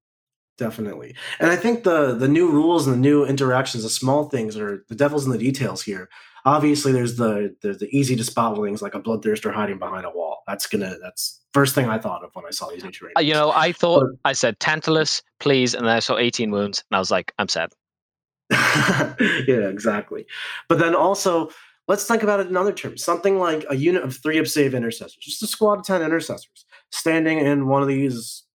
definitely. 0.58 1.14
And 1.38 1.50
I 1.50 1.56
think 1.56 1.84
the 1.84 2.14
the 2.14 2.28
new 2.28 2.50
rules 2.50 2.86
and 2.86 2.96
the 2.96 3.00
new 3.00 3.24
interactions, 3.24 3.84
the 3.84 3.90
small 3.90 4.28
things, 4.28 4.56
are 4.56 4.84
the 4.88 4.94
devil's 4.94 5.26
in 5.26 5.32
the 5.32 5.38
details 5.38 5.82
here. 5.82 6.08
Obviously, 6.44 6.92
there's 6.92 7.16
the 7.16 7.54
the, 7.62 7.74
the 7.74 7.88
easy 7.96 8.16
to 8.16 8.24
spot 8.24 8.56
things 8.56 8.82
like 8.82 8.94
a 8.94 9.00
bloodthirster 9.00 9.52
hiding 9.52 9.78
behind 9.78 10.06
a 10.06 10.10
wall. 10.10 10.42
That's 10.46 10.66
gonna 10.66 10.96
that's 11.02 11.40
first 11.52 11.74
thing 11.74 11.88
I 11.88 11.98
thought 11.98 12.24
of 12.24 12.30
when 12.34 12.44
I 12.46 12.50
saw 12.50 12.68
these 12.70 12.84
new. 12.84 12.90
Uh, 13.16 13.20
you 13.20 13.34
know, 13.34 13.52
I 13.52 13.72
thought 13.72 14.04
but, 14.22 14.30
I 14.30 14.32
said 14.32 14.58
Tantalus, 14.60 15.22
please, 15.40 15.74
and 15.74 15.86
then 15.86 15.96
I 15.96 16.00
saw 16.00 16.16
18 16.16 16.50
wounds, 16.50 16.84
and 16.90 16.96
I 16.96 16.98
was 16.98 17.10
like, 17.10 17.32
I'm 17.38 17.48
sad. 17.48 17.72
yeah, 18.50 19.68
exactly. 19.68 20.26
But 20.68 20.78
then 20.78 20.94
also, 20.94 21.50
let's 21.88 22.06
think 22.06 22.22
about 22.22 22.40
it 22.40 22.48
in 22.48 22.56
other 22.56 22.72
terms. 22.72 23.04
Something 23.04 23.38
like 23.38 23.64
a 23.70 23.76
unit 23.76 24.02
of 24.02 24.16
three 24.16 24.38
of 24.38 24.48
save 24.48 24.74
intercessors, 24.74 25.16
just 25.20 25.42
a 25.42 25.46
squad 25.46 25.80
of 25.80 25.86
10 25.86 26.02
intercessors 26.02 26.64
standing 26.90 27.38
in 27.38 27.68
one 27.68 27.82
of 27.82 27.88
these 27.88 28.46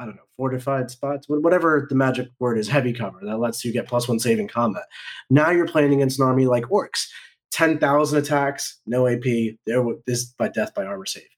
I 0.00 0.06
don't 0.06 0.16
know, 0.16 0.22
fortified 0.34 0.90
spots, 0.90 1.28
whatever 1.28 1.86
the 1.90 1.94
magic 1.94 2.28
word 2.38 2.56
is, 2.58 2.68
heavy 2.68 2.94
cover 2.94 3.18
that 3.22 3.38
lets 3.38 3.62
you 3.66 3.72
get 3.72 3.86
plus 3.86 4.08
one 4.08 4.18
saving 4.18 4.48
combat. 4.48 4.84
Now 5.28 5.50
you're 5.50 5.68
playing 5.68 5.92
against 5.92 6.18
an 6.18 6.26
army 6.26 6.46
like 6.46 6.64
Orks, 6.64 7.06
ten 7.50 7.78
thousand 7.78 8.18
attacks, 8.18 8.80
no 8.86 9.06
AP. 9.06 9.24
There, 9.66 9.84
this 10.06 10.24
by 10.24 10.48
death 10.48 10.74
by 10.74 10.86
armor 10.86 11.04
save. 11.04 11.28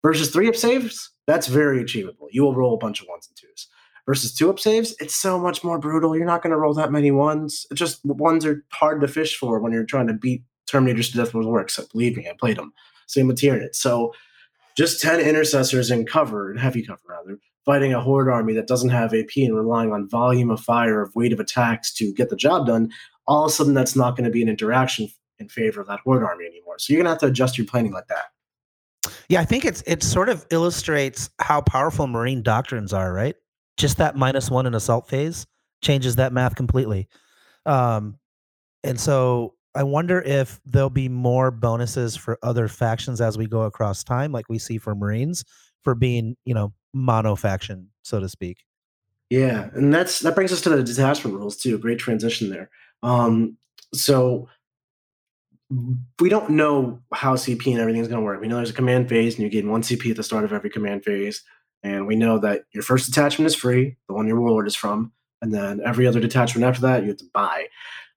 Versus 0.00 0.30
three 0.30 0.48
up 0.48 0.54
saves, 0.54 1.10
that's 1.26 1.48
very 1.48 1.80
achievable. 1.80 2.28
You 2.30 2.44
will 2.44 2.54
roll 2.54 2.74
a 2.74 2.78
bunch 2.78 3.00
of 3.00 3.08
ones 3.08 3.26
and 3.26 3.36
twos. 3.36 3.66
Versus 4.06 4.34
two 4.34 4.50
up 4.50 4.60
saves, 4.60 4.94
it's 5.00 5.16
so 5.16 5.38
much 5.38 5.64
more 5.64 5.78
brutal. 5.78 6.14
You're 6.14 6.26
not 6.26 6.42
going 6.42 6.50
to 6.50 6.58
roll 6.58 6.74
that 6.74 6.92
many 6.92 7.10
ones. 7.10 7.66
It's 7.70 7.78
just 7.78 8.04
ones 8.04 8.44
are 8.44 8.62
hard 8.70 9.00
to 9.00 9.08
fish 9.08 9.36
for 9.36 9.60
when 9.60 9.72
you're 9.72 9.84
trying 9.84 10.08
to 10.08 10.12
beat 10.12 10.42
Terminators 10.70 11.10
to 11.12 11.18
death 11.18 11.32
with 11.32 11.46
Orks. 11.46 11.80
Believe 11.92 12.16
me, 12.16 12.28
I 12.28 12.34
played 12.38 12.58
them. 12.58 12.72
Same 13.06 13.26
with 13.26 13.38
Tyranids. 13.38 13.76
So 13.76 14.12
just 14.76 15.00
10 15.00 15.20
intercessors 15.20 15.90
in 15.90 16.04
cover, 16.04 16.50
in 16.50 16.58
heavy 16.58 16.82
cover 16.82 17.00
rather, 17.08 17.38
fighting 17.64 17.94
a 17.94 18.00
horde 18.00 18.28
army 18.28 18.52
that 18.54 18.66
doesn't 18.66 18.90
have 18.90 19.14
AP 19.14 19.36
and 19.36 19.56
relying 19.56 19.92
on 19.92 20.08
volume 20.08 20.50
of 20.50 20.60
fire, 20.60 21.00
of 21.00 21.14
weight 21.14 21.32
of 21.32 21.40
attacks 21.40 21.92
to 21.94 22.12
get 22.12 22.28
the 22.28 22.36
job 22.36 22.66
done, 22.66 22.90
all 23.26 23.44
of 23.44 23.50
a 23.50 23.54
sudden 23.54 23.74
that's 23.74 23.96
not 23.96 24.16
going 24.16 24.24
to 24.24 24.30
be 24.30 24.42
an 24.42 24.48
interaction 24.48 25.08
in 25.38 25.48
favor 25.48 25.80
of 25.80 25.86
that 25.86 26.00
horde 26.00 26.22
army 26.22 26.44
anymore. 26.46 26.78
So 26.78 26.92
you're 26.92 26.98
going 26.98 27.06
to 27.06 27.10
have 27.10 27.20
to 27.20 27.26
adjust 27.26 27.56
your 27.56 27.66
planning 27.66 27.92
like 27.92 28.08
that. 28.08 28.26
Yeah, 29.28 29.40
I 29.40 29.44
think 29.44 29.64
it's 29.64 29.82
it 29.86 30.02
sort 30.02 30.28
of 30.28 30.46
illustrates 30.50 31.30
how 31.38 31.60
powerful 31.60 32.06
marine 32.06 32.42
doctrines 32.42 32.92
are, 32.92 33.12
right? 33.12 33.36
Just 33.76 33.98
that 33.98 34.16
minus 34.16 34.50
one 34.50 34.66
in 34.66 34.74
assault 34.74 35.08
phase 35.08 35.46
changes 35.82 36.16
that 36.16 36.32
math 36.32 36.54
completely. 36.54 37.08
Um, 37.66 38.18
and 38.82 38.98
so 38.98 39.54
I 39.74 39.82
wonder 39.82 40.20
if 40.22 40.60
there'll 40.64 40.90
be 40.90 41.08
more 41.08 41.50
bonuses 41.50 42.16
for 42.16 42.38
other 42.42 42.68
factions 42.68 43.20
as 43.20 43.36
we 43.36 43.46
go 43.46 43.62
across 43.62 44.04
time, 44.04 44.30
like 44.32 44.48
we 44.48 44.58
see 44.58 44.78
for 44.78 44.94
Marines, 44.94 45.44
for 45.82 45.94
being, 45.94 46.36
you 46.44 46.54
know, 46.54 46.72
mono 46.92 47.34
faction, 47.34 47.90
so 48.02 48.20
to 48.20 48.28
speak. 48.28 48.64
Yeah, 49.30 49.70
and 49.74 49.92
that's 49.92 50.20
that 50.20 50.34
brings 50.34 50.52
us 50.52 50.60
to 50.62 50.68
the 50.68 50.82
detachment 50.82 51.36
rules 51.36 51.56
too. 51.56 51.78
Great 51.78 51.98
transition 51.98 52.50
there. 52.50 52.70
Um, 53.02 53.56
so 53.92 54.48
we 56.20 56.28
don't 56.28 56.50
know 56.50 57.00
how 57.12 57.34
CP 57.34 57.72
and 57.72 57.80
everything 57.80 58.02
is 58.02 58.08
going 58.08 58.20
to 58.20 58.24
work. 58.24 58.40
We 58.40 58.48
know 58.48 58.56
there's 58.56 58.70
a 58.70 58.74
command 58.74 59.08
phase, 59.08 59.34
and 59.34 59.42
you 59.42 59.48
gain 59.48 59.70
one 59.70 59.82
CP 59.82 60.10
at 60.10 60.16
the 60.16 60.22
start 60.22 60.44
of 60.44 60.52
every 60.52 60.70
command 60.70 61.04
phase. 61.04 61.42
And 61.84 62.06
we 62.06 62.16
know 62.16 62.38
that 62.38 62.64
your 62.72 62.82
first 62.82 63.06
detachment 63.06 63.46
is 63.46 63.54
free, 63.54 63.96
the 64.08 64.14
one 64.14 64.26
your 64.26 64.40
warlord 64.40 64.66
is 64.66 64.74
from, 64.74 65.12
and 65.42 65.52
then 65.52 65.82
every 65.84 66.06
other 66.06 66.18
detachment 66.18 66.64
after 66.64 66.80
that 66.80 67.02
you 67.02 67.08
have 67.08 67.18
to 67.18 67.26
buy. 67.32 67.66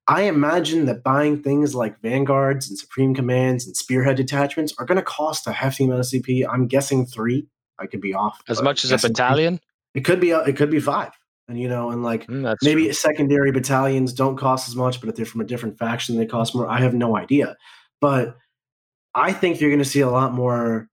I 0.08 0.24
imagine 0.24 0.86
that 0.86 1.04
buying 1.04 1.44
things 1.44 1.76
like 1.76 2.02
vanguards 2.02 2.70
and 2.70 2.80
supreme 2.80 3.14
commands 3.14 3.68
and 3.68 3.76
spearhead 3.76 4.16
detachments 4.16 4.74
are 4.80 4.86
going 4.86 4.96
to 4.96 5.02
cost 5.02 5.46
a 5.48 5.52
hefty 5.52 5.84
amount 5.84 6.00
of 6.00 6.06
CP. 6.06 6.48
I'm 6.50 6.68
guessing 6.68 7.06
three. 7.06 7.46
I 7.78 7.88
could 7.88 8.00
be 8.00 8.14
off. 8.14 8.42
As 8.48 8.62
much 8.62 8.86
as 8.86 8.92
a 8.94 8.98
battalion? 9.10 9.60
It 9.94 10.06
could 10.06 10.22
be. 10.22 10.32
It 10.32 10.56
could 10.56 10.72
be 10.72 10.80
five. 10.80 11.12
And 11.50 11.60
you 11.60 11.68
know, 11.68 11.92
and 11.92 12.04
like 12.04 12.26
mm, 12.28 12.56
maybe 12.64 12.86
true. 12.86 12.94
secondary 12.94 13.52
battalions 13.52 14.14
don't 14.14 14.38
cost 14.38 14.70
as 14.70 14.76
much, 14.76 15.02
but 15.02 15.10
if 15.10 15.16
they're 15.16 15.26
from 15.26 15.42
a 15.42 15.46
different 15.46 15.78
faction, 15.78 16.18
they 16.18 16.26
cost 16.26 16.56
more. 16.56 16.68
I 16.68 16.80
have 16.80 16.94
no 16.94 17.18
idea, 17.18 17.58
but 18.00 18.38
I 19.14 19.34
think 19.34 19.60
you're 19.60 19.70
going 19.70 19.84
to 19.84 19.86
see 19.86 20.02
a 20.02 20.10
lot 20.10 20.34
more 20.34 20.90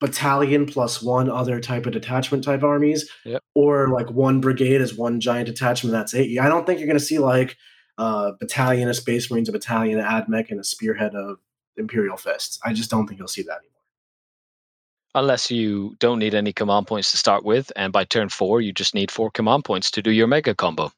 battalion 0.00 0.66
plus 0.66 1.02
one 1.02 1.28
other 1.28 1.60
type 1.60 1.86
of 1.86 1.92
detachment 1.92 2.44
type 2.44 2.62
armies, 2.62 3.10
yep. 3.24 3.42
or 3.54 3.88
like 3.88 4.10
one 4.10 4.40
brigade 4.40 4.80
as 4.80 4.94
one 4.94 5.20
giant 5.20 5.46
detachment. 5.46 5.92
That's 5.92 6.14
it. 6.14 6.38
I 6.38 6.48
don't 6.48 6.66
think 6.66 6.78
you're 6.78 6.86
going 6.86 6.98
to 6.98 7.04
see 7.04 7.18
like 7.18 7.56
a 7.98 8.32
battalion 8.38 8.88
of 8.88 8.96
Space 8.96 9.30
Marines, 9.30 9.48
a 9.48 9.52
battalion 9.52 9.98
of 9.98 10.06
AdMech, 10.06 10.50
and 10.50 10.60
a 10.60 10.64
spearhead 10.64 11.14
of 11.14 11.38
Imperial 11.76 12.16
Fists. 12.16 12.58
I 12.64 12.72
just 12.72 12.90
don't 12.90 13.06
think 13.06 13.18
you'll 13.18 13.28
see 13.28 13.42
that 13.42 13.58
anymore 13.58 13.78
unless 15.14 15.50
you 15.50 15.96
don't 15.98 16.18
need 16.18 16.34
any 16.34 16.52
command 16.52 16.86
points 16.86 17.10
to 17.10 17.16
start 17.16 17.44
with, 17.44 17.72
and 17.76 17.92
by 17.92 18.04
turn 18.04 18.28
four 18.28 18.60
you 18.60 18.72
just 18.72 18.94
need 18.94 19.10
four 19.10 19.30
command 19.30 19.64
points 19.64 19.90
to 19.90 20.02
do 20.02 20.10
your 20.10 20.26
mega 20.26 20.54
combo. 20.54 20.92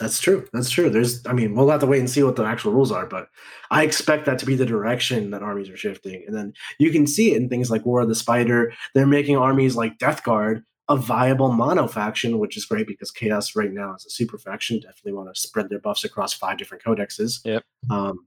That's 0.00 0.20
true. 0.20 0.46
That's 0.52 0.70
true. 0.70 0.90
There's, 0.90 1.24
I 1.26 1.32
mean, 1.32 1.54
we'll 1.54 1.70
have 1.70 1.80
to 1.80 1.86
wait 1.86 2.00
and 2.00 2.10
see 2.10 2.22
what 2.22 2.36
the 2.36 2.44
actual 2.44 2.72
rules 2.72 2.90
are, 2.90 3.06
but 3.06 3.28
I 3.70 3.84
expect 3.84 4.26
that 4.26 4.38
to 4.40 4.46
be 4.46 4.56
the 4.56 4.66
direction 4.66 5.30
that 5.30 5.42
armies 5.42 5.70
are 5.70 5.76
shifting. 5.76 6.24
And 6.26 6.36
then 6.36 6.52
you 6.78 6.90
can 6.90 7.06
see 7.06 7.32
it 7.32 7.36
in 7.36 7.48
things 7.48 7.70
like 7.70 7.86
War 7.86 8.00
of 8.00 8.08
the 8.08 8.14
Spider. 8.14 8.72
They're 8.94 9.06
making 9.06 9.36
armies 9.36 9.76
like 9.76 9.98
Death 9.98 10.24
Guard 10.24 10.64
a 10.88 10.96
viable 10.96 11.52
mono 11.52 11.86
faction, 11.86 12.38
which 12.38 12.56
is 12.56 12.64
great 12.64 12.86
because 12.86 13.10
Chaos 13.10 13.56
right 13.56 13.72
now 13.72 13.94
is 13.94 14.04
a 14.04 14.10
super 14.10 14.36
faction. 14.36 14.80
Definitely 14.80 15.14
want 15.14 15.34
to 15.34 15.40
spread 15.40 15.70
their 15.70 15.78
buffs 15.78 16.04
across 16.04 16.34
five 16.34 16.58
different 16.58 16.84
codexes. 16.84 17.40
Yep. 17.44 17.62
Um, 17.88 18.26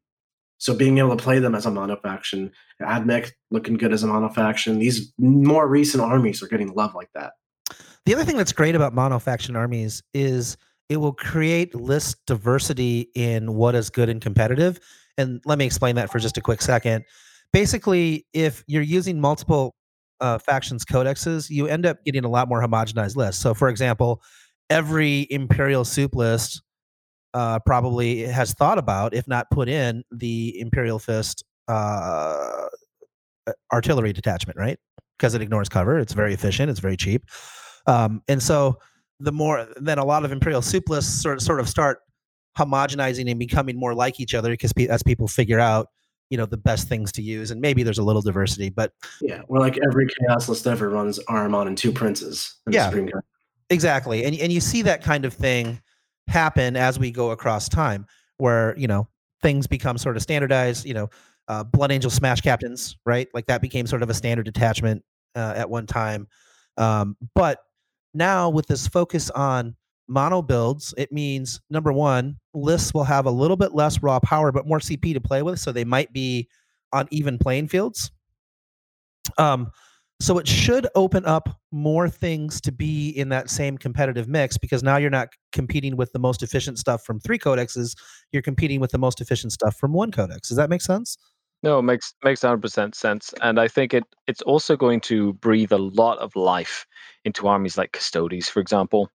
so 0.58 0.74
being 0.74 0.98
able 0.98 1.16
to 1.16 1.24
play 1.24 1.38
them 1.38 1.54
as 1.54 1.68
a 1.68 1.72
mono 1.72 1.98
faction, 1.98 2.52
AdMech 2.82 3.32
looking 3.52 3.78
good 3.78 3.94
as 3.94 4.02
a 4.02 4.08
mono 4.08 4.30
faction, 4.30 4.80
these 4.80 5.14
more 5.20 5.68
recent 5.68 6.04
armies 6.04 6.42
are 6.42 6.48
getting 6.48 6.74
love 6.74 6.96
like 6.96 7.12
that. 7.14 7.34
The 8.06 8.16
other 8.16 8.24
thing 8.24 8.38
that's 8.38 8.54
great 8.54 8.74
about 8.74 8.94
mono 8.94 9.20
faction 9.20 9.56
armies 9.56 10.02
is 10.16 10.58
it 10.90 10.98
will 10.98 11.14
create 11.14 11.76
list 11.76 12.26
diversity 12.26 13.10
in 13.16 13.54
what 13.56 13.76
is 13.76 13.90
good 13.90 14.10
and 14.10 14.22
competitive. 14.22 14.80
And 15.18 15.42
let 15.46 15.58
me 15.58 15.66
explain 15.66 15.96
that 15.96 16.12
for 16.12 16.20
just 16.20 16.38
a 16.38 16.42
quick 16.42 16.62
second. 16.62 17.04
Basically, 17.52 18.26
if 18.34 18.64
you're 18.68 18.84
using 18.84 19.20
multiple 19.20 19.76
uh, 20.20 20.38
factions 20.38 20.86
codexes, 20.86 21.50
you 21.50 21.68
end 21.68 21.86
up 21.86 22.04
getting 22.06 22.24
a 22.24 22.30
lot 22.30 22.48
more 22.48 22.62
homogenized 22.62 23.16
lists. 23.16 23.42
So, 23.42 23.54
for 23.54 23.70
example, 23.70 24.22
every 24.70 25.28
Imperial 25.30 25.86
soup 25.86 26.16
list 26.16 26.62
uh, 27.34 27.60
probably 27.60 28.20
has 28.22 28.54
thought 28.54 28.78
about, 28.78 29.14
if 29.14 29.28
not 29.28 29.50
put 29.52 29.70
in, 29.70 30.04
the 30.12 30.60
Imperial 30.60 31.00
Fist 31.00 31.44
uh, 31.68 32.68
artillery 33.74 34.14
detachment, 34.14 34.58
right? 34.58 34.78
Because 35.18 35.34
it 35.34 35.42
ignores 35.42 35.70
cover. 35.70 36.00
It's 36.00 36.14
very 36.14 36.34
efficient. 36.34 36.70
It's 36.70 36.80
very 36.80 36.98
cheap. 36.98 37.24
Um, 37.86 38.22
and 38.28 38.42
so 38.42 38.78
the 39.20 39.32
more, 39.32 39.68
then 39.78 39.98
a 39.98 40.06
lot 40.06 40.26
of 40.26 40.32
Imperial 40.32 40.62
soup 40.62 40.90
lists 40.90 41.22
sort, 41.22 41.42
sort 41.42 41.60
of 41.60 41.70
start 41.70 42.00
homogenizing 42.58 43.30
and 43.30 43.40
becoming 43.40 43.78
more 43.78 43.94
like 43.94 44.20
each 44.20 44.34
other 44.34 44.50
because 44.52 44.74
as 44.90 45.04
people 45.04 45.28
figure 45.28 45.60
out, 45.60 45.88
you 46.30 46.38
know, 46.38 46.46
the 46.46 46.58
best 46.58 46.90
things 46.90 47.12
to 47.14 47.22
use. 47.22 47.52
And 47.52 47.62
maybe 47.62 47.84
there's 47.84 48.00
a 48.00 48.04
little 48.04 48.22
diversity, 48.22 48.70
but. 48.70 48.92
Yeah. 49.22 49.44
We're 49.48 49.60
like 49.60 49.78
every 49.86 50.08
chaos 50.08 50.50
list 50.50 50.68
ever 50.68 50.90
runs 50.90 51.20
Ahriman 51.30 51.68
and 51.68 51.78
two 51.78 51.92
princes. 51.92 52.56
yeah. 52.70 52.92
Exactly. 53.70 54.24
And, 54.24 54.36
and 54.40 54.52
you 54.52 54.62
see 54.62 54.82
that 54.84 55.04
kind 55.04 55.26
of 55.26 55.34
thing 55.34 55.82
happen 56.28 56.76
as 56.76 57.00
we 57.00 57.12
go 57.12 57.32
across 57.32 57.70
time, 57.70 58.06
where 58.38 58.78
you 58.78 58.88
know 58.88 59.08
things 59.42 59.68
become 59.68 59.98
sort 59.98 60.16
of 60.16 60.22
standardized. 60.22 60.86
You 60.86 60.94
know, 60.94 61.10
uh, 61.48 61.64
Blood 61.64 61.92
Angel 61.92 62.12
Smash 62.12 62.42
Captains, 62.42 62.98
right? 63.06 63.28
Like 63.34 63.48
that 63.48 63.62
became 63.62 63.88
sort 63.88 64.04
of 64.04 64.10
a 64.10 64.14
standard 64.14 64.46
detachment 64.46 65.04
uh, 65.36 65.54
at 65.56 65.70
one 65.70 65.88
time. 65.88 66.28
Um, 66.78 67.18
but 67.34 67.60
now 68.18 68.50
with 68.50 68.68
this 68.68 68.88
focus 68.88 69.30
on 69.30 69.76
mono 70.08 70.42
builds, 70.42 70.94
it 70.98 71.12
means 71.12 71.62
number 71.70 71.94
one, 71.94 72.38
lists 72.54 72.94
will 72.94 73.04
have 73.04 73.26
a 73.26 73.32
little 73.32 73.58
bit 73.58 73.74
less 73.74 74.02
raw 74.02 74.20
power, 74.20 74.52
but 74.52 74.68
more 74.68 74.80
CP 74.80 75.14
to 75.14 75.22
play 75.22 75.44
with, 75.44 75.60
so 75.60 75.72
they 75.72 75.86
might 75.86 76.12
be 76.14 76.48
on 76.94 77.08
even 77.12 77.38
playing 77.38 77.68
fields. 77.68 78.12
Um, 79.38 79.72
so 80.20 80.40
it 80.40 80.48
should 80.48 80.88
open 80.96 81.26
up 81.26 81.60
more 81.72 82.10
things 82.10 82.60
to 82.62 82.72
be 82.72 83.10
in 83.10 83.30
that 83.30 83.52
same 83.52 83.78
competitive 83.78 84.28
mix 84.28 84.58
because 84.58 84.82
now 84.82 84.98
you're 84.98 85.12
not 85.12 85.30
competing 85.52 85.96
with 85.96 86.12
the 86.12 86.20
most 86.20 86.42
efficient 86.42 86.80
stuff 86.80 87.04
from 87.04 87.20
three 87.20 87.38
codexes. 87.38 87.96
You're 88.32 88.42
competing 88.42 88.80
with 88.80 88.92
the 88.92 88.98
most 88.98 89.22
efficient 89.22 89.54
stuff 89.54 89.76
from 89.78 89.94
one 89.94 90.12
codex. 90.12 90.48
Does 90.48 90.58
that 90.58 90.72
make 90.72 90.82
sense? 90.82 91.18
No, 91.64 91.80
it 91.80 91.84
makes 91.84 92.14
makes 92.24 92.42
hundred 92.42 92.62
percent 92.62 92.96
sense, 92.96 93.34
and 93.42 93.60
I 93.60 93.68
think 93.68 93.94
it 93.94 94.04
it's 94.28 94.42
also 94.44 94.76
going 94.76 95.02
to 95.02 95.34
breathe 95.34 95.72
a 95.72 95.78
lot 95.78 96.20
of 96.20 96.36
life 96.36 96.86
into 97.26 97.48
armies 97.48 97.78
like 97.78 97.92
Custodes, 97.94 98.48
for 98.50 98.60
example, 98.60 99.10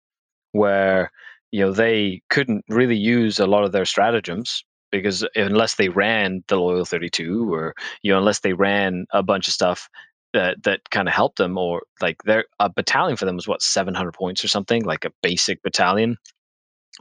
where 0.53 1.11
you 1.53 1.61
know 1.63 1.73
they 1.73 2.23
couldn't 2.31 2.65
really 2.69 2.97
use 2.97 3.41
a 3.41 3.47
lot 3.47 3.65
of 3.65 3.73
their 3.73 3.87
stratagems 3.87 4.65
because 4.93 5.27
unless 5.37 5.77
they 5.77 5.89
ran 5.91 6.45
the 6.49 6.57
loyal 6.59 6.85
32 6.87 7.53
or 7.53 7.75
you 8.03 8.13
know 8.13 8.19
unless 8.19 8.41
they 8.41 8.55
ran 8.55 9.07
a 9.13 9.23
bunch 9.23 9.49
of 9.49 9.55
stuff 9.55 9.89
that 10.35 10.63
that 10.65 10.81
kind 10.91 11.09
of 11.09 11.15
helped 11.15 11.39
them 11.39 11.59
or 11.59 11.83
like 12.03 12.17
their 12.25 12.45
a 12.61 12.71
battalion 12.71 13.17
for 13.17 13.27
them 13.27 13.37
was 13.37 13.49
what 13.49 13.63
700 13.63 14.13
points 14.15 14.45
or 14.45 14.49
something 14.49 14.85
like 14.85 15.05
a 15.05 15.13
basic 15.23 15.63
battalion 15.63 16.17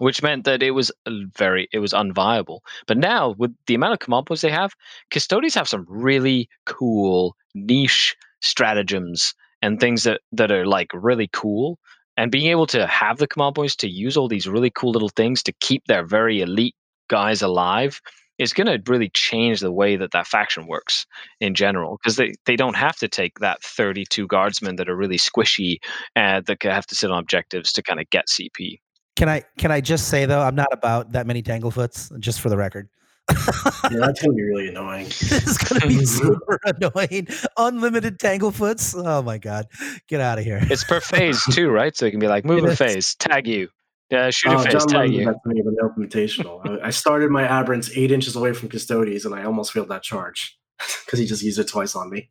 which 0.02 0.24
meant 0.24 0.46
that 0.46 0.64
it 0.64 0.72
was 0.72 0.92
very 1.38 1.70
it 1.72 1.78
was 1.78 1.94
unviable. 1.94 2.62
But 2.88 2.98
now 2.98 3.36
with 3.38 3.56
the 3.68 3.76
amount 3.76 3.94
of 3.94 4.00
command 4.00 4.26
points 4.26 4.42
they 4.42 4.50
have 4.50 4.74
Custodes 5.12 5.54
have 5.54 5.68
some 5.68 5.86
really 5.88 6.50
cool 6.66 7.36
niche 7.54 8.16
stratagems 8.42 9.36
and 9.62 9.80
things 9.80 10.04
that 10.04 10.22
that 10.32 10.52
are 10.52 10.66
like 10.66 10.90
really 10.94 11.30
cool. 11.32 11.78
And 12.18 12.32
being 12.32 12.48
able 12.48 12.66
to 12.68 12.88
have 12.88 13.20
the 13.20 13.28
command 13.28 13.54
points 13.54 13.76
to 13.78 13.88
use 13.88 14.18
all 14.18 14.28
these 14.28 14.48
really 14.48 14.72
cool 14.72 14.92
little 14.92 15.10
things 15.10 15.44
to 15.44 15.54
keep 15.62 15.86
their 15.86 16.04
very 16.04 16.42
elite 16.42 16.76
guys 17.08 17.44
alive 17.44 18.02
is 18.40 18.54
going 18.54 18.68
to 18.68 18.92
really 18.92 19.10
change 19.10 19.60
the 19.60 19.72
way 19.72 19.98
that 19.98 20.12
that 20.12 20.26
faction 20.26 20.66
works 20.66 21.06
in 21.40 21.54
general 21.54 21.98
because 21.98 22.16
they, 22.16 22.34
they 22.48 22.56
don't 22.56 22.76
have 22.76 22.96
to 22.96 23.08
take 23.08 23.38
that 23.38 23.62
32 23.62 24.26
guardsmen 24.26 24.78
that 24.78 24.90
are 24.90 24.96
really 24.96 25.18
squishy 25.18 25.78
and 26.16 26.48
that 26.48 26.64
have 26.64 26.88
to 26.88 26.96
sit 26.96 27.12
on 27.12 27.20
objectives 27.20 27.72
to 27.72 27.84
kind 27.84 28.00
of 28.00 28.10
get 28.10 28.26
cp 28.28 28.80
can 29.16 29.30
i 29.30 29.44
can 29.58 29.72
i 29.72 29.82
just 29.82 30.08
say 30.08 30.26
though 30.26 30.42
i'm 30.42 30.56
not 30.56 30.70
about 30.72 31.12
that 31.12 31.28
many 31.28 31.42
tanglefoots 31.42 32.18
just 32.20 32.42
for 32.42 32.50
the 32.50 32.58
record 32.58 32.90
yeah, 33.30 34.00
that's 34.00 34.22
gonna 34.22 34.34
be 34.34 34.44
really 34.44 34.68
annoying. 34.70 35.06
it's 35.08 35.58
gonna 35.58 35.88
be 35.88 36.06
super 36.06 36.60
annoying. 36.66 37.28
Unlimited 37.58 38.20
tanglefoots. 38.20 38.96
Oh 38.98 39.22
my 39.22 39.38
god, 39.38 39.68
get 40.08 40.22
out 40.22 40.40
of 40.40 40.44
here! 40.44 40.60
It's 40.64 40.84
per 40.84 41.00
phase 41.00 41.44
too, 41.46 41.70
right? 41.70 41.96
So 41.96 42.06
it 42.06 42.12
can 42.12 42.20
be 42.20 42.28
like 42.28 42.46
move 42.46 42.64
a 42.66 42.76
phase, 42.76 43.16
tag 43.16 43.48
you, 43.48 43.70
yeah, 44.12 44.30
shoot 44.30 44.52
oh, 44.52 44.60
a 44.60 44.64
phase, 44.64 44.86
tag 44.86 45.14
you. 45.14 45.26
That's 45.26 45.40
me 45.46 45.62
with 45.62 45.76
no 45.80 45.90
invitational. 45.90 46.82
I 46.84 46.90
started 46.90 47.32
my 47.32 47.44
aberrants 47.44 47.92
eight 47.96 48.12
inches 48.12 48.36
away 48.36 48.54
from 48.54 48.68
Custodes, 48.68 49.26
and 49.26 49.34
I 49.34 49.44
almost 49.44 49.72
failed 49.72 49.88
that 49.90 50.04
charge 50.04 50.60
because 51.06 51.18
he 51.18 51.26
just 51.26 51.42
used 51.42 51.60
it 51.60 51.68
twice 51.70 51.96
on 51.96 52.10
me. 52.10 52.30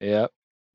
Yeah, 0.00 0.26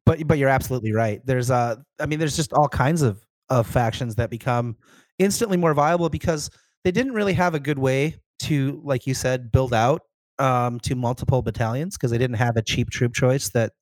but 0.05 0.27
but 0.27 0.37
you're 0.37 0.49
absolutely 0.49 0.91
right. 0.91 1.25
There's 1.25 1.49
uh, 1.49 1.77
I 1.99 2.05
mean, 2.05 2.19
there's 2.19 2.35
just 2.35 2.51
all 2.51 2.67
kinds 2.67 3.01
of 3.01 3.25
of 3.49 3.65
factions 3.65 4.15
that 4.15 4.29
become 4.29 4.75
instantly 5.21 5.57
more 5.57 5.73
viable 5.73 6.09
because 6.09 6.49
they 6.83 6.91
didn't 6.91 7.13
really 7.13 7.33
have 7.33 7.53
a 7.53 7.59
good 7.59 7.79
way 7.79 8.15
to, 8.39 8.81
like 8.83 9.05
you 9.05 9.13
said, 9.13 9.51
build 9.51 9.73
out 9.73 10.01
um, 10.39 10.79
to 10.81 10.95
multiple 10.95 11.41
battalions 11.41 11.95
because 11.95 12.11
they 12.11 12.17
didn't 12.17 12.37
have 12.37 12.57
a 12.57 12.61
cheap 12.61 12.89
troop 12.89 13.13
choice 13.13 13.49
that 13.49 13.73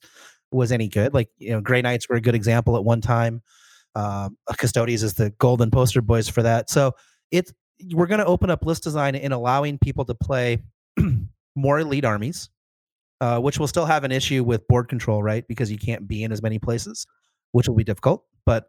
was 0.52 0.72
any 0.72 0.88
good. 0.88 1.14
Like 1.14 1.30
you 1.38 1.52
know, 1.52 1.62
Grey 1.62 1.82
Knights 1.82 2.10
were 2.10 2.18
a 2.18 2.22
good 2.22 2.36
example 2.36 2.76
at 2.76 2.84
one 2.84 3.02
time. 3.02 3.42
Um, 3.96 4.38
Custodians 4.58 5.04
is 5.04 5.14
the 5.14 5.32
golden 5.40 5.72
poster 5.72 6.02
boys 6.02 6.28
for 6.30 6.44
that. 6.44 6.70
So 6.70 6.94
it's 7.32 7.54
we're 7.94 8.08
going 8.08 8.20
to 8.20 8.26
open 8.26 8.50
up 8.50 8.66
list 8.66 8.84
design 8.84 9.16
in 9.16 9.32
allowing 9.32 9.78
people 9.78 10.04
to 10.06 10.16
play 10.16 10.62
more 11.56 11.80
elite 11.80 12.06
armies, 12.06 12.50
uh, 13.22 13.40
which 13.40 13.58
will 13.58 13.68
still 13.68 13.86
have 13.86 14.04
an 14.04 14.12
issue 14.12 14.44
with 14.44 14.68
board 14.68 14.90
control, 14.90 15.24
right? 15.24 15.48
Because 15.48 15.72
you 15.72 15.78
can't 15.78 16.08
be 16.08 16.24
in 16.24 16.32
as 16.32 16.42
many 16.42 16.60
places, 16.60 17.08
which 17.54 17.68
will 17.68 17.76
be 17.76 17.84
difficult. 17.86 18.26
But 18.46 18.68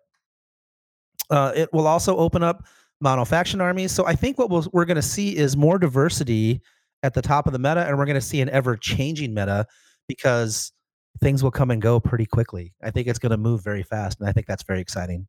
uh, 1.31 1.53
it 1.55 1.73
will 1.73 1.87
also 1.87 2.17
open 2.17 2.43
up 2.43 2.65
monofaction 3.03 3.61
armies. 3.61 3.93
So 3.93 4.07
I 4.07 4.15
think 4.15 4.39
what 4.39 4.51
we 4.51 4.61
we 4.73 4.83
are 4.83 4.87
going 4.87 4.97
to 4.97 5.03
see 5.03 5.37
is 5.37 5.57
more 5.57 5.79
diversity 5.79 6.61
at 7.03 7.15
the 7.15 7.23
top 7.23 7.47
of 7.47 7.53
the 7.53 7.59
meta, 7.59 7.87
and 7.87 7.97
we're 7.97 8.07
going 8.07 8.15
to 8.15 8.21
see 8.21 8.41
an 8.41 8.51
ever 8.51 8.77
changing 8.77 9.33
meta 9.33 9.67
because 10.07 10.73
things 11.21 11.43
will 11.43 11.51
come 11.51 11.71
and 11.71 11.81
go 11.81 12.01
pretty 12.01 12.27
quickly. 12.27 12.73
I 12.83 12.91
think 12.91 13.07
it's 13.09 13.19
going 13.19 13.31
to 13.31 13.39
move 13.39 13.63
very 13.63 13.83
fast, 13.83 14.21
and 14.21 14.29
I 14.29 14.33
think 14.33 14.47
that's 14.47 14.63
very 14.63 14.81
exciting. 14.81 15.27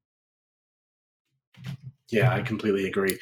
Yeah, 2.09 2.33
I 2.33 2.41
completely 2.41 2.87
agree. 2.87 3.17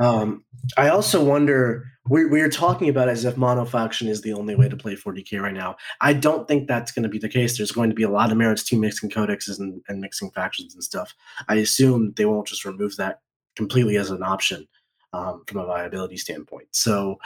Um, 0.00 0.44
I 0.76 0.88
also 0.88 1.22
wonder 1.22 1.84
we, 2.08 2.24
we 2.24 2.40
are 2.40 2.48
talking 2.48 2.88
about 2.88 3.08
as 3.08 3.24
if 3.24 3.36
monofaction 3.36 4.08
is 4.08 4.22
the 4.22 4.32
only 4.32 4.56
way 4.56 4.68
to 4.68 4.76
play 4.76 4.96
40k 4.96 5.40
right 5.40 5.54
now. 5.54 5.76
I 6.00 6.12
don't 6.12 6.48
think 6.48 6.66
that's 6.66 6.90
going 6.90 7.02
to 7.02 7.08
be 7.08 7.18
the 7.18 7.28
case. 7.28 7.56
There's 7.56 7.70
going 7.70 7.90
to 7.90 7.94
be 7.94 8.02
a 8.02 8.10
lot 8.10 8.32
of 8.32 8.38
merits 8.38 8.64
to 8.64 8.76
mixing 8.78 9.10
codexes 9.10 9.60
and, 9.60 9.82
and 9.88 10.00
mixing 10.00 10.30
factions 10.30 10.74
and 10.74 10.82
stuff. 10.82 11.14
I 11.48 11.56
assume 11.56 12.14
they 12.16 12.24
won't 12.24 12.48
just 12.48 12.64
remove 12.64 12.96
that 12.96 13.20
completely 13.54 13.96
as 13.96 14.10
an 14.10 14.22
option 14.22 14.66
um, 15.12 15.44
from 15.46 15.60
a 15.60 15.66
viability 15.66 16.16
standpoint. 16.16 16.68
So 16.72 17.18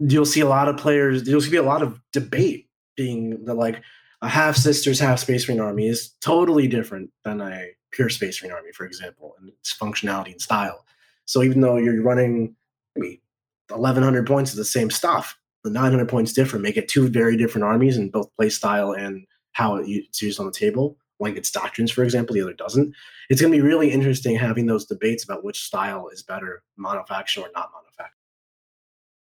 you'll 0.00 0.26
see 0.26 0.40
a 0.40 0.48
lot 0.48 0.68
of 0.68 0.76
players. 0.76 1.26
You'll 1.26 1.40
see 1.40 1.56
a 1.56 1.62
lot 1.62 1.82
of 1.82 2.00
debate 2.12 2.68
being 2.96 3.44
the 3.44 3.54
like 3.54 3.80
a 4.20 4.28
half 4.28 4.56
sisters, 4.56 4.98
half 4.98 5.20
space 5.20 5.48
marine 5.48 5.60
army 5.60 5.86
is 5.86 6.10
totally 6.20 6.66
different 6.66 7.10
than 7.24 7.40
a 7.40 7.68
pure 7.92 8.08
space 8.08 8.42
marine 8.42 8.52
army, 8.52 8.72
for 8.72 8.84
example, 8.84 9.34
and 9.38 9.48
its 9.48 9.76
functionality 9.76 10.32
and 10.32 10.42
style. 10.42 10.84
So 11.28 11.42
even 11.42 11.60
though 11.60 11.76
you're 11.76 12.02
running 12.02 12.56
maybe 12.96 13.20
1100 13.68 14.26
points 14.26 14.52
of 14.52 14.56
the 14.56 14.64
same 14.64 14.90
stuff, 14.90 15.38
the 15.62 15.68
900 15.68 16.08
points 16.08 16.32
different 16.32 16.62
make 16.62 16.78
it 16.78 16.88
two 16.88 17.06
very 17.06 17.36
different 17.36 17.66
armies 17.66 17.98
in 17.98 18.10
both 18.10 18.34
play 18.38 18.48
style 18.48 18.92
and 18.92 19.26
how 19.52 19.76
it's 19.76 20.22
used 20.22 20.40
on 20.40 20.46
the 20.46 20.52
table. 20.52 20.96
One 21.18 21.34
gets 21.34 21.50
doctrines, 21.50 21.90
for 21.90 22.02
example, 22.02 22.32
the 22.32 22.40
other 22.40 22.54
doesn't. 22.54 22.94
It's 23.28 23.42
going 23.42 23.52
to 23.52 23.58
be 23.58 23.62
really 23.62 23.90
interesting 23.90 24.36
having 24.36 24.64
those 24.64 24.86
debates 24.86 25.22
about 25.22 25.44
which 25.44 25.64
style 25.64 26.08
is 26.08 26.22
better, 26.22 26.62
monofaction 26.80 27.42
or 27.42 27.50
not 27.54 27.70
monofaction. 27.72 28.08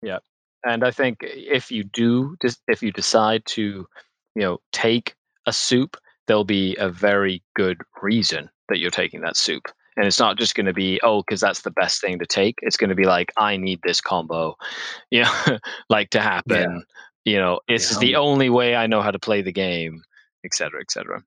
Yeah, 0.02 0.18
and 0.66 0.84
I 0.84 0.90
think 0.90 1.20
if 1.22 1.70
you 1.70 1.82
do, 1.82 2.36
if 2.68 2.82
you 2.82 2.92
decide 2.92 3.46
to, 3.46 3.86
you 4.34 4.42
know, 4.42 4.58
take 4.72 5.14
a 5.46 5.52
soup, 5.52 5.96
there'll 6.26 6.44
be 6.44 6.76
a 6.78 6.90
very 6.90 7.42
good 7.54 7.80
reason 8.02 8.50
that 8.68 8.80
you're 8.80 8.90
taking 8.90 9.22
that 9.22 9.38
soup. 9.38 9.68
And 9.96 10.06
it's 10.06 10.18
not 10.18 10.38
just 10.38 10.54
going 10.54 10.66
to 10.66 10.74
be, 10.74 11.00
oh, 11.02 11.22
because 11.22 11.40
that's 11.40 11.62
the 11.62 11.70
best 11.70 12.00
thing 12.00 12.18
to 12.18 12.26
take. 12.26 12.58
It's 12.62 12.76
going 12.76 12.90
to 12.90 12.96
be 12.96 13.06
like, 13.06 13.32
I 13.36 13.56
need 13.56 13.80
this 13.82 14.00
combo, 14.00 14.56
you 15.10 15.22
know, 15.22 15.58
like 15.88 16.10
to 16.10 16.20
happen. 16.20 16.84
Yeah. 17.24 17.32
You 17.32 17.38
know, 17.38 17.60
it's 17.66 17.92
yeah. 17.94 17.98
the 17.98 18.16
only 18.16 18.50
way 18.50 18.76
I 18.76 18.86
know 18.86 19.02
how 19.02 19.10
to 19.10 19.18
play 19.18 19.42
the 19.42 19.52
game, 19.52 20.02
et 20.44 20.54
cetera, 20.54 20.80
et 20.80 20.90
cetera. 20.92 21.24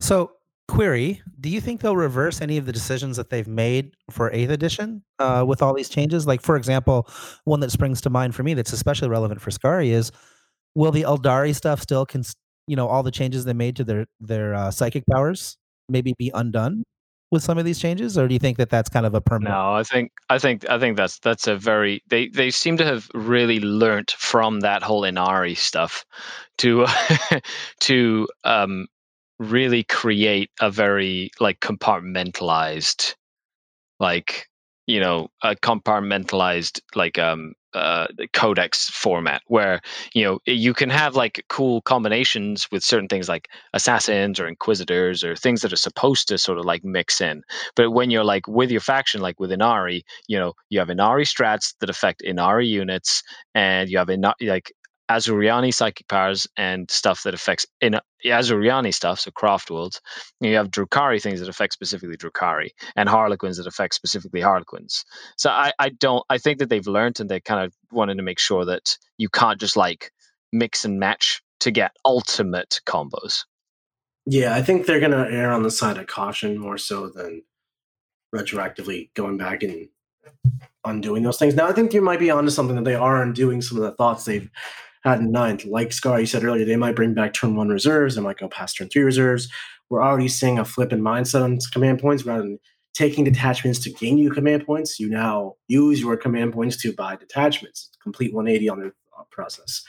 So, 0.00 0.32
query: 0.66 1.20
Do 1.40 1.50
you 1.50 1.60
think 1.60 1.82
they'll 1.82 1.94
reverse 1.94 2.40
any 2.40 2.56
of 2.56 2.64
the 2.64 2.72
decisions 2.72 3.18
that 3.18 3.28
they've 3.28 3.46
made 3.46 3.92
for 4.10 4.32
Eighth 4.32 4.48
Edition 4.48 5.04
uh, 5.18 5.44
with 5.46 5.60
all 5.60 5.74
these 5.74 5.90
changes? 5.90 6.26
Like, 6.26 6.40
for 6.40 6.56
example, 6.56 7.06
one 7.44 7.60
that 7.60 7.70
springs 7.70 8.00
to 8.00 8.10
mind 8.10 8.34
for 8.34 8.42
me 8.42 8.54
that's 8.54 8.72
especially 8.72 9.10
relevant 9.10 9.42
for 9.42 9.50
Skari 9.50 9.88
is: 9.88 10.10
Will 10.74 10.90
the 10.90 11.02
Aeldari 11.02 11.54
stuff 11.54 11.82
still, 11.82 12.06
cons- 12.06 12.34
you 12.66 12.74
know, 12.74 12.88
all 12.88 13.02
the 13.02 13.10
changes 13.10 13.44
they 13.44 13.52
made 13.52 13.76
to 13.76 13.84
their 13.84 14.06
their 14.20 14.54
uh, 14.54 14.70
psychic 14.70 15.04
powers 15.10 15.58
maybe 15.88 16.14
be 16.18 16.30
undone 16.34 16.84
with 17.32 17.42
some 17.42 17.58
of 17.58 17.64
these 17.64 17.80
changes, 17.80 18.16
or 18.18 18.28
do 18.28 18.34
you 18.34 18.38
think 18.38 18.58
that 18.58 18.68
that's 18.68 18.90
kind 18.90 19.06
of 19.06 19.14
a 19.14 19.20
permanent? 19.20 19.54
No, 19.54 19.74
I 19.74 19.82
think 19.82 20.12
I 20.28 20.38
think 20.38 20.68
I 20.68 20.78
think 20.78 20.96
that's 20.96 21.18
that's 21.18 21.48
a 21.48 21.56
very 21.56 22.02
they 22.08 22.28
they 22.28 22.50
seem 22.50 22.76
to 22.76 22.84
have 22.84 23.08
really 23.14 23.58
learnt 23.58 24.12
from 24.12 24.60
that 24.60 24.82
whole 24.82 25.02
Ynnari 25.02 25.56
stuff 25.56 26.04
to 26.58 26.86
to 27.80 28.28
um 28.44 28.86
really 29.38 29.82
create 29.82 30.50
a 30.60 30.70
very 30.70 31.30
like 31.40 31.58
compartmentalized 31.60 33.14
like 33.98 34.46
you 34.86 35.00
know 35.00 35.28
a 35.42 35.56
compartmentalized 35.56 36.80
like 36.94 37.18
um 37.18 37.54
uh 37.74 38.06
codex 38.32 38.88
format 38.90 39.42
where 39.46 39.80
you 40.14 40.24
know 40.24 40.38
you 40.46 40.74
can 40.74 40.90
have 40.90 41.16
like 41.16 41.44
cool 41.48 41.80
combinations 41.82 42.68
with 42.70 42.82
certain 42.84 43.08
things 43.08 43.28
like 43.28 43.48
assassins 43.72 44.38
or 44.38 44.46
inquisitors 44.46 45.24
or 45.24 45.34
things 45.36 45.62
that 45.62 45.72
are 45.72 45.76
supposed 45.76 46.28
to 46.28 46.38
sort 46.38 46.58
of 46.58 46.64
like 46.64 46.84
mix 46.84 47.20
in. 47.20 47.42
But 47.76 47.90
when 47.90 48.10
you're 48.10 48.24
like 48.24 48.46
with 48.46 48.70
your 48.70 48.80
faction 48.80 49.20
like 49.20 49.40
with 49.40 49.50
Ynnari 49.50 50.02
you 50.28 50.38
know 50.38 50.52
you 50.70 50.78
have 50.78 50.88
Ynnari 50.88 51.26
strats 51.26 51.74
that 51.80 51.90
affect 51.90 52.22
Ynnari 52.22 52.66
units 52.66 53.22
and 53.54 53.88
you 53.88 53.98
have 53.98 54.08
in, 54.10 54.22
like 54.40 54.72
Asuryani 55.10 55.74
psychic 55.74 56.08
powers 56.08 56.46
and 56.56 56.90
stuff 56.90 57.22
that 57.24 57.34
affects 57.34 57.66
in 57.80 57.98
Asuryani 58.24 58.94
stuff, 58.94 59.20
so 59.20 59.30
craft 59.30 59.70
worlds. 59.70 60.00
You 60.40 60.54
have 60.56 60.70
Drukhari 60.70 61.20
things 61.20 61.40
that 61.40 61.48
affect 61.48 61.72
specifically 61.72 62.16
Drukhari, 62.16 62.70
and 62.96 63.08
Harlequins 63.08 63.56
that 63.58 63.66
affect 63.66 63.94
specifically 63.94 64.40
Harlequins. 64.40 65.04
So 65.36 65.50
I, 65.50 65.72
I 65.78 65.90
don't 65.90 66.24
I 66.30 66.38
think 66.38 66.58
that 66.58 66.68
they've 66.68 66.86
learned 66.86 67.20
and 67.20 67.28
they 67.28 67.40
kind 67.40 67.64
of 67.64 67.74
wanted 67.90 68.16
to 68.16 68.22
make 68.22 68.38
sure 68.38 68.64
that 68.64 68.96
you 69.18 69.28
can't 69.28 69.60
just 69.60 69.76
like 69.76 70.12
mix 70.52 70.84
and 70.84 70.98
match 70.98 71.42
to 71.60 71.70
get 71.70 71.92
ultimate 72.04 72.80
combos. 72.86 73.44
Yeah, 74.24 74.54
I 74.54 74.62
think 74.62 74.86
they're 74.86 75.00
gonna 75.00 75.26
err 75.28 75.52
on 75.52 75.62
the 75.62 75.70
side 75.70 75.98
of 75.98 76.06
caution 76.06 76.58
more 76.58 76.78
so 76.78 77.08
than 77.08 77.42
retroactively 78.34 79.10
going 79.14 79.36
back 79.36 79.62
and 79.62 79.88
undoing 80.84 81.22
those 81.22 81.38
things. 81.38 81.54
Now 81.54 81.68
I 81.68 81.72
think 81.72 81.92
you 81.92 82.00
might 82.00 82.20
be 82.20 82.30
onto 82.30 82.50
something 82.50 82.76
that 82.76 82.84
they 82.84 82.94
are 82.94 83.22
undoing 83.22 83.62
some 83.62 83.78
of 83.78 83.82
the 83.84 83.92
thoughts 83.92 84.24
they've 84.24 84.48
had 85.04 85.20
in 85.20 85.32
ninth. 85.32 85.64
Like 85.64 85.92
Scar, 85.92 86.20
you 86.20 86.26
said 86.26 86.44
earlier, 86.44 86.64
they 86.64 86.76
might 86.76 86.96
bring 86.96 87.14
back 87.14 87.32
turn 87.32 87.56
one 87.56 87.68
reserves. 87.68 88.14
They 88.14 88.22
might 88.22 88.38
go 88.38 88.48
past 88.48 88.76
turn 88.76 88.88
three 88.88 89.02
reserves. 89.02 89.48
We're 89.90 90.02
already 90.02 90.28
seeing 90.28 90.58
a 90.58 90.64
flip 90.64 90.92
in 90.92 91.00
mindset 91.02 91.42
on 91.42 91.58
command 91.72 92.00
points 92.00 92.24
rather 92.24 92.42
than 92.42 92.58
taking 92.94 93.24
detachments 93.24 93.78
to 93.80 93.90
gain 93.90 94.18
you 94.18 94.30
command 94.30 94.64
points. 94.64 95.00
You 95.00 95.08
now 95.08 95.54
use 95.68 96.00
your 96.00 96.16
command 96.16 96.52
points 96.52 96.76
to 96.78 96.92
buy 96.92 97.16
detachments. 97.16 97.90
Complete 98.02 98.32
180 98.32 98.68
on 98.68 98.80
the 98.80 98.86
uh, 98.86 99.24
process. 99.30 99.82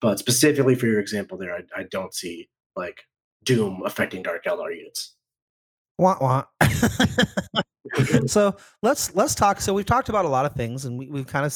But 0.00 0.18
specifically 0.18 0.74
for 0.74 0.86
your 0.86 1.00
example 1.00 1.36
there, 1.36 1.54
I, 1.54 1.80
I 1.80 1.82
don't 1.90 2.14
see 2.14 2.48
like 2.76 3.02
Doom 3.44 3.82
affecting 3.84 4.22
Dark 4.22 4.44
Eldar 4.44 4.74
units. 4.74 5.14
Wah, 5.98 6.16
wah. 6.20 6.44
so 8.26 8.56
let's 8.82 9.14
let's 9.14 9.34
talk. 9.34 9.60
So 9.60 9.74
we've 9.74 9.84
talked 9.84 10.08
about 10.08 10.24
a 10.24 10.28
lot 10.28 10.46
of 10.46 10.54
things, 10.54 10.86
and 10.86 10.98
we, 10.98 11.08
we've 11.08 11.26
kind 11.26 11.44
of 11.44 11.54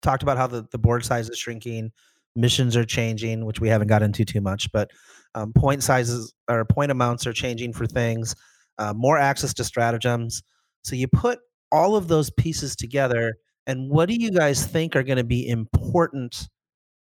talked 0.00 0.22
about 0.22 0.38
how 0.38 0.46
the, 0.46 0.66
the 0.70 0.78
board 0.78 1.04
size 1.04 1.28
is 1.28 1.38
shrinking 1.38 1.92
missions 2.36 2.76
are 2.76 2.84
changing, 2.84 3.44
which 3.44 3.60
we 3.60 3.68
haven't 3.68 3.88
got 3.88 4.02
into 4.02 4.24
too 4.24 4.40
much, 4.40 4.70
but 4.72 4.90
um, 5.34 5.52
point 5.52 5.82
sizes 5.82 6.32
or 6.48 6.64
point 6.64 6.90
amounts 6.90 7.26
are 7.26 7.32
changing 7.32 7.72
for 7.72 7.86
things, 7.86 8.34
uh, 8.78 8.92
more 8.94 9.18
access 9.18 9.54
to 9.54 9.64
stratagems. 9.64 10.42
So 10.84 10.96
you 10.96 11.08
put 11.08 11.38
all 11.70 11.96
of 11.96 12.08
those 12.08 12.30
pieces 12.30 12.76
together, 12.76 13.34
and 13.66 13.90
what 13.90 14.08
do 14.08 14.14
you 14.14 14.30
guys 14.30 14.66
think 14.66 14.96
are 14.96 15.02
going 15.02 15.18
to 15.18 15.24
be 15.24 15.48
important 15.48 16.48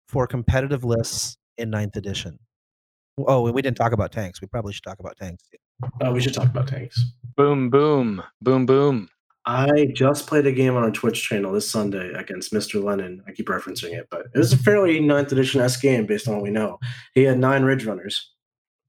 for 0.08 0.26
competitive 0.26 0.84
lists 0.84 1.36
in 1.58 1.70
ninth 1.70 1.96
edition? 1.96 2.38
Oh, 3.18 3.50
we 3.50 3.62
didn't 3.62 3.76
talk 3.76 3.92
about 3.92 4.10
tanks. 4.10 4.40
We 4.40 4.48
probably 4.48 4.72
should 4.72 4.82
talk 4.82 4.98
about 4.98 5.16
tanks. 5.16 5.44
Uh, 6.04 6.10
we 6.12 6.20
should 6.20 6.34
talk 6.34 6.46
about 6.46 6.66
tanks. 6.66 7.00
Boom, 7.36 7.70
boom, 7.70 8.22
boom, 8.42 8.66
boom. 8.66 9.08
I 9.46 9.86
just 9.94 10.26
played 10.26 10.46
a 10.46 10.52
game 10.52 10.74
on 10.76 10.82
our 10.84 10.90
Twitch 10.90 11.22
channel 11.22 11.52
this 11.52 11.70
Sunday 11.70 12.12
against 12.14 12.52
Mr. 12.52 12.82
Lennon. 12.82 13.22
I 13.26 13.32
keep 13.32 13.46
referencing 13.46 13.92
it, 13.92 14.08
but 14.10 14.26
it 14.34 14.38
was 14.38 14.52
a 14.52 14.58
fairly 14.58 15.00
9th 15.00 15.32
edition 15.32 15.60
S 15.60 15.76
game 15.76 16.06
based 16.06 16.26
on 16.28 16.34
what 16.34 16.42
we 16.42 16.50
know. 16.50 16.78
He 17.14 17.22
had 17.24 17.38
nine 17.38 17.62
Ridge 17.64 17.84
Runners, 17.84 18.30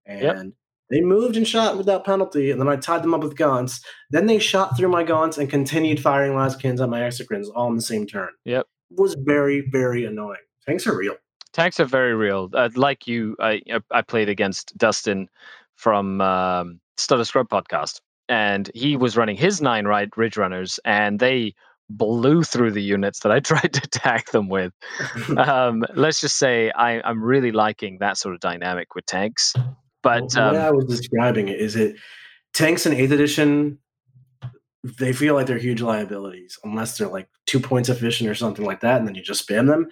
and 0.05 0.21
Yep. 0.21 0.45
they 0.89 1.01
moved 1.01 1.35
and 1.35 1.45
shot 1.47 1.77
without 1.77 2.05
penalty, 2.05 2.51
and 2.51 2.59
then 2.61 2.69
I 2.69 2.77
tied 2.77 3.03
them 3.03 3.13
up 3.13 3.21
with 3.21 3.35
gaunts. 3.37 3.81
Then 4.11 4.27
they 4.27 4.39
shot 4.39 4.77
through 4.77 4.89
my 4.89 5.03
gaunts 5.03 5.37
and 5.37 5.49
continued 5.49 5.99
firing 5.99 6.31
lascannons 6.33 6.81
at 6.81 6.89
my 6.89 7.01
Exocrines 7.01 7.47
all 7.53 7.67
in 7.69 7.75
the 7.75 7.81
same 7.81 8.07
turn. 8.07 8.29
Yep. 8.45 8.65
It 8.91 8.99
was 8.99 9.15
very, 9.19 9.67
very 9.71 10.05
annoying. 10.05 10.39
Tanks 10.65 10.87
are 10.87 10.95
real. 10.97 11.15
Tanks 11.51 11.79
are 11.79 11.85
very 11.85 12.13
real. 12.15 12.49
Uh, 12.53 12.69
like 12.75 13.07
you, 13.07 13.35
I 13.39 13.61
I 13.91 14.01
played 14.01 14.29
against 14.29 14.77
Dustin 14.77 15.29
from 15.75 16.21
um, 16.21 16.79
Stutter 16.97 17.23
Scrub 17.25 17.49
podcast, 17.49 17.99
and 18.29 18.69
he 18.73 18.97
was 18.97 19.17
running 19.17 19.37
his 19.37 19.61
nine 19.61 19.85
right 19.85 20.09
Ridge 20.15 20.37
Runners, 20.37 20.79
and 20.85 21.19
they 21.19 21.53
blew 21.89 22.43
through 22.43 22.71
the 22.71 22.81
units 22.81 23.19
that 23.19 23.31
I 23.31 23.39
tried 23.41 23.73
to 23.73 23.81
attack 23.83 24.31
them 24.31 24.49
with. 24.49 24.73
Um, 25.37 25.83
let's 25.95 26.21
just 26.21 26.37
say 26.37 26.71
I, 26.71 27.01
I'm 27.01 27.21
really 27.21 27.51
liking 27.51 27.97
that 27.99 28.17
sort 28.17 28.35
of 28.35 28.41
dynamic 28.41 28.95
with 28.95 29.05
tanks. 29.05 29.53
But 30.01 30.29
the 30.31 30.39
way 30.39 30.47
um, 30.47 30.55
I 30.55 30.71
was 30.71 30.85
describing 30.85 31.47
it 31.47 31.59
is 31.59 31.75
it 31.75 31.95
tanks 32.53 32.85
in 32.85 32.93
eighth 32.93 33.11
edition, 33.11 33.79
they 34.99 35.13
feel 35.13 35.33
like 35.33 35.47
they're 35.47 35.57
huge 35.57 35.81
liabilities 35.81 36.57
unless 36.63 36.97
they're 36.97 37.07
like 37.07 37.27
two 37.47 37.59
points 37.59 37.89
efficient 37.89 38.29
or 38.29 38.35
something 38.35 38.65
like 38.65 38.81
that, 38.81 38.99
and 38.99 39.07
then 39.07 39.15
you 39.15 39.23
just 39.23 39.47
spam 39.47 39.67
them. 39.67 39.87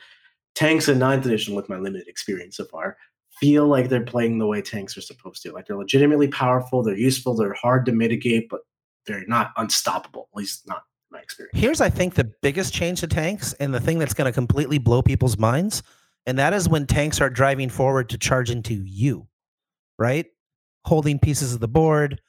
Tanks 0.56 0.88
in 0.88 1.00
ninth 1.00 1.26
edition, 1.26 1.56
with 1.56 1.68
my 1.68 1.78
limited 1.78 2.08
experience 2.08 2.58
so 2.58 2.66
far, 2.66 2.96
feel 3.44 3.68
like 3.68 3.90
they're 3.90 4.06
playing 4.06 4.38
the 4.40 4.48
way 4.48 4.62
tanks 4.62 4.98
are 4.98 5.02
supposed 5.02 5.44
to. 5.44 5.52
Like 5.52 5.68
they're 5.68 5.76
legitimately 5.76 6.30
powerful, 6.30 6.82
they're 6.82 6.96
useful, 6.96 7.36
they're 7.36 7.54
hard 7.54 7.86
to 7.88 7.92
mitigate, 7.92 8.48
but 8.48 8.62
they're 9.06 9.26
not 9.28 9.52
unstoppable. 9.58 10.30
At 10.32 10.38
least 10.38 10.66
not 10.66 10.84
my 11.12 11.20
experience. 11.20 11.60
Here's, 11.60 11.82
I 11.82 11.90
think, 11.90 12.16
the 12.16 12.32
biggest 12.42 12.74
change 12.74 13.02
to 13.02 13.08
tanks 13.08 13.52
and 13.60 13.74
the 13.74 13.82
thing 13.82 14.00
that's 14.00 14.14
going 14.14 14.28
to 14.28 14.32
completely 14.32 14.78
blow 14.78 15.02
people's 15.02 15.38
minds. 15.38 15.84
And 16.26 16.40
that 16.40 16.54
is 16.54 16.70
when 16.70 16.88
tanks 16.88 17.20
are 17.20 17.30
driving 17.30 17.68
forward 17.68 18.08
to 18.12 18.18
charge 18.18 18.50
into 18.50 18.76
you, 18.76 19.28
right? 20.00 20.26
Holding 20.86 21.20
pieces 21.20 21.54
of 21.54 21.60
the 21.60 21.68
board, 21.68 22.22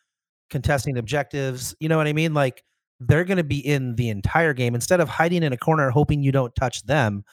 contesting 0.51 0.99
objectives. 0.99 1.77
You 1.79 1.89
know 1.89 1.97
what 1.97 2.09
I 2.09 2.13
mean? 2.13 2.35
Like 2.35 2.65
they're 2.99 3.25
going 3.25 3.37
to 3.37 3.45
be 3.45 3.65
in 3.65 3.95
the 3.95 4.09
entire 4.09 4.53
game 4.53 4.75
instead 4.75 4.99
of 4.99 5.09
hiding 5.09 5.45
in 5.45 5.53
a 5.53 5.57
corner 5.57 5.91
hoping 5.91 6.25
you 6.25 6.33
don't 6.33 6.55
touch 6.57 6.83
them. 6.87 7.25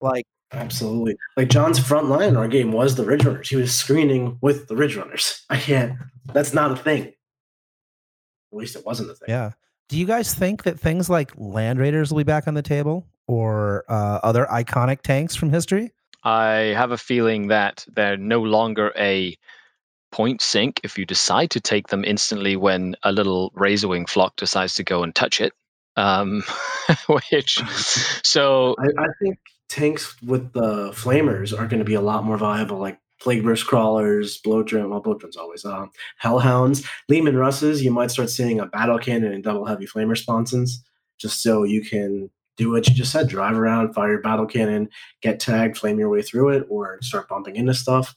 Like, 0.00 0.24
Absolutely. 0.52 1.16
Like 1.36 1.48
John's 1.48 1.78
front 1.78 2.08
line 2.08 2.28
in 2.30 2.36
our 2.36 2.48
game 2.48 2.72
was 2.72 2.94
the 2.94 3.04
Ridge 3.04 3.24
Runners. 3.24 3.48
He 3.48 3.56
was 3.56 3.74
screening 3.74 4.38
with 4.40 4.68
the 4.68 4.76
Ridge 4.76 4.96
Runners. 4.96 5.44
I 5.50 5.58
can't. 5.58 5.98
That's 6.32 6.52
not 6.52 6.72
a 6.72 6.76
thing. 6.76 7.06
At 8.52 8.58
least 8.58 8.76
it 8.76 8.86
wasn't 8.86 9.10
a 9.10 9.14
thing. 9.14 9.28
yeah. 9.28 9.52
Do 9.88 9.98
you 9.98 10.06
guys 10.06 10.34
think 10.34 10.64
that 10.64 10.80
things 10.80 11.08
like 11.08 11.30
Land 11.36 11.78
Raiders 11.78 12.10
will 12.10 12.18
be 12.18 12.24
back 12.24 12.48
on 12.48 12.54
the 12.54 12.62
table 12.62 13.06
or 13.28 13.84
uh, 13.88 14.18
other 14.22 14.46
iconic 14.46 15.02
tanks 15.02 15.36
from 15.36 15.50
history? 15.50 15.92
I 16.24 16.74
have 16.76 16.90
a 16.90 16.98
feeling 16.98 17.48
that 17.48 17.86
they're 17.94 18.16
no 18.16 18.42
longer 18.42 18.92
a 18.96 19.36
point 20.10 20.42
sink 20.42 20.80
if 20.82 20.98
you 20.98 21.04
decide 21.04 21.50
to 21.50 21.60
take 21.60 21.88
them 21.88 22.04
instantly 22.04 22.56
when 22.56 22.96
a 23.04 23.12
little 23.12 23.52
Razorwing 23.52 24.08
flock 24.08 24.34
decides 24.36 24.74
to 24.74 24.82
go 24.82 25.04
and 25.04 25.14
touch 25.14 25.40
it. 25.40 25.52
Um, 25.96 26.42
which, 27.30 27.60
so 28.24 28.74
I, 28.80 29.04
I 29.04 29.06
think 29.22 29.38
tanks 29.68 30.20
with 30.22 30.52
the 30.52 30.92
flamers 30.92 31.52
are 31.52 31.66
going 31.66 31.78
to 31.80 31.84
be 31.84 31.94
a 31.94 32.00
lot 32.00 32.24
more 32.24 32.38
viable, 32.38 32.78
like 32.78 32.98
plague 33.20 33.44
burst 33.44 33.66
crawlers, 33.66 34.38
bloat 34.38 34.66
drone. 34.66 34.90
Well, 34.90 35.00
bloat 35.00 35.20
drone's 35.20 35.36
always 35.36 35.64
um, 35.64 35.90
hellhounds, 36.18 36.86
Leman 37.08 37.36
Russes. 37.36 37.82
You 37.82 37.90
might 37.90 38.10
start 38.10 38.30
seeing 38.30 38.60
a 38.60 38.66
battle 38.66 38.98
cannon 38.98 39.32
and 39.32 39.44
double 39.44 39.64
heavy 39.64 39.86
flamer 39.86 40.16
sponsons, 40.16 40.82
just 41.18 41.42
so 41.42 41.64
you 41.64 41.82
can 41.82 42.30
do 42.56 42.70
what 42.70 42.88
you 42.88 42.94
just 42.94 43.12
said: 43.12 43.28
drive 43.28 43.56
around, 43.56 43.94
fire 43.94 44.12
your 44.12 44.20
battle 44.20 44.46
cannon, 44.46 44.88
get 45.22 45.40
tagged, 45.40 45.76
flame 45.76 45.98
your 45.98 46.08
way 46.08 46.22
through 46.22 46.50
it, 46.50 46.66
or 46.68 46.98
start 47.02 47.28
bumping 47.28 47.56
into 47.56 47.74
stuff. 47.74 48.14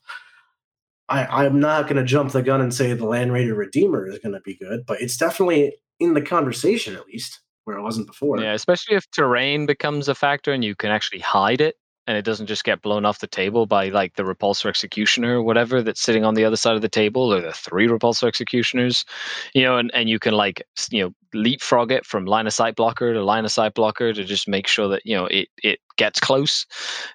I, 1.08 1.46
I'm 1.46 1.60
not 1.60 1.86
going 1.86 1.96
to 1.96 2.04
jump 2.04 2.32
the 2.32 2.44
gun 2.44 2.62
and 2.62 2.74
say 2.74 2.94
the 2.94 3.06
Land 3.06 3.34
Raider 3.34 3.56
Redeemer 3.56 4.08
is 4.08 4.20
going 4.20 4.34
to 4.34 4.42
be 4.42 4.56
good, 4.56 4.86
but 4.86 5.02
it's 5.02 5.18
definitely 5.18 5.76
in 6.00 6.14
the 6.14 6.22
conversation 6.22 6.96
at 6.96 7.08
least 7.08 7.40
where 7.66 7.78
it 7.78 7.82
wasn't 7.82 8.08
before. 8.08 8.40
yeah, 8.40 8.54
especially 8.54 8.96
if 8.96 9.10
terrain 9.12 9.66
becomes 9.66 10.08
a 10.08 10.16
factor 10.16 10.52
and 10.52 10.64
you 10.64 10.76
can 10.76 10.92
actually 10.92 11.20
hide 11.20 11.62
it 11.62 11.76
and 12.08 12.18
it 12.18 12.26
doesn't 12.26 12.48
just 12.48 12.64
get 12.64 12.82
blown 12.82 13.06
off 13.06 13.20
the 13.20 13.28
table 13.28 13.68
by 13.68 13.90
like 13.90 14.16
the 14.16 14.24
repulsor 14.24 14.66
executioner 14.68 15.38
or 15.38 15.44
whatever 15.44 15.84
that's 15.84 16.02
sitting 16.02 16.26
on 16.26 16.34
the 16.34 16.44
other 16.44 16.56
side 16.56 16.76
of 16.76 16.82
the 16.82 16.90
table 16.90 17.32
or 17.32 17.40
the 17.40 17.54
three 17.54 17.88
repulsor 17.88 18.28
executioners 18.28 19.06
you 19.54 19.62
know 19.62 19.78
and, 19.78 19.92
and 19.94 20.10
you 20.10 20.18
can 20.18 20.34
like 20.34 20.64
you 20.90 21.04
know 21.04 21.12
leapfrog 21.34 21.92
it 21.92 22.06
from 22.06 22.26
line 22.26 22.48
of 22.48 22.54
sight 22.54 22.76
blocker 22.76 23.14
to 23.14 23.24
line 23.24 23.46
of 23.46 23.52
sight 23.52 23.76
blocker 23.76 24.12
to 24.12 24.24
just 24.24 24.48
make 24.48 24.66
sure 24.66 24.88
that 24.88 25.06
you 25.06 25.16
know 25.16 25.28
it 25.28 25.48
it 25.62 25.80
gets 25.98 26.20
close 26.20 26.66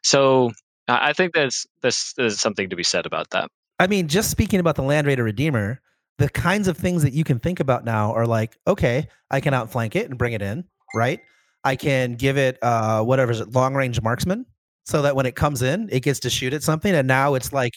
so 0.03 0.51
i 0.86 1.11
I 1.11 1.12
think 1.12 1.34
there's 1.34 1.66
there's 1.82 2.12
there's 2.16 2.40
something 2.40 2.70
to 2.70 2.76
be 2.76 2.84
said 2.84 3.07
about 3.07 3.30
that 3.30 3.51
I 3.80 3.86
mean, 3.86 4.09
just 4.09 4.30
speaking 4.30 4.61
about 4.61 4.76
the 4.76 4.82
Land 4.82 5.07
Raider 5.07 5.24
Redeemer, 5.24 5.80
the 6.18 6.28
kinds 6.28 6.68
of 6.68 6.76
things 6.76 7.02
that 7.02 7.12
you 7.12 7.24
can 7.24 7.38
think 7.38 7.60
about 7.60 7.84
now 7.84 8.12
are 8.12 8.26
like, 8.26 8.56
okay, 8.66 9.08
I 9.30 9.40
can 9.40 9.54
outflank 9.54 9.96
it 9.96 10.08
and 10.08 10.18
bring 10.18 10.32
it 10.32 10.42
in, 10.42 10.64
right? 10.94 11.20
I 11.64 11.76
can 11.76 12.14
give 12.14 12.36
it 12.36 12.58
uh 12.62 13.02
whatever 13.02 13.32
is 13.32 13.40
it, 13.40 13.52
long 13.52 13.74
range 13.74 14.00
marksman, 14.02 14.46
so 14.84 15.02
that 15.02 15.16
when 15.16 15.26
it 15.26 15.34
comes 15.34 15.62
in, 15.62 15.88
it 15.90 16.00
gets 16.00 16.20
to 16.20 16.30
shoot 16.30 16.52
at 16.52 16.62
something, 16.62 16.94
and 16.94 17.08
now 17.08 17.34
it's 17.34 17.52
like 17.52 17.74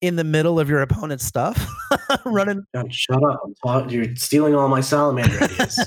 in 0.00 0.16
the 0.16 0.24
middle 0.24 0.60
of 0.60 0.68
your 0.68 0.80
opponent's 0.80 1.24
stuff, 1.24 1.68
running. 2.24 2.64
Shut 2.90 3.22
up! 3.22 3.40
Talking. 3.64 3.90
You're 3.90 4.16
stealing 4.16 4.54
all 4.54 4.68
my 4.68 4.80
salamander 4.80 5.42
ideas. 5.42 5.78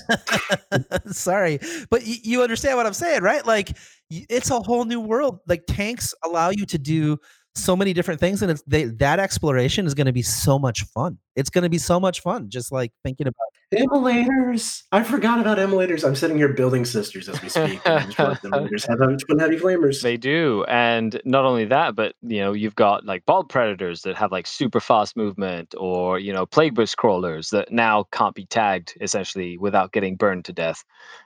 Sorry, 1.17 1.59
but 1.89 2.03
y- 2.03 2.19
you 2.23 2.43
understand 2.43 2.77
what 2.77 2.85
I'm 2.85 2.93
saying, 2.93 3.21
right? 3.23 3.45
Like 3.45 3.75
it's 4.09 4.51
a 4.51 4.59
whole 4.59 4.85
new 4.85 4.99
world. 4.99 5.39
Like 5.47 5.63
tanks 5.67 6.13
allow 6.23 6.49
you 6.49 6.65
to 6.67 6.77
do 6.77 7.17
so 7.55 7.75
many 7.75 7.93
different 7.93 8.19
things, 8.19 8.41
and 8.41 8.51
it's 8.51 8.63
they, 8.65 8.85
that 8.85 9.19
exploration 9.19 9.85
is 9.85 9.93
going 9.93 10.05
to 10.05 10.13
be 10.13 10.21
so 10.21 10.57
much 10.57 10.83
fun. 10.83 11.17
It's 11.35 11.49
going 11.49 11.63
to 11.63 11.69
be 11.69 11.77
so 11.77 11.99
much 11.99 12.21
fun, 12.21 12.49
just 12.49 12.71
like 12.71 12.91
thinking 13.03 13.27
about. 13.27 13.47
immolators 13.71 14.83
I 14.91 15.03
forgot 15.03 15.39
about 15.39 15.57
immolators 15.59 16.03
I'm 16.03 16.15
sitting 16.15 16.37
here 16.37 16.49
building 16.49 16.83
sisters 16.83 17.29
as 17.29 17.41
we 17.41 17.49
speak. 17.49 17.79
and 17.85 17.99
I 17.99 18.05
just 18.05 18.17
realized 18.19 18.45
immolators 18.45 18.85
have 18.85 18.99
heavy- 18.99 19.17
twin 19.17 19.39
heavy 19.39 19.57
flamers. 19.57 20.01
They 20.01 20.17
do, 20.17 20.63
and 20.67 21.19
not 21.25 21.45
only 21.45 21.65
that, 21.65 21.95
but 21.95 22.15
you 22.21 22.39
know 22.39 22.53
you've 22.53 22.75
got 22.75 23.05
like 23.05 23.25
Baal 23.25 23.43
predators 23.43 24.01
that 24.03 24.15
have 24.15 24.31
like 24.31 24.47
super 24.47 24.79
fast 24.79 25.17
movement, 25.17 25.75
or 25.77 26.19
you 26.19 26.31
know 26.31 26.45
plague 26.45 26.75
burst 26.75 26.97
crawlers 26.97 27.49
that 27.49 27.71
now 27.71 28.05
can't 28.11 28.35
be 28.35 28.45
tagged 28.45 28.97
essentially 29.01 29.57
without 29.57 29.91
getting 29.91 30.15
burned 30.15 30.45
to 30.45 30.53
death. 30.53 30.83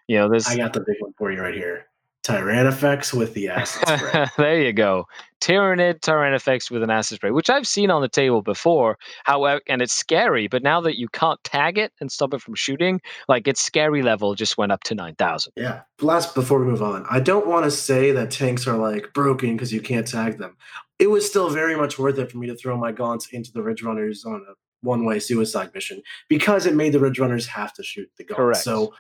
You 0.08 0.18
know, 0.18 0.30
there's 0.30 0.48
I 0.48 0.58
got 0.58 0.74
the 0.74 0.82
big 0.82 0.98
one 1.00 1.14
for 1.18 1.32
you 1.32 1.42
right 1.42 1.56
here. 1.56 1.88
Tyrannofex 2.26 3.14
with 3.14 3.34
the 3.34 3.50
acid 3.50 3.88
spray. 3.88 4.26
there 4.38 4.62
you 4.62 4.74
go, 4.74 5.06
Tyranid 5.42 6.00
Tyrannofex 6.00 6.72
with 6.72 6.82
an 6.82 6.90
acid 6.90 7.18
spray, 7.18 7.32
which 7.32 7.50
I've 7.50 7.68
seen 7.68 7.92
on 7.92 8.02
the 8.02 8.10
table 8.10 8.42
before. 8.42 8.98
However, 9.26 9.62
and 9.68 9.82
it's 9.82 9.94
scary, 9.94 10.48
but 10.48 10.64
now 10.64 10.82
that 10.82 10.98
you 10.98 11.08
can't 11.10 11.44
tag 11.44 11.78
it 11.78 11.92
and 12.02 12.12
stop 12.12 12.34
it 12.34 12.42
from 12.42 12.56
shooting, 12.56 13.00
like 13.28 13.48
its 13.48 13.62
scary 13.62 14.02
level 14.02 14.34
just 14.36 14.58
went 14.58 14.72
up 14.72 14.84
to 14.86 14.96
nine 14.96 15.16
thousand. 15.16 15.54
yeah. 15.56 15.82
Last 16.02 16.36
before 16.36 16.60
we 16.60 16.66
move 16.66 16.82
on, 16.82 17.06
I 17.10 17.20
don't 17.20 17.48
want 17.48 17.66
to 17.66 17.72
say 17.72 18.12
that 18.12 18.32
tanks 18.32 18.68
are 18.68 18.78
like 18.78 19.14
broken 19.14 19.54
because 19.56 19.72
you 19.72 19.82
can't 19.82 20.08
tag 20.08 20.38
them. 20.40 20.58
It 20.98 21.08
was 21.08 21.26
still 21.28 21.50
very 21.50 21.76
much 21.76 22.00
worth 22.00 22.18
it 22.20 22.32
for 22.32 22.38
me 22.38 22.48
to 22.48 22.56
throw 22.56 22.78
my 22.78 22.92
gaunts 22.92 23.28
into 23.32 23.52
the 23.52 23.62
Ridge 23.62 23.84
Runners 23.84 24.26
on 24.26 24.46
a 24.50 24.54
one-way 24.82 25.20
suicide 25.20 25.72
mission 25.74 26.02
because 26.30 26.66
it 26.66 26.76
made 26.76 26.94
the 26.94 27.00
Ridge 27.00 27.20
Runners 27.20 27.48
have 27.48 27.74
to 27.74 27.84
shoot 27.84 28.10
the 28.18 28.24
gaunts. 28.24 28.38
Correct. 28.38 28.64
So 28.64 28.94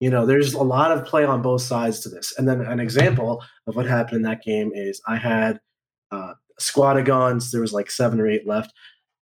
you 0.00 0.10
know, 0.10 0.26
there's 0.26 0.54
a 0.54 0.62
lot 0.62 0.92
of 0.92 1.04
play 1.04 1.24
on 1.24 1.42
both 1.42 1.62
sides 1.62 2.00
to 2.00 2.08
this. 2.08 2.32
And 2.38 2.48
then 2.48 2.60
an 2.60 2.80
example 2.80 3.42
of 3.66 3.76
what 3.76 3.86
happened 3.86 4.16
in 4.16 4.22
that 4.22 4.42
game 4.42 4.70
is 4.74 5.00
I 5.06 5.16
had 5.16 5.60
uh, 6.12 6.34
a 6.56 6.60
squad 6.60 6.98
of 6.98 7.04
gaunts. 7.04 7.50
There 7.50 7.60
was 7.60 7.72
like 7.72 7.90
seven 7.90 8.20
or 8.20 8.28
eight 8.28 8.46
left. 8.46 8.72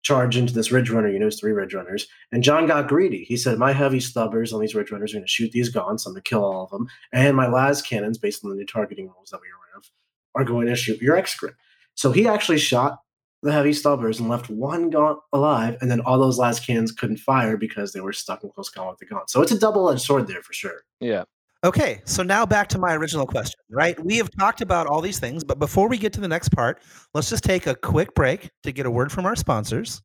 Charge 0.03 0.35
into 0.35 0.53
this 0.53 0.71
Ridge 0.71 0.89
Runner. 0.89 1.09
You 1.09 1.19
know, 1.19 1.27
it's 1.27 1.39
three 1.39 1.51
Ridge 1.51 1.75
Runners. 1.75 2.07
And 2.31 2.43
John 2.43 2.65
got 2.65 2.87
greedy. 2.87 3.23
He 3.23 3.37
said, 3.37 3.59
"My 3.59 3.71
heavy 3.71 3.99
stubbers 3.99 4.51
on 4.51 4.59
these 4.59 4.73
Ridge 4.73 4.91
Runners 4.91 5.13
are 5.13 5.17
going 5.17 5.25
to 5.25 5.31
shoot 5.31 5.51
these 5.51 5.69
gaunts. 5.69 6.05
I'm 6.05 6.13
going 6.13 6.23
to 6.23 6.29
kill 6.29 6.43
all 6.43 6.63
of 6.63 6.71
them. 6.71 6.87
And 7.13 7.37
my 7.37 7.45
lascannons, 7.45 8.19
based 8.19 8.43
on 8.43 8.49
the 8.49 8.55
new 8.55 8.65
targeting 8.65 9.05
rules 9.05 9.29
that 9.29 9.39
we 9.41 9.47
were 9.47 9.57
aware 9.57 9.77
of, 9.77 9.91
are 10.33 10.43
going 10.43 10.67
to 10.67 10.75
shoot 10.75 10.99
your 11.01 11.17
Exocrine." 11.17 11.53
So 11.93 12.11
he 12.11 12.27
actually 12.27 12.57
shot 12.57 12.97
the 13.41 13.51
heavy 13.51 13.73
stubbers 13.73 14.19
and 14.19 14.29
left 14.29 14.49
one 14.49 14.89
gaunt 14.89 15.19
alive, 15.33 15.77
and 15.81 15.89
then 15.89 16.01
all 16.01 16.19
those 16.19 16.37
lascannons 16.37 16.95
couldn't 16.95 17.17
fire 17.17 17.57
because 17.57 17.91
they 17.91 18.01
were 18.01 18.13
stuck 18.13 18.43
in 18.43 18.51
close 18.51 18.69
combat 18.69 18.91
with 18.91 18.99
the 18.99 19.05
gaunt. 19.05 19.29
So 19.29 19.41
it's 19.41 19.51
a 19.51 19.59
double-edged 19.59 20.01
sword 20.01 20.27
there 20.27 20.41
for 20.43 20.53
sure. 20.53 20.83
Yeah. 20.99 21.23
Okay, 21.63 22.01
so 22.05 22.23
now 22.23 22.45
back 22.45 22.67
to 22.69 22.79
my 22.79 22.95
original 22.95 23.27
question, 23.27 23.59
right? 23.69 24.03
We 24.03 24.17
have 24.17 24.29
talked 24.39 24.61
about 24.61 24.87
all 24.87 24.99
these 24.99 25.19
things, 25.19 25.43
but 25.43 25.59
before 25.59 25.87
we 25.87 25.97
get 25.97 26.11
to 26.13 26.19
the 26.19 26.27
next 26.27 26.49
part, 26.49 26.81
let's 27.13 27.29
just 27.29 27.43
take 27.43 27.67
a 27.67 27.75
quick 27.75 28.15
break 28.15 28.49
to 28.63 28.71
get 28.71 28.87
a 28.87 28.91
word 28.91 29.11
from 29.11 29.25
our 29.25 29.35
sponsors. 29.35 30.01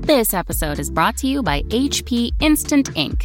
This 0.00 0.34
episode 0.34 0.78
is 0.78 0.90
brought 0.90 1.16
to 1.18 1.26
you 1.26 1.42
by 1.42 1.62
HP 1.62 2.30
Instant 2.40 2.94
Ink. 2.94 3.24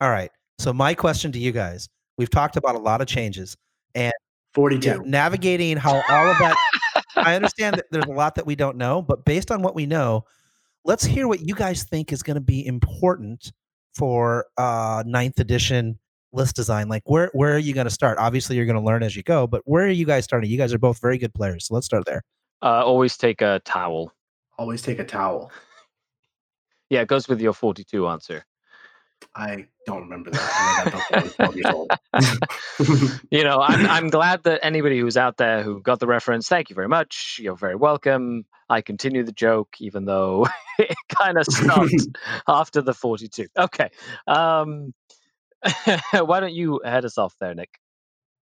All 0.00 0.10
right. 0.10 0.30
So 0.58 0.72
my 0.72 0.94
question 0.94 1.32
to 1.32 1.38
you 1.38 1.52
guys, 1.52 1.88
we've 2.18 2.30
talked 2.30 2.56
about 2.56 2.74
a 2.74 2.78
lot 2.78 3.00
of 3.00 3.06
changes 3.06 3.56
and 3.94 4.12
42. 4.54 4.86
yeah, 4.86 4.98
navigating 5.04 5.76
how 5.76 5.94
all 6.08 6.28
of 6.28 6.38
that 6.38 6.56
I 7.16 7.34
understand 7.34 7.76
that 7.76 7.86
there's 7.90 8.04
a 8.06 8.12
lot 8.12 8.34
that 8.36 8.46
we 8.46 8.54
don't 8.54 8.76
know, 8.76 9.02
but 9.02 9.24
based 9.24 9.50
on 9.50 9.62
what 9.62 9.74
we 9.74 9.86
know, 9.86 10.24
let's 10.84 11.04
hear 11.04 11.26
what 11.28 11.40
you 11.40 11.54
guys 11.54 11.84
think 11.84 12.12
is 12.12 12.22
going 12.22 12.34
to 12.36 12.40
be 12.40 12.66
important 12.66 13.52
for 13.94 14.46
uh 14.56 15.02
ninth 15.06 15.38
edition 15.38 15.98
list 16.32 16.56
design. 16.56 16.88
Like 16.88 17.02
where 17.06 17.30
where 17.32 17.54
are 17.54 17.58
you 17.58 17.74
going 17.74 17.86
to 17.86 17.92
start? 17.92 18.18
Obviously 18.18 18.56
you're 18.56 18.66
going 18.66 18.78
to 18.78 18.84
learn 18.84 19.02
as 19.02 19.16
you 19.16 19.22
go, 19.22 19.46
but 19.46 19.62
where 19.64 19.84
are 19.84 19.88
you 19.90 20.06
guys 20.06 20.24
starting? 20.24 20.50
You 20.50 20.58
guys 20.58 20.72
are 20.74 20.78
both 20.78 21.00
very 21.00 21.18
good 21.18 21.32
players. 21.34 21.66
So 21.66 21.74
let's 21.74 21.86
start 21.86 22.04
there. 22.06 22.22
Uh, 22.62 22.84
always 22.84 23.16
take 23.16 23.42
a 23.42 23.60
towel. 23.64 24.12
Always 24.58 24.82
take 24.82 24.98
a 24.98 25.04
towel. 25.04 25.50
Yeah, 26.90 27.00
it 27.00 27.08
goes 27.08 27.28
with 27.28 27.40
your 27.40 27.54
42 27.54 28.06
answer. 28.06 28.44
I 29.34 29.66
don't 29.86 30.02
remember 30.02 30.30
that. 30.30 30.40
I 30.40 30.84
read 30.84 30.92
that 30.92 30.92
book 30.92 31.10
when 31.10 31.46
I 31.46 32.20
was 32.20 32.78
12 32.78 33.20
you 33.30 33.44
know, 33.44 33.60
I'm 33.60 33.86
I'm 33.86 34.08
glad 34.08 34.42
that 34.44 34.60
anybody 34.62 34.98
who's 34.98 35.16
out 35.16 35.36
there 35.36 35.62
who 35.62 35.80
got 35.80 36.00
the 36.00 36.06
reference, 36.06 36.48
thank 36.48 36.70
you 36.70 36.74
very 36.74 36.88
much. 36.88 37.38
You're 37.40 37.56
very 37.56 37.76
welcome. 37.76 38.44
I 38.68 38.80
continue 38.80 39.24
the 39.24 39.32
joke, 39.32 39.76
even 39.80 40.04
though 40.04 40.46
it 40.78 40.96
kind 41.08 41.38
of 41.38 41.46
stopped 41.46 41.90
after 42.48 42.80
the 42.80 42.94
42. 42.94 43.46
Okay. 43.58 43.90
Um, 44.26 44.94
why 46.12 46.40
don't 46.40 46.54
you 46.54 46.80
head 46.84 47.04
us 47.04 47.18
off 47.18 47.34
there, 47.40 47.54
Nick? 47.54 47.78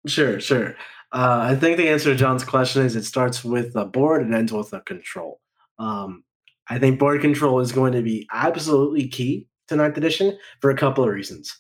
Sure, 0.07 0.41
sure. 0.41 0.77
Uh, 1.13 1.41
I 1.51 1.55
think 1.55 1.77
the 1.77 1.89
answer 1.89 2.11
to 2.11 2.17
John's 2.17 2.45
question 2.45 2.85
is 2.85 2.97
it 2.97 3.05
starts 3.05 3.45
with 3.45 3.77
a 3.77 3.85
board 3.85 4.23
and 4.23 4.35
ends 4.35 4.53
with 4.53 4.73
a 4.73 4.81
control. 4.81 5.41
Um, 5.79 6.25
I 6.69 6.79
think 6.79 6.99
board 6.99 7.21
control 7.21 7.61
is 7.61 7.73
going 7.73 7.93
to 7.93 8.03
be 8.03 8.27
absolutely 8.33 9.09
key 9.09 9.47
to 9.73 9.77
ninth 9.77 9.97
edition 9.97 10.39
for 10.61 10.71
a 10.71 10.77
couple 10.77 11.05
of 11.05 11.11
reasons. 11.11 11.57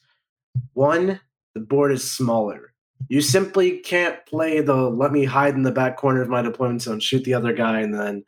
One, 0.74 1.20
the 1.54 1.60
board 1.60 1.92
is 1.92 2.08
smaller. 2.08 2.72
You 3.08 3.20
simply 3.20 3.78
can't 3.78 4.24
play 4.26 4.60
the 4.60 4.74
let 4.74 5.12
me 5.12 5.24
hide 5.24 5.54
in 5.54 5.62
the 5.62 5.72
back 5.72 5.96
corner 5.96 6.22
of 6.22 6.28
my 6.28 6.42
deployment 6.42 6.82
zone, 6.82 7.00
shoot 7.00 7.24
the 7.24 7.34
other 7.34 7.52
guy, 7.52 7.80
and 7.80 7.94
then 7.94 8.24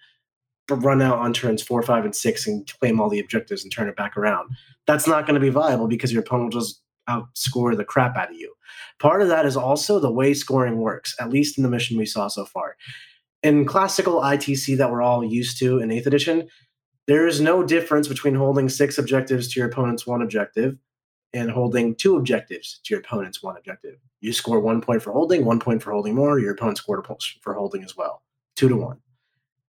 run 0.71 1.03
out 1.03 1.19
on 1.19 1.33
turns 1.33 1.63
four, 1.63 1.83
five, 1.83 2.05
and 2.05 2.15
six 2.15 2.47
and 2.47 2.67
claim 2.81 3.01
all 3.01 3.11
the 3.11 3.21
objectives 3.21 3.63
and 3.63 3.73
turn 3.73 3.89
it 3.89 3.97
back 3.97 4.17
around. 4.17 4.51
That's 4.87 5.07
not 5.07 5.27
going 5.27 5.35
to 5.35 5.41
be 5.41 5.51
viable 5.51 5.87
because 5.87 6.13
your 6.13 6.23
opponent 6.23 6.55
will 6.55 6.61
just 6.61 6.81
outscore 7.09 7.77
the 7.77 7.85
crap 7.85 8.17
out 8.17 8.31
of 8.31 8.37
you. 8.37 8.53
Part 8.99 9.23
of 9.23 9.29
that 9.29 9.47
is 9.47 9.57
also 9.57 10.01
the 10.01 10.11
way 10.11 10.35
scoring 10.35 10.79
works, 10.79 11.15
at 11.21 11.31
least 11.31 11.59
in 11.59 11.63
the 11.63 11.71
mission 11.71 11.99
we 11.99 12.07
saw 12.07 12.29
so 12.29 12.45
far. 12.47 12.77
In 13.43 13.67
classical 13.67 14.21
ITC 14.23 14.79
that 14.79 14.91
we're 14.91 15.03
all 15.03 15.23
used 15.23 15.59
to 15.59 15.79
in 15.79 15.91
8th 15.91 16.07
edition, 16.07 16.49
there 17.07 17.27
is 17.27 17.41
no 17.41 17.63
difference 17.63 18.09
between 18.09 18.35
holding 18.35 18.69
six 18.69 18.99
objectives 18.99 19.49
to 19.49 19.61
your 19.61 19.69
opponent's 19.69 20.07
one 20.07 20.23
objective 20.23 20.77
and 21.33 21.51
holding 21.51 21.95
two 21.95 22.17
objectives 22.17 22.81
to 22.85 22.95
your 22.95 23.01
opponent's 23.01 23.43
one 23.43 23.57
objective. 23.57 23.97
You 24.21 24.33
score 24.33 24.61
one 24.61 24.81
point 24.81 25.03
for 25.03 25.13
holding, 25.13 25.45
one 25.45 25.61
point 25.61 25.83
for 25.83 25.93
holding 25.93 26.15
more, 26.15 26.39
your 26.39 26.53
opponent 26.53 26.79
scored 26.79 27.01
a 27.01 27.03
point 27.03 27.23
for 27.43 27.55
holding 27.55 27.83
as 27.83 27.97
well. 27.97 28.23
Two 28.57 28.69
to 28.69 28.77
one. 28.77 28.99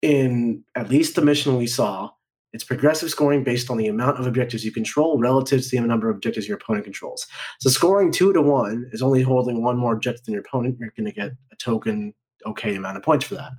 In 0.01 0.63
at 0.75 0.89
least 0.89 1.15
the 1.15 1.23
mission 1.23 1.57
we 1.57 1.67
saw, 1.67 2.11
it's 2.53 2.63
progressive 2.63 3.09
scoring 3.09 3.43
based 3.43 3.69
on 3.69 3.77
the 3.77 3.87
amount 3.87 4.19
of 4.19 4.27
objectives 4.27 4.63
you 4.63 4.71
control 4.71 5.19
relative 5.19 5.61
to 5.61 5.69
the 5.69 5.81
number 5.81 6.09
of 6.09 6.15
objectives 6.15 6.47
your 6.47 6.57
opponent 6.57 6.85
controls. 6.85 7.27
So 7.59 7.69
scoring 7.69 8.11
two 8.11 8.31
to 8.33 8.41
one 8.41 8.89
is 8.93 9.01
only 9.01 9.21
holding 9.21 9.63
one 9.63 9.77
more 9.77 9.93
objective 9.93 10.25
than 10.25 10.33
your 10.33 10.43
opponent. 10.47 10.77
You're 10.79 10.93
going 10.95 11.07
to 11.07 11.11
get 11.11 11.31
a 11.51 11.55
token 11.57 12.13
okay 12.45 12.75
amount 12.75 12.97
of 12.97 13.03
points 13.03 13.25
for 13.25 13.35
that. 13.35 13.51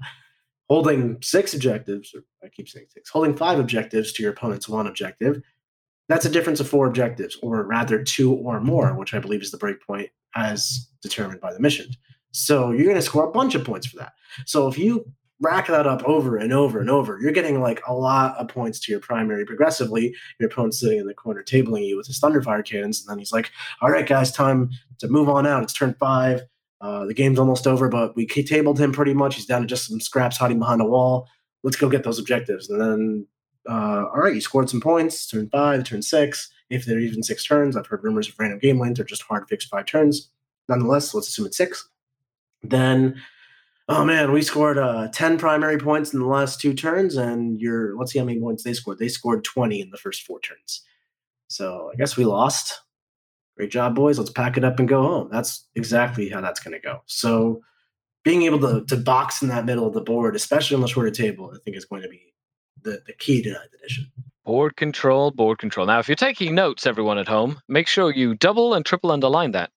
Holding 0.69 1.19
six 1.23 1.55
objectives, 1.55 2.15
or 2.15 2.25
I 2.45 2.49
keep 2.49 2.69
saying 2.69 2.87
six, 2.93 3.09
holding 3.09 3.37
five 3.37 3.59
objectives 3.59 4.13
to 4.13 4.23
your 4.23 4.33
opponent's 4.33 4.69
one 4.69 4.87
objective, 4.87 5.41
that's 6.09 6.27
a 6.27 6.31
difference 6.31 6.61
of 6.61 6.69
four 6.69 6.87
objectives, 6.87 7.39
or 7.43 7.63
rather 7.65 8.03
two 8.03 8.35
or 8.35 8.61
more, 8.61 8.95
which 8.95 9.15
I 9.15 9.19
believe 9.19 9.43
is 9.43 9.51
the 9.51 9.59
breakpoint 9.59 10.11
as 10.35 10.89
determined 11.03 11.41
by 11.41 11.53
the 11.53 11.61
mission. 11.61 11.87
So 12.33 12.71
you're 12.71 12.85
going 12.85 12.97
to 12.97 13.03
score 13.03 13.27
a 13.27 13.33
bunch 13.33 13.55
of 13.55 13.65
points 13.65 13.87
for 13.87 13.97
that. 13.99 14.13
So 14.47 14.69
if 14.69 14.79
you 14.79 15.11
rack 15.41 15.69
that 15.69 15.87
up 15.87 16.03
over 16.05 16.37
and 16.37 16.53
over 16.53 16.81
and 16.81 16.91
over, 16.91 17.19
you're 17.21 17.33
getting 17.33 17.61
like 17.61 17.81
a 17.87 17.95
lot 17.95 18.37
of 18.37 18.49
points 18.49 18.81
to 18.81 18.93
your 18.93 19.01
primary 19.01 19.45
progressively. 19.45 20.15
Your 20.41 20.49
opponent's 20.49 20.81
sitting 20.81 20.99
in 20.99 21.07
the 21.07 21.15
corner 21.15 21.43
tabling 21.43 21.87
you 21.87 21.97
with 21.97 22.07
his 22.07 22.21
Thunderfire 22.21 22.65
cannons, 22.65 23.01
and 23.01 23.11
then 23.11 23.19
he's 23.19 23.33
like, 23.33 23.51
"All 23.81 23.91
right, 23.91 24.07
guys, 24.07 24.33
time 24.33 24.71
to 24.99 25.09
move 25.09 25.29
on 25.29 25.47
out. 25.47 25.63
It's 25.63 25.73
turn 25.73 25.95
five. 25.95 26.43
Uh, 26.81 27.05
the 27.07 27.15
game's 27.15 27.39
almost 27.39 27.67
over, 27.67 27.89
but 27.89 28.15
we 28.15 28.27
tabled 28.27 28.79
him 28.79 28.93
pretty 28.93 29.15
much. 29.15 29.35
He's 29.35 29.47
down 29.47 29.63
to 29.63 29.67
just 29.67 29.87
some 29.87 30.01
scraps 30.01 30.37
hiding 30.37 30.59
behind 30.59 30.81
a 30.81 30.85
wall. 30.85 31.29
Let's 31.63 31.77
go 31.77 31.89
get 31.89 32.05
those 32.05 32.19
objectives." 32.19 32.71
And 32.71 32.81
then, 32.81 33.27
uh, 33.69 34.07
all 34.07 34.21
right, 34.21 34.35
you 34.35 34.41
scored 34.41 34.71
some 34.71 34.81
points. 34.81 35.27
Turn 35.27 35.49
five, 35.51 35.85
turn 35.85 36.03
six. 36.03 36.51
If 36.71 36.85
they're 36.85 37.01
even 37.01 37.23
six 37.23 37.45
turns, 37.45 37.77
I've 37.77 37.87
heard 37.87 38.05
rumors 38.05 38.29
of 38.29 38.39
random 38.39 38.59
game 38.61 38.79
length 38.79 39.01
are 39.01 39.05
just 39.05 39.23
hard 39.23 39.49
fixed 39.49 39.69
five 39.69 39.87
turns. 39.87 40.31
Nonetheless, 40.69 41.15
let's 41.15 41.29
assume 41.29 41.47
it's 41.47 41.57
six. 41.57 41.89
Then 42.63 43.21
oh 43.89 44.05
man, 44.05 44.33
we 44.33 44.43
scored 44.43 44.79
uh, 44.79 45.09
10 45.13 45.39
primary 45.39 45.79
points 45.79 46.13
in 46.13 46.21
the 46.21 46.27
last 46.27 46.61
two 46.61 46.75
turns, 46.75 47.17
and 47.17 47.61
you're 47.61 47.97
let's 47.97 48.13
see 48.13 48.19
how 48.19 48.25
many 48.25 48.41
points 48.41 48.63
they 48.63 48.75
scored. 48.75 48.99
They 48.99 49.09
scored 49.09 49.45
20 49.45 49.81
in 49.81 49.91
the 49.91 49.99
first 49.99 50.23
four 50.23 50.41
turns. 50.41 50.83
So 51.49 51.91
I 51.93 51.97
guess 51.97 52.17
we 52.17 52.25
lost. 52.25 52.81
Great 53.59 53.73
job, 53.73 53.97
boys. 53.97 54.19
Let's 54.21 54.31
pack 54.31 54.57
it 54.57 54.63
up 54.63 54.79
and 54.79 54.89
go 54.89 55.03
home. 55.03 55.29
That's 55.33 55.67
exactly 55.75 56.29
how 56.29 56.41
that's 56.41 56.61
going 56.61 56.75
to 56.75 56.81
go. 56.81 57.03
So 57.07 57.61
being 58.23 58.43
able 58.43 58.61
to, 58.61 58.85
to 58.85 58.97
box 58.97 59.43
in 59.43 59.49
that 59.49 59.65
middle 59.65 59.85
of 59.85 59.95
the 59.95 60.01
board, 60.01 60.37
especially 60.37 60.77
on 60.77 60.81
the 60.81 60.87
shorter 60.87 61.11
table, 61.11 61.51
I 61.53 61.59
think 61.65 61.77
is 61.77 61.85
going 61.85 62.03
to 62.03 62.09
be 62.09 62.33
the, 62.83 63.03
the 63.05 63.15
key 63.15 63.43
to 63.43 63.51
that 63.51 63.69
edition. 63.77 64.13
Board 64.45 64.77
control, 64.77 65.33
board 65.33 65.59
control. 65.59 65.89
Now, 65.89 65.99
if 65.99 66.09
you're 66.09 66.15
taking 66.15 66.55
notes, 66.55 66.87
everyone 66.87 67.19
at 67.19 67.27
home, 67.27 67.61
make 67.69 67.89
sure 67.89 68.13
you 68.13 68.37
double 68.37 68.75
and 68.75 68.87
triple 68.87 69.11
underline 69.11 69.51
that. 69.53 69.71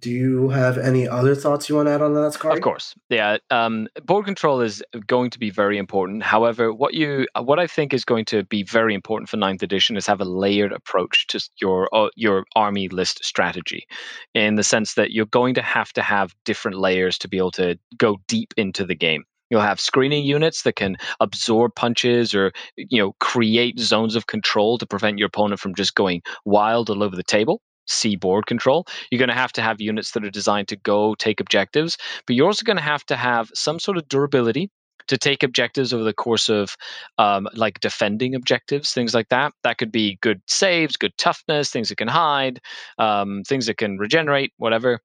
Do 0.00 0.10
you 0.10 0.48
have 0.48 0.78
any 0.78 1.06
other 1.06 1.34
thoughts 1.34 1.68
you 1.68 1.76
want 1.76 1.88
to 1.88 1.92
add 1.92 2.00
on 2.00 2.14
that, 2.14 2.32
Scott? 2.32 2.56
Of 2.56 2.62
course, 2.62 2.94
yeah. 3.10 3.36
Um, 3.50 3.86
board 4.04 4.24
control 4.24 4.62
is 4.62 4.82
going 5.06 5.30
to 5.30 5.38
be 5.38 5.50
very 5.50 5.76
important. 5.76 6.22
However, 6.22 6.72
what 6.72 6.94
you 6.94 7.26
what 7.38 7.58
I 7.58 7.66
think 7.66 7.92
is 7.92 8.04
going 8.04 8.24
to 8.26 8.44
be 8.44 8.62
very 8.62 8.94
important 8.94 9.28
for 9.28 9.36
ninth 9.36 9.62
edition 9.62 9.96
is 9.96 10.06
have 10.06 10.20
a 10.20 10.24
layered 10.24 10.72
approach 10.72 11.26
to 11.28 11.40
your 11.60 11.88
uh, 11.94 12.08
your 12.16 12.44
army 12.56 12.88
list 12.88 13.22
strategy, 13.24 13.86
in 14.34 14.54
the 14.54 14.62
sense 14.62 14.94
that 14.94 15.10
you're 15.10 15.26
going 15.26 15.54
to 15.54 15.62
have 15.62 15.92
to 15.92 16.02
have 16.02 16.34
different 16.44 16.78
layers 16.78 17.18
to 17.18 17.28
be 17.28 17.36
able 17.36 17.50
to 17.52 17.78
go 17.98 18.18
deep 18.26 18.54
into 18.56 18.86
the 18.86 18.94
game. 18.94 19.24
You'll 19.50 19.60
have 19.60 19.80
screening 19.80 20.24
units 20.24 20.62
that 20.62 20.76
can 20.76 20.96
absorb 21.18 21.74
punches 21.74 22.34
or 22.34 22.52
you 22.76 23.02
know 23.02 23.12
create 23.20 23.78
zones 23.78 24.16
of 24.16 24.28
control 24.28 24.78
to 24.78 24.86
prevent 24.86 25.18
your 25.18 25.26
opponent 25.26 25.60
from 25.60 25.74
just 25.74 25.94
going 25.94 26.22
wild 26.46 26.88
all 26.88 27.02
over 27.02 27.16
the 27.16 27.22
table 27.22 27.60
see 27.90 28.16
board 28.16 28.46
control. 28.46 28.86
You're 29.10 29.18
going 29.18 29.28
to 29.28 29.34
have 29.34 29.52
to 29.52 29.62
have 29.62 29.80
units 29.80 30.12
that 30.12 30.24
are 30.24 30.30
designed 30.30 30.68
to 30.68 30.76
go 30.76 31.14
take 31.16 31.40
objectives, 31.40 31.96
but 32.26 32.36
you're 32.36 32.46
also 32.46 32.64
going 32.64 32.76
to 32.76 32.82
have 32.82 33.04
to 33.06 33.16
have 33.16 33.50
some 33.54 33.78
sort 33.78 33.98
of 33.98 34.08
durability 34.08 34.70
to 35.08 35.18
take 35.18 35.42
objectives 35.42 35.92
over 35.92 36.04
the 36.04 36.14
course 36.14 36.48
of 36.48 36.76
um, 37.18 37.48
like 37.54 37.80
defending 37.80 38.34
objectives, 38.34 38.92
things 38.92 39.12
like 39.12 39.28
that. 39.28 39.52
That 39.64 39.78
could 39.78 39.90
be 39.90 40.18
good 40.22 40.40
saves, 40.46 40.96
good 40.96 41.16
toughness, 41.18 41.70
things 41.70 41.88
that 41.88 41.98
can 41.98 42.08
hide, 42.08 42.60
um, 42.98 43.42
things 43.46 43.66
that 43.66 43.76
can 43.76 43.98
regenerate, 43.98 44.52
whatever. 44.56 45.00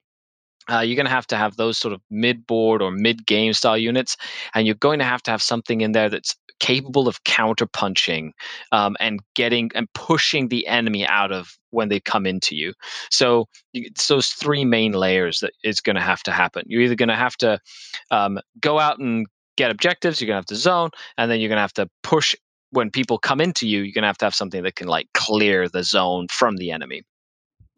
Uh, 0.72 0.80
you're 0.80 0.96
going 0.96 1.06
to 1.06 1.12
have 1.12 1.28
to 1.28 1.38
have 1.38 1.56
those 1.58 1.78
sort 1.78 1.94
of 1.94 2.02
mid 2.10 2.46
board 2.48 2.82
or 2.82 2.92
mid 2.92 3.26
game 3.26 3.54
style 3.54 3.78
units, 3.78 4.18
and 4.54 4.66
you're 4.66 4.76
going 4.76 5.00
to 5.00 5.06
have 5.06 5.24
to 5.24 5.32
have 5.32 5.42
something 5.42 5.82
in 5.82 5.92
there 5.92 6.10
that's 6.10 6.36
capable 6.60 7.08
of 7.08 7.24
counter 7.26 7.66
punching 7.66 8.34
um, 8.72 8.96
and 9.00 9.20
getting 9.36 9.70
and 9.76 9.92
pushing 9.94 10.48
the 10.48 10.66
enemy 10.68 11.06
out 11.06 11.32
of 11.32 11.58
when 11.72 11.90
they 11.90 12.00
come 12.00 12.26
into 12.26 12.56
you. 12.56 12.74
So 13.12 13.46
it's 13.74 14.08
those 14.08 14.30
three 14.30 14.66
main 14.66 14.94
layers 14.94 15.40
that 15.42 15.52
is 15.64 15.80
going 15.82 15.98
to 15.98 16.02
have 16.02 16.24
to 16.24 16.32
happen. 16.32 16.64
You're 16.68 16.82
either 16.82 16.96
going 16.96 17.10
to 17.10 17.16
have 17.16 17.36
to 17.38 17.60
um, 18.12 18.40
go 18.62 18.80
out 18.80 19.00
and 19.00 19.28
get 19.58 19.72
objectives. 19.72 20.20
You're 20.22 20.28
going 20.28 20.36
to 20.36 20.40
have 20.40 20.46
to 20.46 20.56
zone, 20.56 20.90
and 21.18 21.30
then 21.30 21.40
you're 21.40 21.50
going 21.50 21.58
to 21.58 21.62
have 21.62 21.74
to 21.74 21.90
push 22.04 22.36
when 22.72 22.90
people 22.90 23.18
come 23.18 23.42
into 23.42 23.68
you. 23.68 23.82
You're 23.82 23.94
going 23.94 24.04
to 24.04 24.08
have 24.08 24.18
to 24.20 24.26
have 24.26 24.36
something 24.36 24.64
that 24.64 24.76
can 24.76 24.88
like 24.88 25.08
clear 25.14 25.68
the 25.68 25.84
zone 25.84 26.28
from 26.32 26.58
the 26.58 26.72
enemy. 26.72 27.04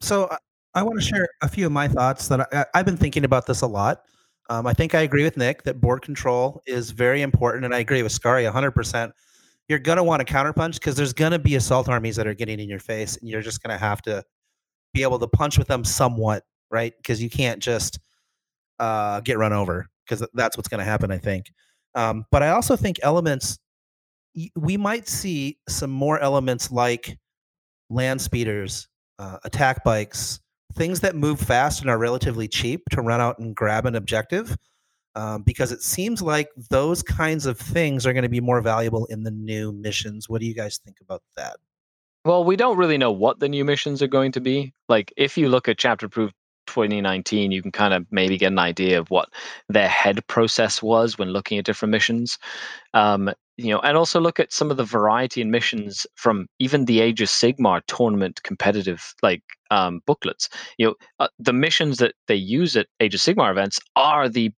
So 0.00 0.28
I, 0.74 0.82
want 0.82 1.00
to 1.00 1.04
share 1.04 1.28
a 1.42 1.48
few 1.48 1.66
of 1.66 1.72
my 1.72 1.88
thoughts 1.88 2.28
that 2.28 2.48
I, 2.52 2.64
I've 2.74 2.84
been 2.84 2.96
thinking 2.96 3.24
about 3.24 3.46
this 3.46 3.62
a 3.62 3.66
lot. 3.66 4.02
Um, 4.50 4.66
I 4.66 4.72
think 4.72 4.94
I 4.94 5.00
agree 5.00 5.24
with 5.24 5.36
Nick 5.36 5.62
that 5.64 5.80
board 5.80 6.02
control 6.02 6.62
is 6.66 6.90
very 6.90 7.22
important, 7.22 7.64
and 7.64 7.74
I 7.74 7.78
agree 7.78 8.02
with 8.02 8.12
Skari 8.12 8.50
100%. 8.50 9.12
You're 9.68 9.78
going 9.78 9.96
to 9.96 10.04
want 10.04 10.26
to 10.26 10.32
counterpunch 10.32 10.74
because 10.74 10.96
there's 10.96 11.12
going 11.12 11.32
to 11.32 11.38
be 11.38 11.56
assault 11.56 11.88
armies 11.88 12.16
that 12.16 12.26
are 12.26 12.34
getting 12.34 12.58
in 12.58 12.68
your 12.68 12.78
face, 12.78 13.16
and 13.16 13.28
you're 13.28 13.42
just 13.42 13.62
going 13.62 13.76
to 13.76 13.82
have 13.82 14.00
to 14.02 14.24
be 14.94 15.02
able 15.02 15.18
to 15.18 15.28
punch 15.28 15.58
with 15.58 15.68
them 15.68 15.84
somewhat, 15.84 16.44
right? 16.70 16.94
Because 16.96 17.22
you 17.22 17.28
can't 17.28 17.62
just 17.62 17.98
uh, 18.78 19.20
get 19.20 19.36
run 19.36 19.52
over 19.52 19.88
because 20.06 20.26
that's 20.32 20.56
what's 20.56 20.68
going 20.68 20.78
to 20.78 20.84
happen, 20.84 21.10
I 21.10 21.18
think. 21.18 21.52
Um, 21.94 22.24
but 22.30 22.42
I 22.42 22.50
also 22.50 22.76
think 22.76 22.98
elements 23.02 23.58
we 24.56 24.76
might 24.76 25.08
see 25.08 25.58
some 25.68 25.90
more 25.90 26.20
elements 26.20 26.70
like 26.70 27.18
land 27.90 28.20
speeders, 28.20 28.88
uh, 29.18 29.38
attack 29.44 29.82
bikes, 29.84 30.40
things 30.74 31.00
that 31.00 31.16
move 31.16 31.40
fast 31.40 31.80
and 31.80 31.90
are 31.90 31.98
relatively 31.98 32.48
cheap 32.48 32.82
to 32.90 33.00
run 33.00 33.20
out 33.20 33.38
and 33.38 33.54
grab 33.54 33.86
an 33.86 33.94
objective. 33.94 34.56
Um, 35.14 35.42
because 35.42 35.72
it 35.72 35.82
seems 35.82 36.22
like 36.22 36.48
those 36.70 37.02
kinds 37.02 37.44
of 37.46 37.58
things 37.58 38.06
are 38.06 38.12
going 38.12 38.22
to 38.22 38.28
be 38.28 38.40
more 38.40 38.60
valuable 38.60 39.06
in 39.06 39.24
the 39.24 39.32
new 39.32 39.72
missions. 39.72 40.28
What 40.28 40.40
do 40.40 40.46
you 40.46 40.54
guys 40.54 40.78
think 40.84 40.98
about 41.00 41.22
that? 41.36 41.56
Well, 42.24 42.44
we 42.44 42.54
don't 42.56 42.76
really 42.76 42.98
know 42.98 43.10
what 43.10 43.40
the 43.40 43.48
new 43.48 43.64
missions 43.64 44.00
are 44.00 44.06
going 44.06 44.32
to 44.32 44.40
be. 44.40 44.74
Like, 44.88 45.12
if 45.16 45.36
you 45.36 45.48
look 45.48 45.66
at 45.66 45.78
Chapter 45.78 46.06
Approved 46.06 46.34
2019, 46.68 47.50
you 47.50 47.62
can 47.62 47.72
kind 47.72 47.94
of 47.94 48.06
maybe 48.10 48.38
get 48.38 48.52
an 48.52 48.58
idea 48.58 48.98
of 48.98 49.10
what 49.10 49.28
their 49.68 49.88
head 49.88 50.26
process 50.26 50.82
was 50.82 51.18
when 51.18 51.28
looking 51.28 51.58
at 51.58 51.64
different 51.64 51.92
missions. 51.92 52.38
Um, 52.94 53.30
you 53.56 53.70
know, 53.70 53.80
and 53.80 53.96
also 53.96 54.20
look 54.20 54.38
at 54.38 54.52
some 54.52 54.70
of 54.70 54.76
the 54.76 54.84
variety 54.84 55.40
in 55.40 55.50
missions 55.50 56.06
from 56.14 56.46
even 56.60 56.84
the 56.84 57.00
Age 57.00 57.20
of 57.20 57.28
Sigmar 57.28 57.82
tournament 57.88 58.40
competitive 58.44 59.14
like 59.20 59.42
um, 59.70 60.00
booklets. 60.06 60.48
You 60.78 60.86
know, 60.86 60.94
uh, 61.18 61.28
the 61.40 61.52
missions 61.52 61.98
that 61.98 62.14
they 62.28 62.36
use 62.36 62.76
at 62.76 62.86
Age 63.00 63.14
of 63.14 63.20
Sigmar 63.20 63.50
events 63.50 63.80
are 63.96 64.28
the 64.28 64.52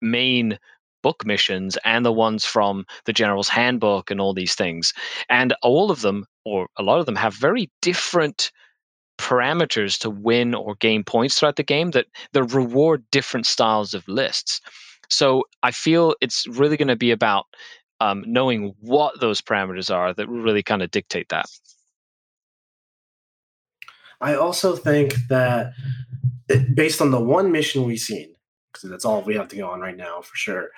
main 0.00 0.58
book 1.02 1.24
missions 1.26 1.78
and 1.84 2.04
the 2.04 2.12
ones 2.12 2.44
from 2.44 2.84
the 3.04 3.12
General's 3.12 3.48
Handbook 3.48 4.10
and 4.10 4.20
all 4.20 4.34
these 4.34 4.54
things, 4.54 4.92
and 5.28 5.54
all 5.62 5.90
of 5.90 6.00
them, 6.00 6.24
or 6.44 6.68
a 6.78 6.82
lot 6.82 7.00
of 7.00 7.06
them, 7.06 7.16
have 7.16 7.34
very 7.34 7.70
different 7.82 8.50
parameters 9.20 9.98
to 9.98 10.10
win 10.10 10.54
or 10.54 10.74
gain 10.76 11.04
points 11.04 11.38
throughout 11.38 11.56
the 11.56 11.62
game 11.62 11.90
that 11.90 12.06
that 12.32 12.44
reward 12.44 13.04
different 13.10 13.46
styles 13.46 13.94
of 13.94 14.06
lists. 14.08 14.60
So 15.08 15.44
I 15.62 15.70
feel 15.70 16.14
it's 16.20 16.46
really 16.48 16.76
going 16.76 16.88
to 16.88 16.96
be 16.96 17.10
about 17.10 17.46
um, 18.00 18.24
knowing 18.26 18.74
what 18.80 19.20
those 19.20 19.40
parameters 19.40 19.94
are 19.94 20.14
that 20.14 20.28
really 20.28 20.62
kind 20.62 20.82
of 20.82 20.90
dictate 20.90 21.28
that. 21.28 21.46
I 24.20 24.34
also 24.34 24.76
think 24.76 25.14
that 25.28 25.72
based 26.74 27.00
on 27.00 27.10
the 27.10 27.20
one 27.20 27.52
mission 27.52 27.84
we've 27.84 27.98
seen, 27.98 28.34
because 28.72 28.88
that's 28.90 29.04
all 29.04 29.22
we 29.22 29.34
have 29.34 29.48
to 29.48 29.56
go 29.56 29.68
on 29.68 29.80
right 29.80 29.96
now 29.96 30.20
for 30.20 30.36
sure, 30.36 30.70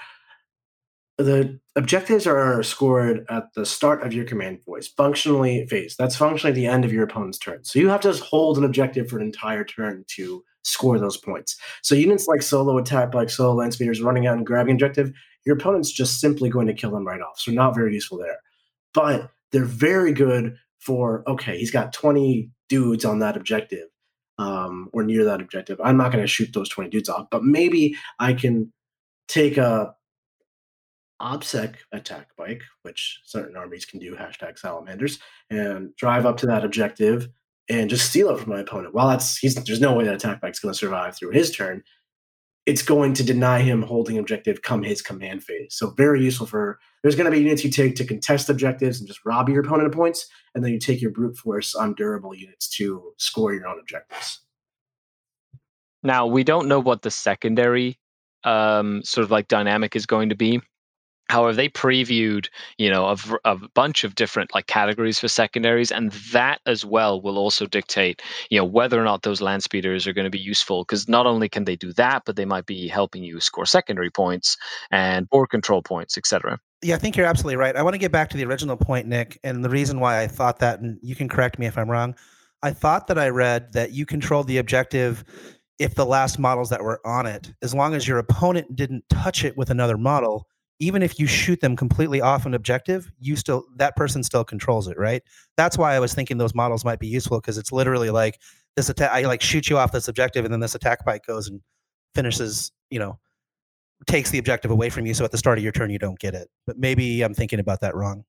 the 1.18 1.58
objectives 1.76 2.26
are 2.26 2.62
scored 2.62 3.24
at 3.28 3.52
the 3.54 3.66
start 3.66 4.02
of 4.02 4.12
your 4.12 4.24
command 4.24 4.60
phase, 4.64 4.88
functionally 4.88 5.66
phase. 5.66 5.94
That's 5.98 6.16
functionally 6.16 6.54
the 6.54 6.66
end 6.66 6.84
of 6.84 6.92
your 6.92 7.04
opponent's 7.04 7.38
turn. 7.38 7.64
So 7.64 7.78
you 7.78 7.88
have 7.88 8.00
to 8.02 8.08
just 8.08 8.22
hold 8.22 8.58
an 8.58 8.64
objective 8.64 9.08
for 9.08 9.18
an 9.18 9.24
entire 9.24 9.64
turn 9.64 10.04
to 10.16 10.42
score 10.64 10.98
those 10.98 11.16
points. 11.16 11.56
So 11.82 11.94
units 11.94 12.28
like 12.28 12.42
solo 12.42 12.78
attack, 12.78 13.14
like 13.14 13.30
solo 13.30 13.54
land 13.54 13.74
speeders 13.74 14.00
running 14.00 14.26
out 14.26 14.36
and 14.36 14.46
grabbing 14.46 14.74
objective, 14.74 15.12
your 15.44 15.56
opponent's 15.56 15.90
just 15.90 16.20
simply 16.20 16.48
going 16.48 16.66
to 16.66 16.74
kill 16.74 16.92
them 16.92 17.06
right 17.06 17.20
off. 17.20 17.38
So 17.38 17.52
not 17.52 17.74
very 17.74 17.94
useful 17.94 18.18
there. 18.18 18.38
But 18.94 19.30
they're 19.50 19.64
very 19.64 20.12
good 20.12 20.56
for 20.78 21.22
okay, 21.28 21.58
he's 21.58 21.70
got 21.70 21.92
20 21.92 22.50
dudes 22.68 23.04
on 23.04 23.18
that 23.20 23.36
objective. 23.36 23.88
Um, 24.38 24.88
or 24.92 25.04
near 25.04 25.24
that 25.24 25.42
objective. 25.42 25.78
I'm 25.84 25.98
not 25.98 26.10
going 26.10 26.24
to 26.24 26.26
shoot 26.26 26.52
those 26.52 26.68
20 26.68 26.88
dudes 26.90 27.08
off, 27.08 27.28
but 27.30 27.44
maybe 27.44 27.94
I 28.18 28.32
can 28.32 28.72
take 29.28 29.56
a 29.56 29.94
OBSEC 31.22 31.76
attack 31.92 32.28
bike, 32.36 32.62
which 32.82 33.20
certain 33.24 33.56
armies 33.56 33.84
can 33.84 34.00
do, 34.00 34.16
hashtag 34.16 34.58
salamanders, 34.58 35.18
and 35.48 35.94
drive 35.96 36.26
up 36.26 36.36
to 36.38 36.46
that 36.46 36.64
objective 36.64 37.28
and 37.68 37.88
just 37.88 38.08
steal 38.10 38.30
it 38.30 38.40
from 38.40 38.50
my 38.50 38.60
opponent. 38.60 38.94
While 38.94 39.08
that's 39.08 39.38
he's 39.38 39.54
there's 39.54 39.80
no 39.80 39.94
way 39.94 40.04
that 40.04 40.14
attack 40.14 40.40
bike's 40.40 40.58
going 40.58 40.72
to 40.72 40.78
survive 40.78 41.16
through 41.16 41.30
his 41.30 41.50
turn. 41.50 41.82
It's 42.64 42.82
going 42.82 43.14
to 43.14 43.24
deny 43.24 43.60
him 43.60 43.82
holding 43.82 44.18
objective 44.18 44.62
come 44.62 44.82
his 44.82 45.02
command 45.02 45.42
phase. 45.42 45.74
So 45.74 45.90
very 45.90 46.22
useful 46.22 46.46
for 46.46 46.78
there's 47.02 47.16
going 47.16 47.24
to 47.24 47.36
be 47.36 47.42
units 47.42 47.64
you 47.64 47.70
take 47.70 47.96
to 47.96 48.04
contest 48.04 48.48
objectives 48.48 49.00
and 49.00 49.08
just 49.08 49.24
rob 49.24 49.48
your 49.48 49.64
opponent 49.64 49.88
of 49.88 49.92
points, 49.92 50.28
and 50.54 50.64
then 50.64 50.72
you 50.72 50.78
take 50.78 51.00
your 51.00 51.10
brute 51.10 51.36
force 51.36 51.74
on 51.74 51.94
durable 51.94 52.34
units 52.34 52.68
to 52.76 53.12
score 53.16 53.52
your 53.52 53.66
own 53.66 53.80
objectives. 53.80 54.40
Now 56.02 56.26
we 56.26 56.44
don't 56.44 56.68
know 56.68 56.80
what 56.80 57.02
the 57.02 57.10
secondary 57.10 57.98
um, 58.44 59.02
sort 59.04 59.24
of 59.24 59.30
like 59.30 59.48
dynamic 59.48 59.94
is 59.96 60.06
going 60.06 60.28
to 60.28 60.34
be. 60.36 60.60
However, 61.28 61.54
they 61.54 61.68
previewed, 61.68 62.48
you 62.76 62.90
know, 62.90 63.06
a, 63.06 63.16
a, 63.44 63.56
bunch 63.74 64.04
of 64.04 64.14
different 64.14 64.54
like 64.54 64.66
categories 64.66 65.18
for 65.18 65.28
secondaries, 65.28 65.90
and 65.90 66.12
that 66.32 66.60
as 66.66 66.84
well 66.84 67.22
will 67.22 67.38
also 67.38 67.64
dictate, 67.66 68.20
you 68.50 68.58
know, 68.58 68.64
whether 68.64 69.00
or 69.00 69.04
not 69.04 69.22
those 69.22 69.40
land 69.40 69.62
speeders 69.62 70.06
are 70.06 70.12
going 70.12 70.26
to 70.26 70.30
be 70.30 70.38
useful. 70.38 70.84
Because 70.84 71.08
not 71.08 71.26
only 71.26 71.48
can 71.48 71.64
they 71.64 71.76
do 71.76 71.92
that, 71.94 72.24
but 72.26 72.36
they 72.36 72.44
might 72.44 72.66
be 72.66 72.86
helping 72.86 73.24
you 73.24 73.40
score 73.40 73.64
secondary 73.64 74.10
points 74.10 74.56
and 74.90 75.28
board 75.30 75.48
control 75.48 75.80
points, 75.80 76.18
etc. 76.18 76.58
Yeah, 76.82 76.96
I 76.96 76.98
think 76.98 77.16
you're 77.16 77.26
absolutely 77.26 77.56
right. 77.56 77.76
I 77.76 77.82
want 77.82 77.94
to 77.94 77.98
get 77.98 78.12
back 78.12 78.28
to 78.30 78.36
the 78.36 78.44
original 78.44 78.76
point, 78.76 79.06
Nick, 79.06 79.38
and 79.42 79.64
the 79.64 79.70
reason 79.70 80.00
why 80.00 80.20
I 80.20 80.26
thought 80.26 80.58
that, 80.58 80.80
and 80.80 80.98
you 81.02 81.14
can 81.14 81.28
correct 81.28 81.58
me 81.58 81.66
if 81.66 81.78
I'm 81.78 81.90
wrong. 81.90 82.14
I 82.62 82.72
thought 82.72 83.06
that 83.06 83.18
I 83.18 83.28
read 83.28 83.72
that 83.72 83.92
you 83.92 84.04
controlled 84.04 84.48
the 84.48 84.58
objective 84.58 85.24
if 85.78 85.94
the 85.94 86.06
last 86.06 86.38
models 86.38 86.70
that 86.70 86.82
were 86.82 87.00
on 87.06 87.26
it, 87.26 87.52
as 87.62 87.74
long 87.74 87.94
as 87.94 88.06
your 88.06 88.18
opponent 88.18 88.76
didn't 88.76 89.04
touch 89.08 89.44
it 89.44 89.56
with 89.56 89.70
another 89.70 89.96
model 89.96 90.46
even 90.78 91.02
if 91.02 91.18
you 91.18 91.26
shoot 91.26 91.60
them 91.60 91.76
completely 91.76 92.20
off 92.20 92.46
an 92.46 92.54
objective, 92.54 93.10
you 93.20 93.36
still 93.36 93.64
that 93.76 93.96
person 93.96 94.22
still 94.22 94.44
controls 94.44 94.88
it, 94.88 94.98
right? 94.98 95.22
That's 95.56 95.78
why 95.78 95.94
I 95.94 96.00
was 96.00 96.14
thinking 96.14 96.38
those 96.38 96.54
models 96.54 96.84
might 96.84 96.98
be 96.98 97.06
useful 97.06 97.40
because 97.40 97.58
it's 97.58 97.72
literally 97.72 98.10
like 98.10 98.40
this 98.76 98.88
attack. 98.88 99.10
I 99.12 99.22
like 99.22 99.42
shoot 99.42 99.68
you 99.70 99.78
off 99.78 99.92
this 99.92 100.08
objective, 100.08 100.44
and 100.44 100.52
then 100.52 100.60
this 100.60 100.74
attack 100.74 101.04
bike 101.04 101.24
goes 101.26 101.48
and 101.48 101.60
finishes. 102.14 102.72
You 102.90 102.98
know, 102.98 103.18
takes 104.06 104.30
the 104.30 104.38
objective 104.38 104.70
away 104.70 104.90
from 104.90 105.06
you. 105.06 105.14
So 105.14 105.24
at 105.24 105.30
the 105.30 105.38
start 105.38 105.58
of 105.58 105.64
your 105.64 105.72
turn, 105.72 105.90
you 105.90 105.98
don't 105.98 106.18
get 106.18 106.34
it. 106.34 106.48
But 106.66 106.78
maybe 106.78 107.22
I'm 107.22 107.34
thinking 107.34 107.60
about 107.60 107.80
that 107.80 107.94
wrong. 107.94 108.24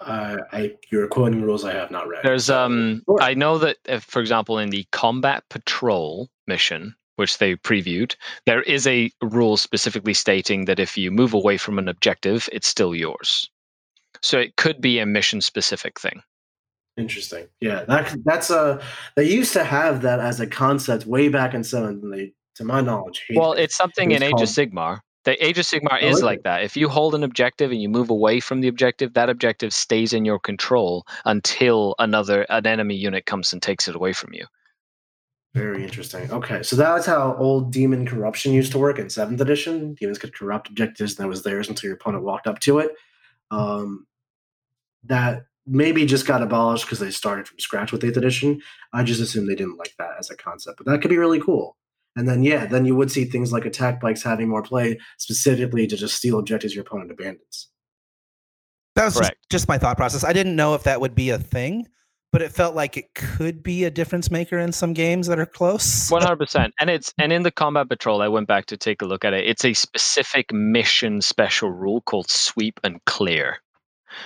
Uh, 0.00 0.38
I 0.52 0.74
you're 0.90 1.06
quoting 1.06 1.40
rules 1.40 1.64
I 1.64 1.72
have 1.72 1.90
not 1.90 2.08
read. 2.08 2.20
There's 2.24 2.50
um 2.50 3.02
sure. 3.08 3.22
I 3.22 3.34
know 3.34 3.58
that 3.58 3.76
if, 3.86 4.04
for 4.04 4.20
example 4.20 4.58
in 4.58 4.70
the 4.70 4.86
combat 4.90 5.44
patrol 5.50 6.28
mission 6.46 6.94
which 7.16 7.38
they 7.38 7.56
previewed, 7.56 8.16
there 8.46 8.62
is 8.62 8.86
a 8.86 9.10
rule 9.22 9.56
specifically 9.56 10.14
stating 10.14 10.64
that 10.66 10.80
if 10.80 10.96
you 10.96 11.10
move 11.10 11.34
away 11.34 11.56
from 11.56 11.78
an 11.78 11.88
objective, 11.88 12.48
it's 12.52 12.68
still 12.68 12.94
yours. 12.94 13.48
So 14.20 14.38
it 14.38 14.56
could 14.56 14.80
be 14.80 14.98
a 14.98 15.06
mission 15.06 15.40
specific 15.40 16.00
thing. 16.00 16.22
Interesting. 16.96 17.46
Yeah, 17.60 17.84
that 17.84 18.16
that's 18.24 18.50
a 18.50 18.80
they 19.16 19.28
used 19.28 19.52
to 19.54 19.64
have 19.64 20.02
that 20.02 20.20
as 20.20 20.38
a 20.38 20.46
concept 20.46 21.06
way 21.06 21.28
back 21.28 21.52
in 21.52 21.64
seventh, 21.64 22.04
and 22.04 22.12
they, 22.12 22.32
to 22.54 22.64
my 22.64 22.80
knowledge, 22.80 23.26
well, 23.34 23.52
it's 23.52 23.76
something 23.76 24.12
it 24.12 24.22
in 24.22 24.30
called... 24.30 24.40
Age 24.40 24.48
of 24.48 24.54
Sigmar. 24.54 25.00
The 25.24 25.44
Age 25.44 25.58
of 25.58 25.64
Sigmar 25.64 25.98
oh, 26.02 26.06
is 26.06 26.22
like 26.22 26.42
that. 26.44 26.62
If 26.62 26.76
you 26.76 26.88
hold 26.88 27.14
an 27.14 27.24
objective 27.24 27.72
and 27.72 27.82
you 27.82 27.88
move 27.88 28.10
away 28.10 28.40
from 28.40 28.60
the 28.60 28.68
objective, 28.68 29.14
that 29.14 29.28
objective 29.30 29.72
stays 29.72 30.12
in 30.12 30.24
your 30.24 30.38
control 30.38 31.04
until 31.24 31.94
another 31.98 32.46
an 32.50 32.66
enemy 32.66 32.94
unit 32.94 33.26
comes 33.26 33.52
and 33.52 33.60
takes 33.60 33.88
it 33.88 33.96
away 33.96 34.12
from 34.12 34.32
you. 34.32 34.46
Very 35.54 35.84
interesting. 35.84 36.30
Okay, 36.32 36.64
so 36.64 36.74
that's 36.74 37.06
how 37.06 37.36
old 37.36 37.72
demon 37.72 38.06
corruption 38.06 38.52
used 38.52 38.72
to 38.72 38.78
work 38.78 38.98
in 38.98 39.08
seventh 39.08 39.40
edition. 39.40 39.94
Demons 39.94 40.18
could 40.18 40.34
corrupt 40.34 40.68
objectives, 40.68 41.12
and 41.12 41.24
that 41.24 41.28
was 41.28 41.44
theirs 41.44 41.68
until 41.68 41.88
your 41.88 41.96
opponent 41.96 42.24
walked 42.24 42.48
up 42.48 42.58
to 42.60 42.80
it. 42.80 42.90
Um, 43.52 44.06
that 45.04 45.44
maybe 45.64 46.06
just 46.06 46.26
got 46.26 46.42
abolished 46.42 46.86
because 46.86 46.98
they 46.98 47.10
started 47.10 47.46
from 47.46 47.60
scratch 47.60 47.92
with 47.92 48.02
eighth 48.02 48.16
edition. 48.16 48.60
I 48.92 49.04
just 49.04 49.20
assume 49.20 49.46
they 49.46 49.54
didn't 49.54 49.78
like 49.78 49.94
that 49.98 50.16
as 50.18 50.28
a 50.28 50.36
concept, 50.36 50.78
but 50.78 50.86
that 50.86 51.00
could 51.00 51.10
be 51.10 51.18
really 51.18 51.40
cool. 51.40 51.76
And 52.16 52.28
then 52.28 52.42
yeah, 52.42 52.66
then 52.66 52.84
you 52.84 52.96
would 52.96 53.10
see 53.10 53.24
things 53.24 53.52
like 53.52 53.64
attack 53.64 54.00
bikes 54.00 54.22
having 54.22 54.48
more 54.48 54.62
play 54.62 54.98
specifically 55.18 55.86
to 55.86 55.96
just 55.96 56.16
steal 56.16 56.38
objectives 56.38 56.74
your 56.74 56.82
opponent 56.82 57.10
abandons. 57.10 57.68
That 58.96 59.06
was 59.06 59.16
just, 59.16 59.32
just 59.50 59.68
my 59.68 59.78
thought 59.78 59.96
process. 59.96 60.24
I 60.24 60.32
didn't 60.32 60.56
know 60.56 60.74
if 60.74 60.84
that 60.84 61.00
would 61.00 61.14
be 61.14 61.30
a 61.30 61.38
thing 61.38 61.86
but 62.34 62.42
it 62.42 62.50
felt 62.50 62.74
like 62.74 62.96
it 62.96 63.14
could 63.14 63.62
be 63.62 63.84
a 63.84 63.90
difference 63.92 64.28
maker 64.28 64.58
in 64.58 64.72
some 64.72 64.92
games 64.92 65.28
that 65.28 65.38
are 65.38 65.46
close. 65.46 66.10
One 66.10 66.20
hundred 66.20 66.38
percent, 66.38 66.74
and 66.80 66.90
it's 66.90 67.14
and 67.16 67.32
in 67.32 67.44
the 67.44 67.52
combat 67.52 67.88
patrol, 67.88 68.22
I 68.22 68.26
went 68.26 68.48
back 68.48 68.66
to 68.66 68.76
take 68.76 69.02
a 69.02 69.04
look 69.04 69.24
at 69.24 69.32
it. 69.34 69.46
It's 69.46 69.64
a 69.64 69.72
specific 69.72 70.52
mission 70.52 71.20
special 71.20 71.70
rule 71.70 72.00
called 72.00 72.28
sweep 72.28 72.80
and 72.82 72.98
clear. 73.04 73.60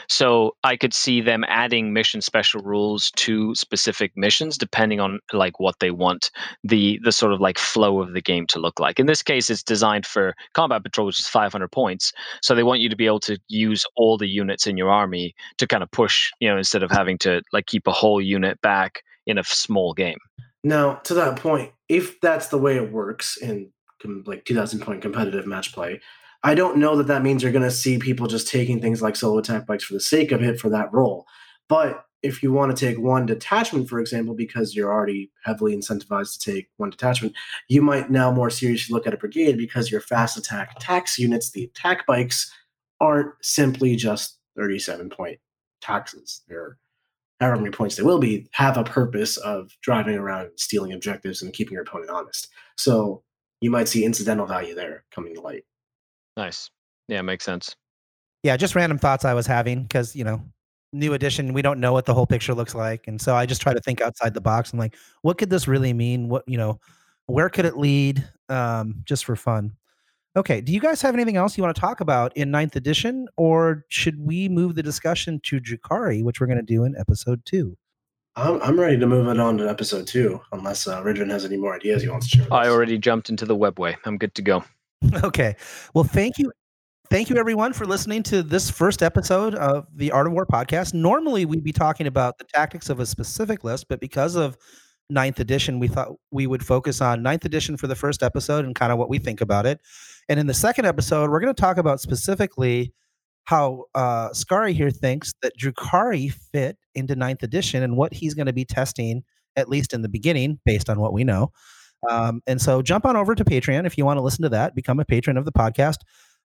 So 0.09 0.57
I 0.65 0.77
could 0.77 0.95
see 0.95 1.21
them 1.21 1.45
adding 1.49 1.93
mission 1.93 2.21
special 2.21 2.61
rules 2.63 3.11
to 3.13 3.55
specific 3.55 4.13
missions 4.17 4.59
depending 4.59 5.01
on 5.01 5.21
like 5.33 5.61
what 5.61 5.77
they 5.81 5.91
want 5.91 6.31
the 6.65 7.01
the 7.05 7.13
sort 7.13 7.33
of 7.33 7.41
like 7.41 7.59
flow 7.59 8.01
of 8.01 8.13
the 8.13 8.21
game 8.21 8.47
to 8.49 8.59
look 8.59 8.81
like. 8.81 8.99
In 8.99 9.07
this 9.07 9.23
case, 9.23 9.51
it's 9.51 9.63
designed 9.63 10.07
for 10.07 10.35
combat 10.55 10.83
patrol, 10.83 11.07
which 11.07 11.21
is 11.21 11.29
500 11.29 11.71
points. 11.71 12.13
So 12.43 12.55
they 12.55 12.63
want 12.63 12.81
you 12.81 12.89
to 12.89 12.97
be 12.97 13.07
able 13.07 13.21
to 13.21 13.39
use 13.49 13.85
all 13.97 14.19
the 14.19 14.29
units 14.29 14.67
in 14.67 14.77
your 14.77 14.91
army 14.91 15.35
to 15.59 15.67
kind 15.67 15.83
of 15.83 15.91
push, 15.91 16.31
you 16.41 16.49
know, 16.49 16.59
instead 16.59 16.83
of 16.83 16.91
having 16.91 17.19
to 17.19 17.43
like 17.53 17.67
keep 17.67 17.87
a 17.87 17.93
whole 17.93 18.21
unit 18.21 18.61
back 18.61 19.03
in 19.27 19.39
a 19.39 19.45
small 19.45 19.95
game. 19.95 20.19
Now, 20.65 20.95
to 21.05 21.15
that 21.15 21.39
point, 21.39 21.73
if 21.89 22.21
that's 22.21 22.49
the 22.49 22.59
way 22.59 22.77
it 22.77 22.93
works 22.93 23.37
in 23.37 23.71
like 24.27 24.45
2000 24.45 24.81
point 24.81 25.03
competitive 25.03 25.47
match 25.47 25.73
play, 25.73 26.01
I 26.43 26.55
don't 26.55 26.79
know 26.79 26.97
that 26.97 27.09
that 27.09 27.23
means 27.23 27.43
you're 27.43 27.53
going 27.53 27.65
to 27.65 27.71
see 27.71 27.99
people 27.99 28.27
just 28.27 28.49
taking 28.49 28.81
things 28.81 29.03
like 29.03 29.17
solo 29.17 29.39
attack 29.39 29.67
bikes 29.67 29.85
for 29.85 29.95
the 29.95 30.01
sake 30.01 30.31
of 30.31 30.43
it 30.43 30.61
for 30.61 30.69
that 30.71 30.93
role. 30.93 31.27
But 31.69 32.05
if 32.23 32.43
you 32.43 32.53
want 32.53 32.77
to 32.77 32.87
take 32.87 32.99
one 32.99 33.27
detachment, 33.27 33.89
for 33.89 34.01
example, 34.01 34.35
because 34.35 34.75
you're 34.75 34.93
already 34.93 35.31
heavily 35.45 35.77
incentivized 35.77 36.39
to 36.39 36.53
take 36.53 36.69
one 36.77 36.91
detachment, 36.91 37.35
you 37.69 37.83
might 37.83 38.11
now 38.11 38.31
more 38.33 38.51
seriously 38.51 38.93
look 38.93 39.07
at 39.07 39.15
a 39.15 39.19
brigade 39.19 39.57
because 39.57 39.91
your 39.91 40.01
fast 40.01 40.37
attack 40.37 40.77
tax 40.81 41.19
units, 41.19 41.51
the 41.51 41.65
attack 41.65 42.07
bikes, 42.07 42.53
aren't 43.01 43.33
simply 43.43 43.95
just 43.95 44.39
37 44.57 45.11
point 45.11 45.39
taxes. 45.81 46.43
They're 46.49 46.79
however 47.41 47.61
many 47.61 47.71
points 47.71 47.95
they 47.95 48.03
will 48.03 48.19
be, 48.19 48.49
have 48.53 48.77
a 48.77 48.83
purpose 48.83 49.37
of 49.37 49.71
driving 49.81 50.17
around, 50.17 50.51
stealing 50.57 50.93
objectives, 50.93 51.43
and 51.43 51.53
keeping 51.53 51.75
your 51.75 51.83
opponent 51.83 52.11
honest. 52.11 52.49
So 52.77 53.23
you 53.61 53.71
might 53.71 53.89
see 53.89 54.05
incidental 54.05 54.47
value 54.47 54.75
there 54.75 55.05
coming 55.13 55.35
to 55.35 55.41
light. 55.41 55.65
Nice. 56.39 56.71
Yeah, 57.09 57.21
makes 57.23 57.45
sense. 57.45 57.75
Yeah, 58.45 58.57
just 58.57 58.77
random 58.77 58.97
thoughts 58.97 59.25
I 59.25 59.35
was 59.35 59.47
having 59.47 59.83
because 59.83 60.15
you 60.15 60.23
know, 60.23 60.41
new 60.93 61.13
edition, 61.13 61.53
we 61.53 61.63
don't 61.63 61.81
know 61.81 61.93
what 61.93 62.07
the 62.07 62.15
whole 62.15 62.27
picture 62.27 62.55
looks 62.55 62.77
like, 62.77 63.09
and 63.09 63.21
so 63.21 63.35
I 63.35 63.45
just 63.45 63.61
try 63.61 63.75
to 63.75 63.81
think 63.81 64.01
outside 64.01 64.35
the 64.35 64.41
box. 64.41 64.73
I'm 64.73 64.79
like, 64.79 64.95
what 65.23 65.37
could 65.37 65.51
this 65.51 65.67
really 65.67 65.93
mean? 65.93 66.29
What 66.29 66.45
you 66.47 66.57
know, 66.57 66.79
where 67.27 67.51
could 67.51 67.65
it 67.65 67.77
lead? 67.77 68.25
Um, 68.49 69.03
just 69.05 69.25
for 69.25 69.35
fun. 69.35 69.73
Okay. 70.37 70.61
Do 70.61 70.73
you 70.73 70.79
guys 70.79 71.03
have 71.03 71.15
anything 71.15 71.37
else 71.37 71.59
you 71.59 71.65
want 71.65 71.75
to 71.75 71.81
talk 71.81 72.01
about 72.01 72.37
in 72.37 72.53
ninth 72.53 72.77
edition, 72.77 73.27
or 73.37 73.85
should 73.89 74.25
we 74.25 74.49
move 74.49 74.77
the 74.77 74.83
discussion 74.83 75.41
to 75.43 75.59
Drukhari, 75.61 76.23
which 76.23 76.41
we're 76.41 76.47
going 76.47 76.59
to 76.59 76.63
do 76.63 76.85
in 76.85 76.95
episode 76.97 77.45
two? 77.45 77.77
I'm, 78.37 78.63
I'm 78.63 78.79
ready 78.79 78.97
to 78.97 79.07
move 79.09 79.27
it 79.27 79.41
on 79.41 79.59
to 79.59 79.69
episode 79.69 80.07
two, 80.07 80.41
unless 80.53 80.87
uh, 80.87 81.03
Ridgeon 81.03 81.29
has 81.31 81.45
any 81.45 81.57
more 81.57 81.75
ideas 81.75 82.03
he 82.03 82.09
wants 82.09 82.31
to 82.31 82.37
share. 82.37 82.45
with 82.45 82.53
I 82.53 82.69
us. 82.69 82.69
already 82.69 82.97
jumped 82.97 83.29
into 83.29 83.45
the 83.45 83.57
webway. 83.57 83.97
I'm 84.05 84.17
good 84.17 84.37
to 84.37 84.43
go. 84.43 84.63
Okay. 85.25 85.57
Well, 85.95 86.05
thank 86.05 86.39
you. 86.39 86.53
Thank 87.11 87.31
you, 87.31 87.37
everyone, 87.39 87.73
for 87.73 87.87
listening 87.87 88.23
to 88.25 88.43
this 88.43 88.71
first 88.71 89.03
episode 89.03 89.55
of 89.55 89.87
the 89.95 90.11
Art 90.13 90.27
of 90.27 90.33
War 90.35 90.45
podcast. 90.45 90.93
Normally, 90.93 91.47
we'd 91.47 91.65
be 91.65 91.73
talking 91.73 92.07
about 92.07 92.37
the 92.37 92.45
tactics 92.45 92.91
of 92.91 93.01
a 93.01 93.07
specific 93.07 93.65
list, 93.65 93.87
but 93.89 93.99
because 93.99 94.37
of 94.37 94.59
ninth 95.09 95.41
edition, 95.41 95.79
we 95.79 95.89
thought 95.89 96.09
we 96.31 96.47
would 96.47 96.65
focus 96.65 97.01
on 97.01 97.23
ninth 97.23 97.47
edition 97.47 97.79
for 97.79 97.87
the 97.87 97.95
first 97.95 98.23
episode 98.23 98.67
and 98.67 98.75
kind 98.75 98.93
of 98.93 98.99
what 98.99 99.09
we 99.09 99.19
think 99.19 99.41
about 99.41 99.65
it. 99.65 99.81
And 100.29 100.39
in 100.39 100.47
the 100.47 100.55
second 100.55 100.85
episode, 100.85 101.31
we're 101.31 101.41
going 101.41 101.55
to 101.55 101.59
talk 101.61 101.79
about 101.79 102.01
specifically 102.01 102.93
how 103.45 103.85
uh, 103.95 104.29
Skari 104.31 104.75
here 104.75 104.91
thinks 104.91 105.33
that 105.41 105.55
Drukhari 105.59 106.31
fit 106.31 106.77
into 106.95 107.17
ninth 107.17 107.43
edition 107.43 107.83
and 107.83 107.97
what 107.97 108.13
he's 108.13 108.35
going 108.35 108.47
to 108.47 108.53
be 108.53 108.67
testing, 108.67 109.23
at 109.57 109.71
least 109.71 109.95
in 109.95 110.03
the 110.03 110.11
beginning, 110.11 110.61
based 110.67 110.91
on 110.91 111.01
what 111.01 111.15
we 111.15 111.25
know. 111.25 111.53
Um, 112.09 112.43
and 112.47 112.61
so 112.61 112.83
jump 112.83 113.05
on 113.05 113.17
over 113.17 113.35
to 113.35 113.45
Patreon 113.45 113.87
if 113.87 113.99
you 113.99 114.05
want 114.05 114.19
to 114.19 114.23
listen 114.23 114.43
to 114.43 114.49
that, 114.51 114.75
become 114.75 115.01
a 115.01 115.05
patron 115.05 115.37
of 115.37 115.45
the 115.45 115.53
podcast. 115.53 115.99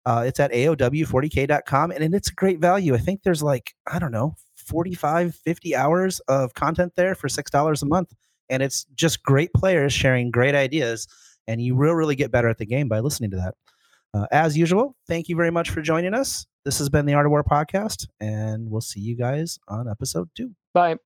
Uh, 0.05 0.23
it's 0.25 0.39
at 0.39 0.51
AOW40k.com 0.51 1.91
and 1.91 2.15
it's 2.15 2.29
a 2.29 2.33
great 2.33 2.59
value. 2.59 2.93
I 2.93 2.97
think 2.97 3.23
there's 3.23 3.43
like, 3.43 3.73
I 3.87 3.99
don't 3.99 4.11
know, 4.11 4.35
45, 4.55 5.35
50 5.35 5.75
hours 5.75 6.19
of 6.21 6.53
content 6.53 6.93
there 6.95 7.15
for 7.15 7.27
$6 7.27 7.81
a 7.81 7.85
month. 7.85 8.13
And 8.49 8.61
it's 8.61 8.85
just 8.95 9.23
great 9.23 9.53
players 9.53 9.93
sharing 9.93 10.31
great 10.31 10.55
ideas. 10.55 11.07
And 11.47 11.61
you 11.61 11.75
will 11.75 11.93
really 11.93 12.15
get 12.15 12.31
better 12.31 12.49
at 12.49 12.57
the 12.57 12.65
game 12.65 12.87
by 12.87 12.99
listening 12.99 13.31
to 13.31 13.37
that. 13.37 13.55
Uh, 14.13 14.27
as 14.31 14.57
usual, 14.57 14.95
thank 15.07 15.27
you 15.27 15.35
very 15.35 15.51
much 15.51 15.69
for 15.69 15.81
joining 15.81 16.13
us. 16.13 16.45
This 16.65 16.77
has 16.77 16.89
been 16.89 17.05
the 17.05 17.13
Art 17.13 17.25
of 17.25 17.31
War 17.31 17.43
podcast, 17.43 18.07
and 18.21 18.69
we'll 18.69 18.79
see 18.79 19.01
you 19.01 19.17
guys 19.17 19.59
on 19.67 19.89
episode 19.89 20.29
two. 20.35 20.51
Bye. 20.73 20.97